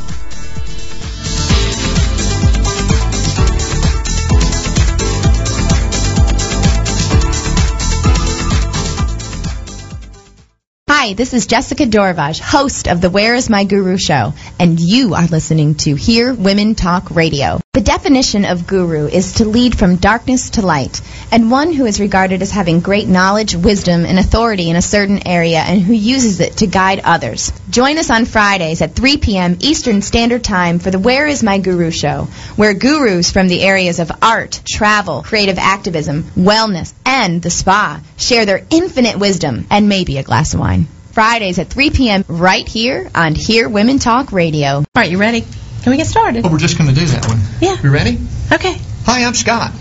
Hi, 11.05 11.13
this 11.13 11.35
is 11.35 11.45
Jessica 11.45 11.85
Dorvaj, 11.85 12.39
host 12.39 12.87
of 12.87 12.99
the 12.99 13.11
Where 13.11 13.35
is 13.35 13.47
My 13.47 13.63
Guru 13.63 13.95
show, 13.95 14.33
and 14.57 14.79
you 14.79 15.13
are 15.13 15.27
listening 15.27 15.75
to 15.75 15.93
Hear 15.93 16.33
Women 16.33 16.73
Talk 16.73 17.11
Radio. 17.11 17.59
The 17.73 17.81
definition 17.81 18.43
of 18.43 18.65
guru 18.65 19.05
is 19.05 19.33
to 19.33 19.45
lead 19.45 19.77
from 19.77 19.97
darkness 19.97 20.49
to 20.51 20.65
light, 20.65 21.01
and 21.31 21.51
one 21.51 21.71
who 21.73 21.85
is 21.85 21.99
regarded 21.99 22.41
as 22.41 22.49
having 22.49 22.79
great 22.79 23.07
knowledge, 23.07 23.55
wisdom, 23.55 24.03
and 24.03 24.17
authority 24.17 24.67
in 24.67 24.77
a 24.77 24.81
certain 24.81 25.27
area 25.27 25.59
and 25.59 25.79
who 25.79 25.93
uses 25.93 26.39
it 26.39 26.57
to 26.57 26.65
guide 26.65 27.01
others. 27.03 27.53
Join 27.69 27.99
us 27.99 28.09
on 28.09 28.25
Fridays 28.25 28.81
at 28.81 28.95
3 28.95 29.17
p.m. 29.17 29.57
Eastern 29.59 30.01
Standard 30.01 30.43
Time 30.43 30.79
for 30.79 30.89
the 30.89 30.97
Where 30.97 31.27
is 31.27 31.43
My 31.43 31.59
Guru 31.59 31.91
show, 31.91 32.29
where 32.55 32.73
gurus 32.73 33.31
from 33.31 33.47
the 33.47 33.61
areas 33.61 33.99
of 33.99 34.11
art, 34.23 34.59
travel, 34.65 35.21
creative 35.21 35.59
activism, 35.59 36.23
wellness, 36.35 36.95
and 37.05 37.43
the 37.43 37.51
spa 37.51 38.01
share 38.17 38.47
their 38.47 38.65
infinite 38.71 39.19
wisdom 39.19 39.67
and 39.69 39.87
maybe 39.87 40.17
a 40.17 40.23
glass 40.23 40.55
of 40.55 40.61
wine. 40.61 40.87
Fridays 41.15 41.59
at 41.59 41.69
3 41.69 41.91
p.m. 41.91 42.25
right 42.27 42.67
here 42.67 43.09
on 43.15 43.35
Hear 43.35 43.69
Women 43.69 43.99
Talk 43.99 44.33
Radio. 44.33 44.79
All 44.79 44.85
right, 44.93 45.09
you 45.09 45.17
ready? 45.17 45.45
Can 45.81 45.91
we 45.91 45.95
get 45.95 46.07
started? 46.07 46.45
Oh, 46.45 46.51
we're 46.51 46.57
just 46.57 46.77
going 46.77 46.93
to 46.93 46.99
do 46.99 47.05
that 47.05 47.25
one. 47.25 47.39
Yeah. 47.61 47.81
You 47.81 47.89
ready? 47.89 48.19
Okay. 48.51 48.77
Hi, 49.05 49.23
I'm 49.23 49.33
Scott. 49.33 49.71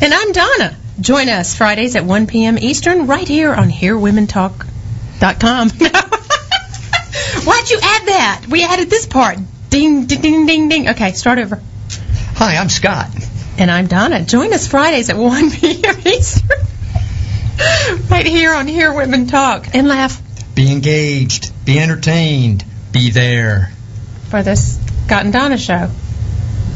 And 0.00 0.14
I'm 0.14 0.30
Donna. 0.30 0.76
Join 1.00 1.28
us 1.28 1.56
Fridays 1.56 1.96
at 1.96 2.04
1 2.04 2.28
p.m. 2.28 2.56
Eastern 2.56 3.08
right 3.08 3.26
here 3.26 3.52
on 3.52 3.68
hearwomentalk.com. 3.68 4.70
Dot 5.18 5.40
com. 5.40 5.70
Why'd 7.44 7.70
you 7.70 7.78
add 7.82 8.06
that? 8.06 8.46
We 8.48 8.62
added 8.62 8.88
this 8.88 9.06
part. 9.06 9.38
Ding, 9.70 10.06
ding, 10.06 10.20
ding, 10.20 10.46
ding, 10.46 10.68
ding. 10.68 10.88
Okay, 10.90 11.12
start 11.12 11.40
over. 11.40 11.60
Hi, 12.34 12.58
I'm 12.58 12.68
Scott. 12.68 13.08
And 13.58 13.72
I'm 13.72 13.88
Donna. 13.88 14.24
Join 14.24 14.52
us 14.52 14.68
Fridays 14.68 15.10
at 15.10 15.16
1 15.16 15.50
p.m. 15.52 15.96
Eastern. 16.06 16.60
right 18.08 18.26
here 18.26 18.52
on 18.52 18.68
Hear 18.68 18.94
Women 18.94 19.26
Talk. 19.26 19.74
And 19.74 19.88
laugh 19.88 20.22
Be 20.56 20.72
engaged. 20.72 21.52
Be 21.64 21.78
entertained. 21.78 22.64
Be 22.90 23.10
there. 23.10 23.70
for 24.30 24.42
this 24.42 24.78
Scott 25.06 25.22
and 25.24 25.32
Donna 25.32 25.56
show. 25.58 25.88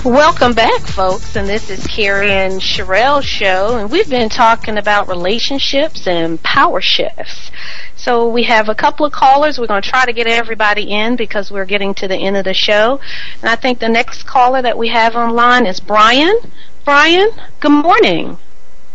Welcome 0.04 0.52
back, 0.52 0.82
folks, 0.82 1.34
and 1.34 1.48
this 1.48 1.70
is 1.70 1.86
Carrie 1.86 2.30
and 2.30 2.60
Sherelle's 2.60 3.24
show, 3.24 3.78
and 3.78 3.90
we've 3.90 4.10
been 4.10 4.28
talking 4.28 4.76
about 4.76 5.08
relationships 5.08 6.06
and 6.06 6.42
power 6.42 6.82
shifts. 6.82 7.50
So 7.96 8.28
we 8.28 8.42
have 8.42 8.68
a 8.68 8.74
couple 8.74 9.06
of 9.06 9.14
callers. 9.14 9.58
We're 9.58 9.66
going 9.66 9.80
to 9.80 9.88
try 9.88 10.04
to 10.04 10.12
get 10.12 10.26
everybody 10.26 10.90
in 10.90 11.16
because 11.16 11.50
we're 11.50 11.64
getting 11.64 11.94
to 11.94 12.06
the 12.06 12.18
end 12.18 12.36
of 12.36 12.44
the 12.44 12.52
show. 12.52 13.00
And 13.40 13.48
I 13.48 13.56
think 13.56 13.78
the 13.78 13.88
next 13.88 14.24
caller 14.24 14.60
that 14.60 14.76
we 14.76 14.88
have 14.88 15.16
online 15.16 15.64
is 15.64 15.80
Brian. 15.80 16.38
Brian, 16.84 17.30
good 17.60 17.72
morning. 17.72 18.36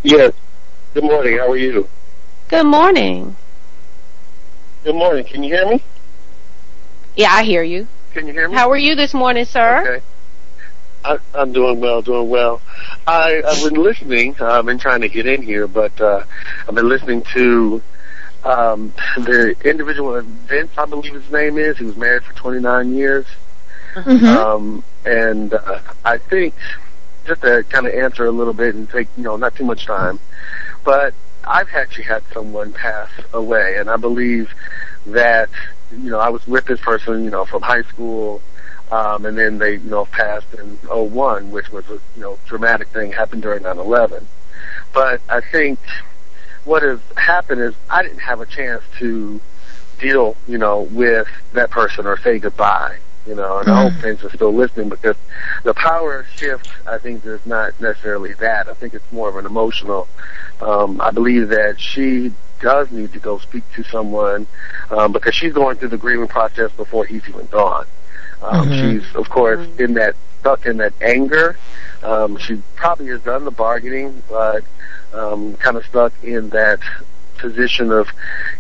Yes. 0.04 0.32
Good 0.94 1.06
morning. 1.06 1.40
How 1.40 1.50
are 1.50 1.58
you? 1.58 1.90
Good 2.50 2.68
morning. 2.68 3.36
Good 4.84 4.94
morning. 4.94 5.26
Can 5.26 5.42
you 5.42 5.56
hear 5.56 5.68
me? 5.68 5.82
Yeah, 7.16 7.32
I 7.32 7.42
hear 7.46 7.64
you. 7.64 7.88
Can 8.14 8.28
you 8.28 8.34
hear 8.34 8.48
me? 8.48 8.54
How 8.54 8.70
are 8.70 8.78
you 8.78 8.94
this 8.94 9.16
morning, 9.16 9.46
sir? 9.46 9.96
Okay. 9.96 10.06
I, 11.04 11.18
I'm 11.34 11.52
doing 11.52 11.80
well, 11.80 12.02
doing 12.02 12.30
well. 12.30 12.62
I, 13.08 13.42
I've 13.46 13.64
been 13.64 13.82
listening. 13.82 14.36
Uh, 14.40 14.60
I've 14.60 14.66
been 14.66 14.80
trying 14.80 15.02
to 15.02 15.10
get 15.10 15.26
in 15.26 15.42
here, 15.42 15.68
but 15.68 16.00
uh, 16.02 16.24
I've 16.68 16.76
been 16.76 16.90
listening 16.90 17.24
to 17.34 17.82
um, 18.44 18.94
the 19.18 19.56
individual, 19.64 20.22
Vince, 20.22 20.72
I 20.78 20.86
believe 20.86 21.14
his 21.14 21.32
name 21.32 21.58
is. 21.58 21.78
He 21.78 21.86
was 21.86 21.98
married 21.98 22.24
for 22.24 22.34
29 22.34 22.94
years. 22.94 23.26
Mm-hmm. 23.96 24.26
Um, 24.26 24.84
and 25.06 25.54
uh, 25.54 25.80
I 26.06 26.18
think, 26.18 26.54
just 27.26 27.42
to 27.42 27.64
kind 27.70 27.88
of 27.88 27.94
answer 27.94 28.26
a 28.26 28.32
little 28.32 28.54
bit 28.54 28.76
and 28.76 28.90
take, 28.90 29.08
you 29.18 29.24
know, 29.24 29.36
not 29.36 29.56
too 29.56 29.66
much 29.66 29.86
time, 29.86 30.20
but 30.84 31.14
I've 31.44 31.70
actually 31.74 32.04
had 32.06 32.24
someone 32.34 32.74
pass 32.74 33.10
away, 33.34 33.78
and 33.78 33.90
I 33.90 33.98
believe 33.98 34.54
that, 35.08 35.50
you 35.92 36.12
know, 36.12 36.20
I 36.20 36.30
was 36.30 36.46
with 36.48 36.66
this 36.66 36.80
person, 36.80 37.24
you 37.24 37.30
know, 37.30 37.46
from 37.46 37.62
high 37.62 37.84
school, 37.84 38.42
um, 38.92 39.26
and 39.26 39.38
then 39.38 39.58
they, 39.58 39.74
you 39.74 39.90
know, 39.90 40.06
passed 40.06 40.54
in 40.54 40.78
'01, 40.88 41.52
which 41.52 41.72
was 41.72 41.86
a, 41.90 42.00
you 42.16 42.22
know, 42.22 42.40
dramatic 42.46 42.88
thing 42.90 43.12
happened 43.12 43.42
during 43.42 43.64
9/11. 43.64 44.24
But 44.94 45.22
I 45.30 45.42
think 45.42 45.80
what 46.66 46.84
has 46.84 47.00
happened 47.18 47.62
is 47.62 47.74
I 47.90 48.04
didn't 48.04 48.20
have 48.20 48.42
a 48.42 48.46
chance 48.46 48.84
to 49.00 49.40
deal, 50.00 50.36
you 50.48 50.58
know, 50.58 50.82
with 50.82 51.28
that 51.54 51.70
person 51.70 52.06
or 52.06 52.18
say 52.18 52.40
goodbye, 52.40 52.98
you 53.28 53.36
know, 53.36 53.60
and 53.60 53.70
I 53.70 53.84
hope 53.84 53.94
Vince 54.02 54.24
is 54.24 54.32
still 54.34 54.54
listening 54.54 54.90
because 54.90 55.16
the 55.64 55.74
power 55.74 56.26
shift, 56.36 56.70
I 56.88 56.98
think, 56.98 57.26
is 57.26 57.46
not 57.46 57.80
necessarily 57.80 58.34
that. 58.34 58.68
I 58.68 58.74
think 58.74 58.94
it's 58.94 59.12
more 59.12 59.30
of 59.30 59.36
an 59.36 59.46
emotional. 59.46 60.08
Um, 60.62 61.00
I 61.02 61.12
believe 61.12 61.50
that 61.50 61.80
she 61.80 62.32
does 62.60 62.92
need 62.92 63.14
to 63.14 63.20
go 63.20 63.38
speak 63.38 63.64
to 63.74 63.84
someone 63.84 64.48
um, 64.90 65.12
because 65.12 65.36
she's 65.36 65.54
going 65.54 65.78
through 65.78 65.90
the 65.90 65.98
grieving 65.98 66.28
process 66.28 66.72
before 66.74 67.06
he's 67.06 67.28
even 67.30 67.46
gone. 67.48 67.86
Um, 68.42 68.70
Mhm. 68.70 69.02
She's, 69.02 69.16
of 69.16 69.30
course, 69.30 69.68
in 69.78 69.94
that 69.96 70.16
stuck 70.40 70.66
in 70.66 70.78
that 70.78 70.94
anger. 71.02 71.58
Um, 72.04 72.38
she 72.38 72.62
probably 72.76 73.08
has 73.08 73.20
done 73.22 73.44
the 73.44 73.52
bargaining, 73.52 74.24
but 74.30 74.64
um, 75.14 75.56
kind 75.58 75.76
of 75.76 75.86
stuck 75.86 76.14
in 76.24 76.50
that 76.50 76.80
position 77.38 77.92
of, 77.92 78.08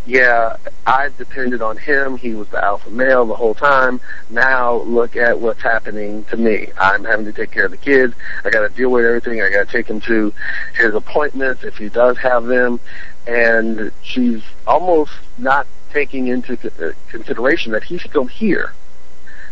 yeah, 0.05 0.55
I 0.87 1.09
depended 1.17 1.61
on 1.61 1.77
him. 1.77 2.17
He 2.17 2.33
was 2.33 2.47
the 2.49 2.63
alpha 2.63 2.89
male 2.89 3.25
the 3.25 3.35
whole 3.35 3.53
time. 3.53 3.99
Now 4.29 4.75
look 4.81 5.15
at 5.15 5.39
what's 5.39 5.61
happening 5.61 6.23
to 6.25 6.37
me. 6.37 6.69
I'm 6.77 7.03
having 7.03 7.25
to 7.25 7.33
take 7.33 7.51
care 7.51 7.65
of 7.65 7.71
the 7.71 7.77
kids. 7.77 8.13
I 8.43 8.49
got 8.49 8.61
to 8.67 8.69
deal 8.75 8.89
with 8.89 9.05
everything. 9.05 9.41
I 9.41 9.49
got 9.49 9.67
to 9.67 9.71
take 9.71 9.87
him 9.87 9.99
to 10.01 10.33
his 10.75 10.95
appointments 10.95 11.63
if 11.63 11.77
he 11.77 11.89
does 11.89 12.17
have 12.19 12.45
them. 12.45 12.79
And 13.27 13.91
she's 14.01 14.41
almost 14.65 15.11
not 15.37 15.67
taking 15.93 16.27
into 16.27 16.57
c- 16.57 16.69
uh, 16.83 16.91
consideration 17.09 17.71
that 17.73 17.83
he's 17.83 18.03
still 18.03 18.25
here. 18.25 18.73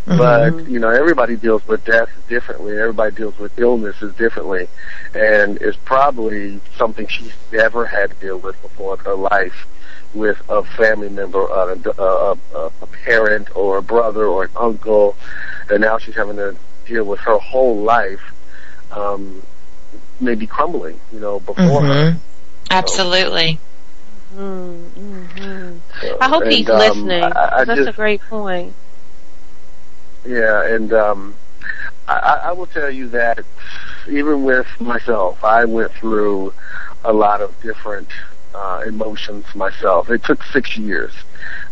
But 0.08 0.70
you 0.70 0.80
know, 0.80 0.90
everybody 0.90 1.36
deals 1.36 1.68
with 1.68 1.84
death 1.84 2.10
differently. 2.30 2.78
Everybody 2.78 3.14
deals 3.16 3.38
with 3.38 3.58
illnesses 3.60 4.16
differently, 4.16 4.70
and 5.14 5.58
it's 5.62 5.78
probably 5.84 6.62
something 6.78 7.08
she's 7.08 7.34
never 7.52 7.86
had 7.86 8.12
to 8.12 8.16
deal 8.18 8.38
with 8.38 8.60
before 8.62 8.94
in 8.94 9.00
her 9.02 9.16
life, 9.16 9.68
with 10.14 10.42
a 10.50 10.64
family 10.64 11.10
member, 11.10 11.44
uh, 11.52 11.76
a, 11.76 12.02
a, 12.02 12.38
a, 12.56 12.72
a 12.82 12.88
parent, 13.04 13.54
or 13.56 13.78
a 13.78 13.82
brother, 13.82 14.26
or 14.26 14.46
an 14.46 14.52
uncle, 14.56 15.18
and 15.70 15.82
now 15.82 15.98
she's 15.98 16.16
having 16.16 16.38
to 16.38 16.56
deal 16.86 17.04
with 17.04 17.20
her 17.20 17.38
whole 17.38 17.76
life, 17.82 18.34
um, 18.92 19.42
maybe 20.22 20.48
crumbling, 20.48 20.98
you 21.12 21.20
know, 21.20 21.42
before 21.42 21.82
her. 21.84 22.12
Mhm. 22.14 22.18
Absolutely. 22.72 23.60
Mm-hmm. 24.34 25.78
I 26.22 26.28
hope 26.30 26.44
And, 26.44 26.52
he's 26.54 26.70
um, 26.70 26.80
listening. 26.80 27.24
I- 27.24 27.50
I 27.62 27.66
That's 27.66 27.80
just- 27.80 27.90
a 27.90 27.94
great 27.94 28.22
point. 28.22 28.74
Yeah, 30.28 30.66
and 30.66 30.92
um, 30.92 31.36
I, 32.08 32.42
I 32.46 32.52
will 32.52 32.68
tell 32.68 32.92
you 32.92 33.08
that 33.10 33.46
even 34.10 34.44
with 34.44 34.68
myself, 34.82 35.42
I 35.42 35.64
went 35.64 35.94
through 35.94 36.54
a 37.06 37.14
lot 37.14 37.40
of 37.40 37.60
different 37.62 38.10
uh, 38.54 38.84
emotions 38.86 39.46
myself. 39.56 40.10
It 40.10 40.24
took 40.26 40.44
six 40.44 40.78
years 40.78 41.14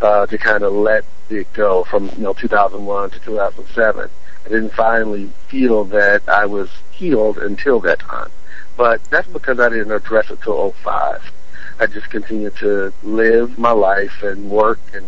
uh, 0.01 0.25
to 0.27 0.37
kind 0.37 0.63
of 0.63 0.71
let 0.71 1.03
it 1.29 1.51
go 1.53 1.83
from 1.83 2.05
you 2.11 2.19
know 2.19 2.33
2001 2.33 3.09
to 3.11 3.19
2007. 3.19 4.09
I 4.45 4.49
didn't 4.49 4.73
finally 4.73 5.31
feel 5.49 5.83
that 5.85 6.27
I 6.29 6.45
was 6.45 6.69
healed 6.91 7.37
until 7.37 7.81
that 7.81 7.99
time, 7.99 8.29
but 8.77 9.03
that's 9.09 9.27
because 9.27 9.59
I 9.59 9.67
didn't 9.67 9.91
address 9.91 10.29
it 10.29 10.41
till 10.41 10.71
05. 10.71 11.31
I 11.77 11.85
just 11.87 12.09
continued 12.09 12.55
to 12.57 12.93
live 13.03 13.59
my 13.59 13.71
life 13.71 14.23
and 14.23 14.49
work 14.49 14.79
and 14.93 15.07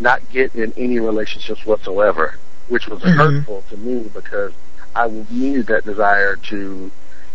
not 0.00 0.28
get 0.30 0.56
in 0.56 0.72
any 0.76 0.98
relationships 0.98 1.64
whatsoever, 1.64 2.34
which 2.68 2.86
was 2.88 3.00
Mhm. 3.02 3.14
hurtful 3.16 3.62
to 3.70 3.76
me 3.76 4.08
because 4.12 4.52
I 4.94 5.08
needed 5.30 5.66
that 5.66 5.84
desire 5.84 6.36
to 6.36 6.90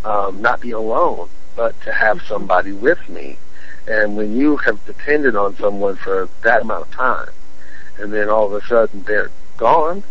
um, 0.06 0.42
not 0.42 0.60
be 0.62 0.72
alone, 0.72 1.30
but 1.56 1.80
to 1.84 1.92
have 1.94 2.22
somebody 2.24 2.72
with 2.74 3.08
me. 3.10 3.38
And 3.88 4.16
when 4.18 4.36
you 4.38 4.58
have 4.58 4.84
depended 4.86 5.36
on 5.36 5.56
someone 5.58 5.96
for 5.96 6.28
that 6.44 6.62
amount 6.62 6.88
of 6.88 6.92
time, 6.92 7.30
and 8.00 8.12
then 8.14 8.30
all 8.30 8.46
of 8.54 8.54
a 8.64 8.66
sudden 8.68 9.04
they're 9.04 9.32
gone, 9.58 10.04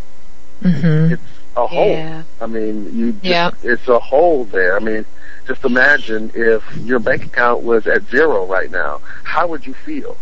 Mm-hmm. 0.63 1.13
it's 1.15 1.23
a 1.57 1.67
hole. 1.67 1.89
Yeah. 1.91 2.23
I 2.41 2.47
mean, 2.47 2.97
you 2.97 3.13
just, 3.13 3.25
Yeah. 3.25 3.51
it's 3.63 3.87
a 3.89 3.99
hole 3.99 4.45
there. 4.45 4.77
I 4.77 4.79
mean, 4.79 5.05
just 5.47 5.65
imagine 5.65 6.31
if 6.35 6.63
your 6.77 7.01
bank 7.01 7.25
account 7.27 7.63
was 7.65 7.87
at 7.87 8.05
zero 8.11 8.47
right 8.47 8.71
now. 8.71 9.01
How 9.25 9.47
would 9.49 9.67
you 9.67 9.75
feel? 9.75 10.17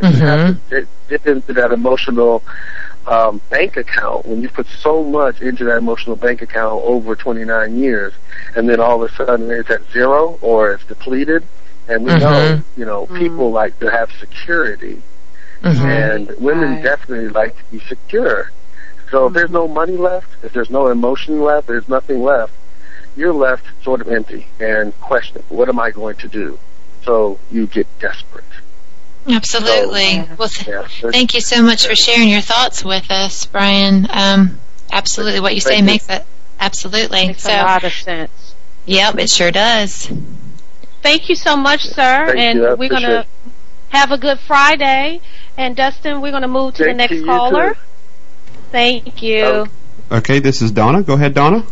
Mm-hmm. 0.00 0.20
You 0.20 0.26
have 0.26 0.48
to 0.68 0.80
dip- 0.80 0.88
dip 1.08 1.26
into 1.26 1.52
that 1.54 1.70
emotional 1.72 2.42
um, 3.06 3.40
bank 3.50 3.76
account 3.76 4.26
when 4.26 4.42
you 4.42 4.48
put 4.48 4.66
so 4.66 5.02
much 5.04 5.40
into 5.40 5.64
that 5.64 5.78
emotional 5.78 6.16
bank 6.16 6.42
account 6.42 6.82
over 6.84 7.14
29 7.14 7.76
years, 7.76 8.12
and 8.56 8.68
then 8.68 8.80
all 8.80 9.02
of 9.02 9.10
a 9.10 9.14
sudden 9.14 9.50
it's 9.50 9.70
at 9.70 9.82
zero 9.92 10.38
or 10.40 10.72
it's 10.72 10.84
depleted. 10.84 11.44
And 11.86 12.04
we 12.04 12.12
know, 12.12 12.30
Mhm. 12.56 12.62
you 12.78 12.86
know, 12.86 13.06
people 13.06 13.50
like 13.52 13.78
to 13.80 13.90
have 13.90 14.10
security, 14.18 15.02
Mhm. 15.62 15.84
and 15.84 16.30
women 16.38 16.82
definitely 16.82 17.28
like 17.28 17.56
to 17.58 17.64
be 17.70 17.80
secure. 17.80 18.50
So 19.10 19.26
if 19.26 19.34
there's 19.34 19.50
no 19.50 19.68
money 19.68 19.96
left, 19.98 20.28
if 20.42 20.54
there's 20.54 20.70
no 20.70 20.88
emotion 20.88 21.42
left, 21.42 21.66
there's 21.66 21.88
nothing 21.88 22.22
left, 22.24 22.52
you're 23.16 23.34
left 23.34 23.64
sort 23.82 24.00
of 24.00 24.08
empty 24.08 24.46
and 24.58 24.98
questioning, 25.00 25.44
what 25.50 25.68
am 25.68 25.78
I 25.78 25.90
going 25.90 26.16
to 26.16 26.28
do? 26.28 26.58
So 27.04 27.38
you 27.50 27.66
get 27.66 27.86
desperate. 28.00 28.44
Absolutely. 29.28 30.28
Well, 30.36 30.48
th- 30.48 30.68
Yeah, 30.68 31.10
thank 31.10 31.34
you 31.34 31.40
so 31.40 31.62
much 31.62 31.86
for 31.86 31.94
sharing 31.94 32.28
your 32.28 32.40
thoughts 32.42 32.84
with 32.84 33.10
us, 33.10 33.46
Brian. 33.46 34.06
Um, 34.10 34.58
absolutely, 34.92 35.40
what 35.40 35.54
you 35.54 35.60
say 35.60 35.70
Thank 35.76 35.80
you. 35.80 35.86
makes 35.86 36.08
it 36.10 36.24
absolutely. 36.60 37.28
Makes 37.28 37.42
so, 37.42 37.50
a 37.52 37.56
lot 37.62 37.84
of 37.84 37.92
sense. 37.92 38.54
yep, 38.84 39.16
it 39.18 39.30
sure 39.30 39.50
does. 39.50 40.10
Thank 41.02 41.28
you 41.28 41.34
so 41.34 41.56
much, 41.56 41.84
sir. 41.84 42.26
Thank 42.26 42.38
and 42.38 42.58
you. 42.58 42.76
We're 42.76 42.88
gonna 42.90 43.20
it. 43.20 43.26
have 43.90 44.10
a 44.12 44.18
good 44.18 44.38
Friday. 44.40 45.20
And 45.56 45.76
Dustin, 45.76 46.20
we're 46.20 46.32
gonna 46.32 46.48
move 46.48 46.74
to 46.74 46.84
the 46.84 46.92
next 46.94 47.12
you, 47.12 47.20
you 47.20 47.26
caller. 47.26 47.74
too. 47.74 47.80
Thank 48.72 49.22
you. 49.22 49.66
Okay, 50.10 50.38
this 50.40 50.60
is 50.60 50.70
Donna. 50.72 51.02
Go 51.02 51.14
ahead, 51.14 51.32
Donna. 51.34 51.64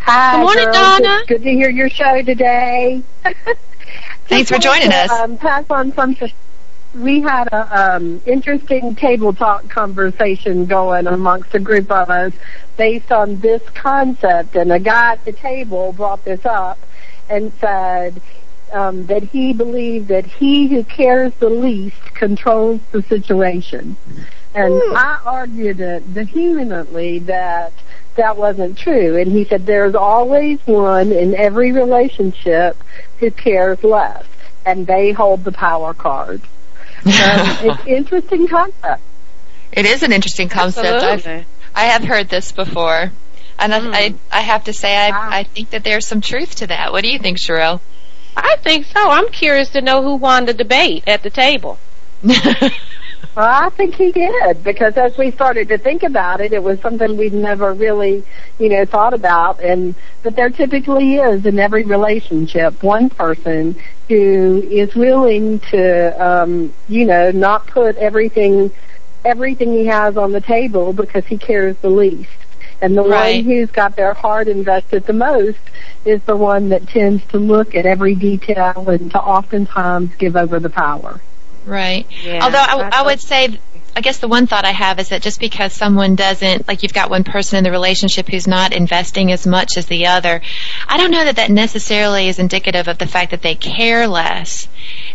Hi, 0.00 0.32
Good 0.36 0.42
morning, 0.42 0.64
girls. 0.64 0.76
Donna. 0.76 1.16
It's 1.20 1.28
good 1.28 1.42
to 1.42 1.50
hear 1.50 1.70
your 1.70 1.88
show 1.88 2.22
today. 2.22 3.02
Thanks 4.26 4.50
for 4.50 4.58
joining 4.58 4.90
to, 4.90 4.96
us. 4.96 5.10
Um, 5.10 5.36
pass 5.36 5.64
on 5.70 5.92
something. 5.92 6.32
We 6.94 7.22
had 7.22 7.48
a 7.48 7.96
um, 7.96 8.20
interesting 8.26 8.94
table 8.94 9.32
talk 9.32 9.68
conversation 9.68 10.66
going 10.66 11.06
amongst 11.06 11.54
a 11.54 11.58
group 11.58 11.90
of 11.90 12.10
us 12.10 12.32
based 12.76 13.10
on 13.10 13.40
this 13.40 13.62
concept, 13.70 14.56
and 14.56 14.70
a 14.72 14.78
guy 14.78 15.12
at 15.12 15.24
the 15.24 15.32
table 15.32 15.92
brought 15.92 16.24
this 16.24 16.44
up 16.44 16.78
and 17.30 17.52
said 17.60 18.20
um, 18.72 19.06
that 19.06 19.22
he 19.22 19.52
believed 19.52 20.08
that 20.08 20.26
he 20.26 20.66
who 20.68 20.84
cares 20.84 21.32
the 21.38 21.48
least 21.48 22.14
controls 22.14 22.80
the 22.90 23.02
situation. 23.02 23.96
And 24.54 24.74
I 24.94 25.18
argued 25.24 25.80
it 25.80 26.02
vehemently 26.02 27.20
that 27.20 27.72
that 28.16 28.36
wasn't 28.36 28.78
true. 28.78 29.16
And 29.16 29.30
he 29.30 29.44
said 29.44 29.66
there's 29.66 29.94
always 29.94 30.58
one 30.66 31.12
in 31.12 31.34
every 31.34 31.72
relationship 31.72 32.76
who 33.18 33.30
cares 33.30 33.82
less, 33.84 34.24
and 34.66 34.86
they 34.86 35.12
hold 35.12 35.44
the 35.44 35.52
power 35.52 35.94
card. 35.94 36.42
Um, 37.04 37.10
it's 37.10 37.84
interesting 37.86 38.46
concept. 38.46 39.02
It 39.72 39.86
is 39.86 40.04
an 40.04 40.12
interesting 40.12 40.48
concept. 40.48 40.86
Absolutely. 40.86 41.32
I've, 41.40 41.46
I 41.74 41.84
have 41.86 42.04
heard 42.04 42.28
this 42.28 42.52
before. 42.52 43.10
And 43.58 43.72
Mm. 43.72 43.92
I, 43.92 43.98
I, 43.98 44.14
I 44.30 44.40
have 44.42 44.64
to 44.64 44.72
say, 44.72 44.96
I, 44.96 45.38
I 45.40 45.42
think 45.42 45.70
that 45.70 45.82
there's 45.82 46.06
some 46.06 46.20
truth 46.20 46.56
to 46.56 46.68
that. 46.68 46.92
What 46.92 47.02
do 47.02 47.10
you 47.10 47.18
think, 47.18 47.38
Sherelle? 47.40 47.80
I 48.36 48.54
think 48.62 48.86
so. 48.86 49.00
I'm 49.10 49.30
curious 49.30 49.70
to 49.70 49.80
know 49.80 50.00
who 50.02 50.14
won 50.14 50.46
the 50.46 50.54
debate 50.54 51.04
at 51.08 51.22
the 51.24 51.30
table. 51.30 51.78
Well, 53.36 53.46
I 53.46 53.70
think 53.70 53.94
he 53.94 54.12
did 54.12 54.62
because 54.62 54.96
as 54.96 55.16
we 55.16 55.30
started 55.30 55.68
to 55.68 55.78
think 55.78 56.02
about 56.02 56.40
it, 56.40 56.52
it 56.52 56.62
was 56.62 56.80
something 56.80 57.16
we'd 57.16 57.32
never 57.32 57.72
really, 57.72 58.24
you 58.58 58.68
know, 58.68 58.84
thought 58.84 59.14
about. 59.14 59.60
And 59.60 59.94
but 60.22 60.36
there 60.36 60.50
typically 60.50 61.16
is 61.16 61.44
in 61.46 61.58
every 61.58 61.84
relationship 61.84 62.82
one 62.82 63.08
person 63.08 63.76
who 64.08 64.62
is 64.70 64.94
willing 64.94 65.60
to, 65.70 66.22
um, 66.22 66.72
you 66.88 67.06
know, 67.06 67.30
not 67.30 67.66
put 67.66 67.96
everything, 67.96 68.70
everything 69.24 69.72
he 69.72 69.86
has 69.86 70.16
on 70.16 70.32
the 70.32 70.40
table 70.40 70.92
because 70.92 71.24
he 71.26 71.38
cares 71.38 71.76
the 71.78 71.90
least. 71.90 72.30
And 72.82 72.96
the 72.96 73.02
Right. 73.02 73.44
one 73.44 73.44
who's 73.44 73.70
got 73.70 73.96
their 73.96 74.12
heart 74.14 74.48
invested 74.48 75.04
the 75.06 75.12
most 75.14 75.58
is 76.04 76.20
the 76.24 76.36
one 76.36 76.68
that 76.70 76.86
tends 76.88 77.24
to 77.28 77.38
look 77.38 77.74
at 77.74 77.86
every 77.86 78.14
detail 78.14 78.84
and 78.88 79.10
to 79.12 79.18
oftentimes 79.20 80.14
give 80.16 80.36
over 80.36 80.58
the 80.58 80.68
power. 80.70 81.20
Right. 81.64 82.06
Yeah, 82.22 82.44
Although 82.44 82.58
I, 82.58 82.88
I 82.88 83.00
I 83.00 83.02
would 83.02 83.20
say, 83.20 83.58
I 83.94 84.00
guess 84.00 84.18
the 84.18 84.28
one 84.28 84.46
thought 84.46 84.64
I 84.64 84.70
have 84.70 84.98
is 84.98 85.10
that 85.10 85.22
just 85.22 85.38
because 85.38 85.72
someone 85.72 86.14
doesn't, 86.16 86.66
like 86.66 86.82
you've 86.82 86.94
got 86.94 87.10
one 87.10 87.24
person 87.24 87.58
in 87.58 87.64
the 87.64 87.70
relationship 87.70 88.28
who's 88.28 88.46
not 88.46 88.72
investing 88.72 89.30
as 89.32 89.46
much 89.46 89.76
as 89.76 89.86
the 89.86 90.06
other, 90.06 90.40
I 90.88 90.96
don't 90.96 91.10
know 91.10 91.24
that 91.24 91.36
that 91.36 91.50
necessarily 91.50 92.28
is 92.28 92.38
indicative 92.38 92.88
of 92.88 92.98
the 92.98 93.06
fact 93.06 93.32
that 93.32 93.42
they 93.42 93.54
care 93.54 94.06
less. 94.08 94.66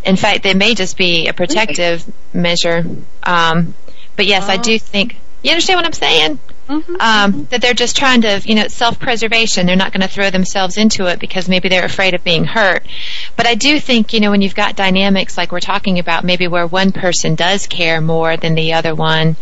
In 0.04 0.16
fact, 0.16 0.44
they 0.44 0.54
may 0.54 0.76
just 0.76 0.98
be 0.98 1.28
a 1.28 1.34
protective 1.34 2.06
measure. 2.34 2.86
Um, 3.24 3.74
but 4.16 4.26
yes, 4.26 4.48
I 4.48 4.58
do 4.58 4.78
think, 4.80 5.18
you 5.44 5.52
understand 5.52 5.78
what 5.78 5.86
I'm 5.86 5.94
saying? 5.94 6.40
Um, 6.70 7.46
that 7.50 7.62
they're 7.62 7.74
just 7.74 7.98
trying 7.98 8.22
to, 8.22 8.42
you 8.44 8.56
know, 8.56 8.68
self-preservation. 8.68 9.66
They're 9.66 9.76
not 9.76 9.92
going 9.92 10.02
to 10.02 10.08
throw 10.08 10.30
themselves 10.30 10.78
into 10.78 11.06
it 11.08 11.20
because 11.20 11.48
maybe 11.48 11.70
they're 11.70 11.86
afraid 11.86 12.14
of 12.14 12.24
being 12.24 12.46
hurt. 12.46 12.86
But 13.36 13.48
I 13.48 13.56
do 13.56 13.80
think, 13.80 14.14
you 14.14 14.20
know, 14.20 14.32
when 14.32 14.42
you've 14.42 14.56
got 14.56 14.76
dynamics 14.76 15.38
like 15.38 15.52
we're 15.52 15.60
talking 15.60 16.00
about, 16.00 16.24
maybe 16.24 16.48
where 16.48 16.68
one 16.68 16.92
person 16.92 17.36
does 17.36 17.68
care 17.68 18.02
more 18.02 18.38
than 18.38 18.56
the 18.56 18.74
other 18.74 18.94
one, 18.94 19.36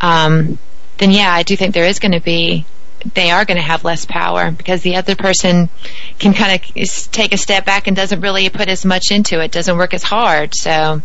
um, 0.00 0.58
then 0.98 1.10
yeah, 1.10 1.32
I 1.32 1.42
do 1.42 1.56
think 1.56 1.74
there 1.74 1.86
is 1.86 1.98
going 1.98 2.12
to 2.12 2.20
be, 2.20 2.66
they 3.14 3.30
are 3.30 3.44
going 3.44 3.56
to 3.56 3.62
have 3.62 3.84
less 3.84 4.04
power 4.04 4.50
because 4.50 4.82
the 4.82 4.96
other 4.96 5.16
person 5.16 5.70
can 6.18 6.34
kind 6.34 6.60
of 6.60 7.10
take 7.10 7.32
a 7.32 7.38
step 7.38 7.64
back 7.64 7.86
and 7.86 7.96
doesn't 7.96 8.20
really 8.20 8.48
put 8.50 8.68
as 8.68 8.84
much 8.84 9.10
into 9.10 9.42
it, 9.42 9.50
doesn't 9.50 9.76
work 9.76 9.94
as 9.94 10.02
hard. 10.02 10.54
So, 10.54 11.00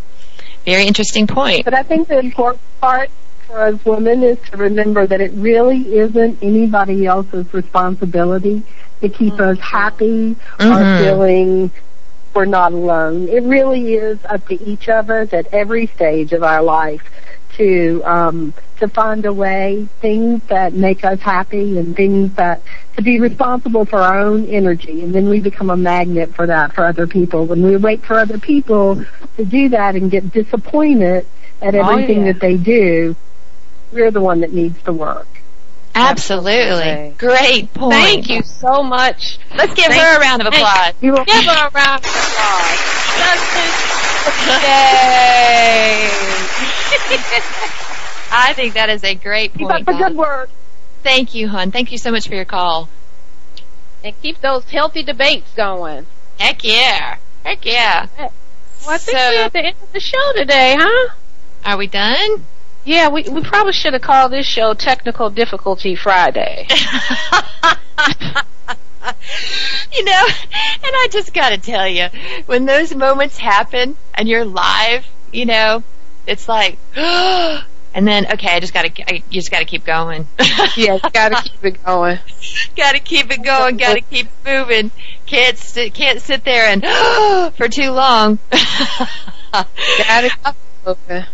very 0.66 0.84
interesting 0.84 1.26
point. 1.26 1.64
But 1.64 1.74
I 1.74 1.82
think 1.82 2.08
the 2.08 2.18
important 2.18 2.60
part 2.80 3.10
for 3.46 3.60
us 3.60 3.84
women 3.84 4.22
is 4.22 4.38
to 4.50 4.56
remember 4.56 5.06
that 5.06 5.20
it 5.20 5.32
really 5.34 5.96
isn't 5.96 6.38
anybody 6.42 7.06
else's 7.06 7.52
responsibility 7.54 8.62
to 9.00 9.08
keep 9.08 9.38
us 9.40 9.58
happy 9.60 10.36
or 10.60 10.64
Mhm. 10.64 10.98
feeling 10.98 11.70
we're 12.34 12.44
not 12.44 12.72
alone. 12.72 13.28
It 13.28 13.42
really 13.44 13.94
is 13.94 14.18
up 14.28 14.46
to 14.48 14.62
each 14.62 14.88
of 14.88 15.10
us 15.10 15.32
at 15.32 15.46
every 15.52 15.86
stage 15.86 16.32
of 16.32 16.42
our 16.42 16.62
life 16.62 17.02
to 17.56 18.02
um, 18.04 18.52
to 18.78 18.88
find 18.88 19.24
a 19.24 19.32
way, 19.32 19.88
things 20.02 20.42
that 20.48 20.74
make 20.74 21.02
us 21.02 21.18
happy 21.20 21.78
and 21.78 21.96
things 21.96 22.34
that 22.34 22.60
to 22.96 23.02
be 23.02 23.18
responsible 23.18 23.86
for 23.86 24.00
our 24.00 24.18
own 24.18 24.44
energy, 24.46 25.00
and 25.02 25.14
then 25.14 25.30
we 25.30 25.40
become 25.40 25.70
a 25.70 25.76
magnet 25.76 26.34
for 26.34 26.46
that 26.46 26.74
for 26.74 26.84
other 26.84 27.06
people. 27.06 27.46
When 27.46 27.62
we 27.62 27.76
wait 27.76 28.04
for 28.04 28.18
other 28.18 28.38
people 28.38 29.02
to 29.38 29.44
do 29.44 29.70
that 29.70 29.94
and 29.94 30.10
get 30.10 30.30
disappointed 30.30 31.24
at 31.62 31.74
Oh, 31.74 31.78
everything 31.88 32.26
yeah. 32.26 32.32
that 32.32 32.40
they 32.40 32.56
do, 32.58 33.16
we're 33.96 34.10
the 34.10 34.20
one 34.20 34.40
that 34.40 34.52
needs 34.52 34.80
to 34.82 34.92
work. 34.92 35.26
Absolutely. 35.94 37.14
Great 37.16 37.72
point. 37.72 37.94
Thank 37.94 38.28
you 38.28 38.42
so 38.42 38.82
much. 38.82 39.38
Let's 39.56 39.72
give 39.74 39.86
Thank- 39.86 40.00
her 40.02 40.16
a 40.18 40.20
round 40.20 40.42
of 40.42 40.48
applause. 40.48 40.92
You 41.00 41.12
will- 41.12 41.24
Give 41.24 41.44
her 41.44 41.66
a 41.68 41.70
round 41.70 42.04
of 42.04 42.10
applause. 42.10 42.78
Dustin. 43.18 43.72
Yay! 44.62 46.10
I 48.30 48.52
think 48.54 48.74
that 48.74 48.88
is 48.90 49.02
a 49.04 49.14
great 49.14 49.52
Keep 49.54 49.68
point. 49.68 49.88
up 49.88 49.94
the 49.96 50.02
good 50.04 50.16
work. 50.16 50.50
Thank 51.02 51.34
you, 51.34 51.48
hon. 51.48 51.70
Thank 51.70 51.92
you 51.92 51.98
so 51.98 52.10
much 52.10 52.28
for 52.28 52.34
your 52.34 52.44
call. 52.44 52.88
And 54.04 54.20
keep 54.20 54.40
those 54.40 54.64
healthy 54.64 55.02
debates 55.02 55.50
going. 55.56 56.06
Heck 56.38 56.62
yeah. 56.62 57.16
Heck 57.44 57.64
yeah. 57.64 58.06
Well, 58.18 58.30
I 58.88 58.98
think 58.98 59.16
So- 59.18 59.30
we're 59.30 59.42
at 59.44 59.52
the 59.52 59.58
end 59.60 59.76
of 59.82 59.92
the 59.92 60.00
show 60.00 60.32
today, 60.34 60.76
huh? 60.78 61.12
Are 61.64 61.76
we 61.76 61.86
done? 61.86 62.44
Yeah, 62.86 63.08
we 63.08 63.24
we 63.24 63.42
probably 63.42 63.72
should 63.72 63.94
have 63.94 64.02
called 64.02 64.30
this 64.30 64.46
show 64.46 64.72
Technical 64.72 65.28
Difficulty 65.28 65.96
Friday. 65.96 66.68
you 69.92 70.04
know, 70.04 70.26
and 70.28 70.92
I 70.94 71.08
just 71.10 71.34
got 71.34 71.50
to 71.50 71.58
tell 71.58 71.88
you, 71.88 72.06
when 72.46 72.64
those 72.64 72.94
moments 72.94 73.38
happen 73.38 73.96
and 74.14 74.28
you're 74.28 74.44
live, 74.44 75.04
you 75.32 75.46
know, 75.46 75.82
it's 76.28 76.48
like, 76.48 76.78
and 76.94 78.06
then 78.06 78.32
okay, 78.34 78.54
I 78.54 78.60
just 78.60 78.72
got 78.72 78.82
to, 78.82 79.14
you 79.14 79.22
just 79.30 79.50
got 79.50 79.58
to 79.58 79.64
keep 79.64 79.84
going. 79.84 80.28
yeah, 80.76 80.98
gotta 81.12 81.42
keep 81.42 81.64
it 81.64 81.84
going. 81.84 82.20
got 82.76 82.92
to 82.92 83.00
keep 83.00 83.32
it 83.32 83.42
going. 83.42 83.78
Got 83.78 83.94
to 83.94 84.00
keep 84.00 84.28
moving. 84.44 84.92
Can't 85.26 85.58
sit, 85.58 85.92
can't 85.92 86.22
sit 86.22 86.44
there 86.44 86.68
and 86.68 86.84
for 87.56 87.66
too 87.66 87.90
long. 87.90 88.38
Gotta 89.52 90.30
keep 90.30 90.54
moving. 90.86 91.24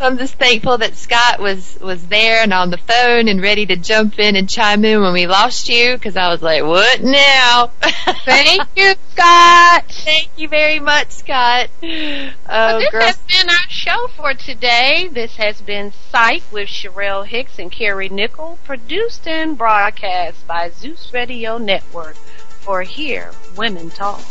I'm 0.00 0.16
just 0.16 0.34
thankful 0.34 0.78
that 0.78 0.96
Scott 0.96 1.40
was 1.40 1.78
was 1.80 2.06
there 2.06 2.42
and 2.42 2.54
on 2.54 2.70
the 2.70 2.78
phone 2.78 3.28
and 3.28 3.42
ready 3.42 3.66
to 3.66 3.76
jump 3.76 4.18
in 4.18 4.34
and 4.34 4.48
chime 4.48 4.84
in 4.84 5.02
when 5.02 5.12
we 5.12 5.26
lost 5.26 5.68
you 5.68 5.94
because 5.94 6.16
I 6.16 6.28
was 6.28 6.40
like, 6.40 6.62
"What 6.62 7.02
now?" 7.02 7.70
Thank 8.24 8.62
you, 8.76 8.94
Scott. 9.12 9.84
Thank 9.88 10.30
you 10.38 10.48
very 10.48 10.80
much, 10.80 11.10
Scott. 11.10 11.68
Oh, 11.82 12.78
this 12.78 12.90
girl. 12.90 13.02
has 13.02 13.18
been 13.18 13.50
our 13.50 13.68
show 13.68 14.08
for 14.16 14.32
today. 14.32 15.08
This 15.12 15.36
has 15.36 15.60
been 15.60 15.92
Psyched 16.12 16.50
with 16.50 16.68
Sherelle 16.68 17.26
Hicks 17.26 17.58
and 17.58 17.70
Carrie 17.70 18.08
Nickel, 18.08 18.58
produced 18.64 19.28
and 19.28 19.58
broadcast 19.58 20.46
by 20.46 20.70
Zeus 20.70 21.12
Radio 21.12 21.58
Network 21.58 22.14
for 22.16 22.82
Hear 22.82 23.32
Women 23.56 23.90
Talk. 23.90 24.22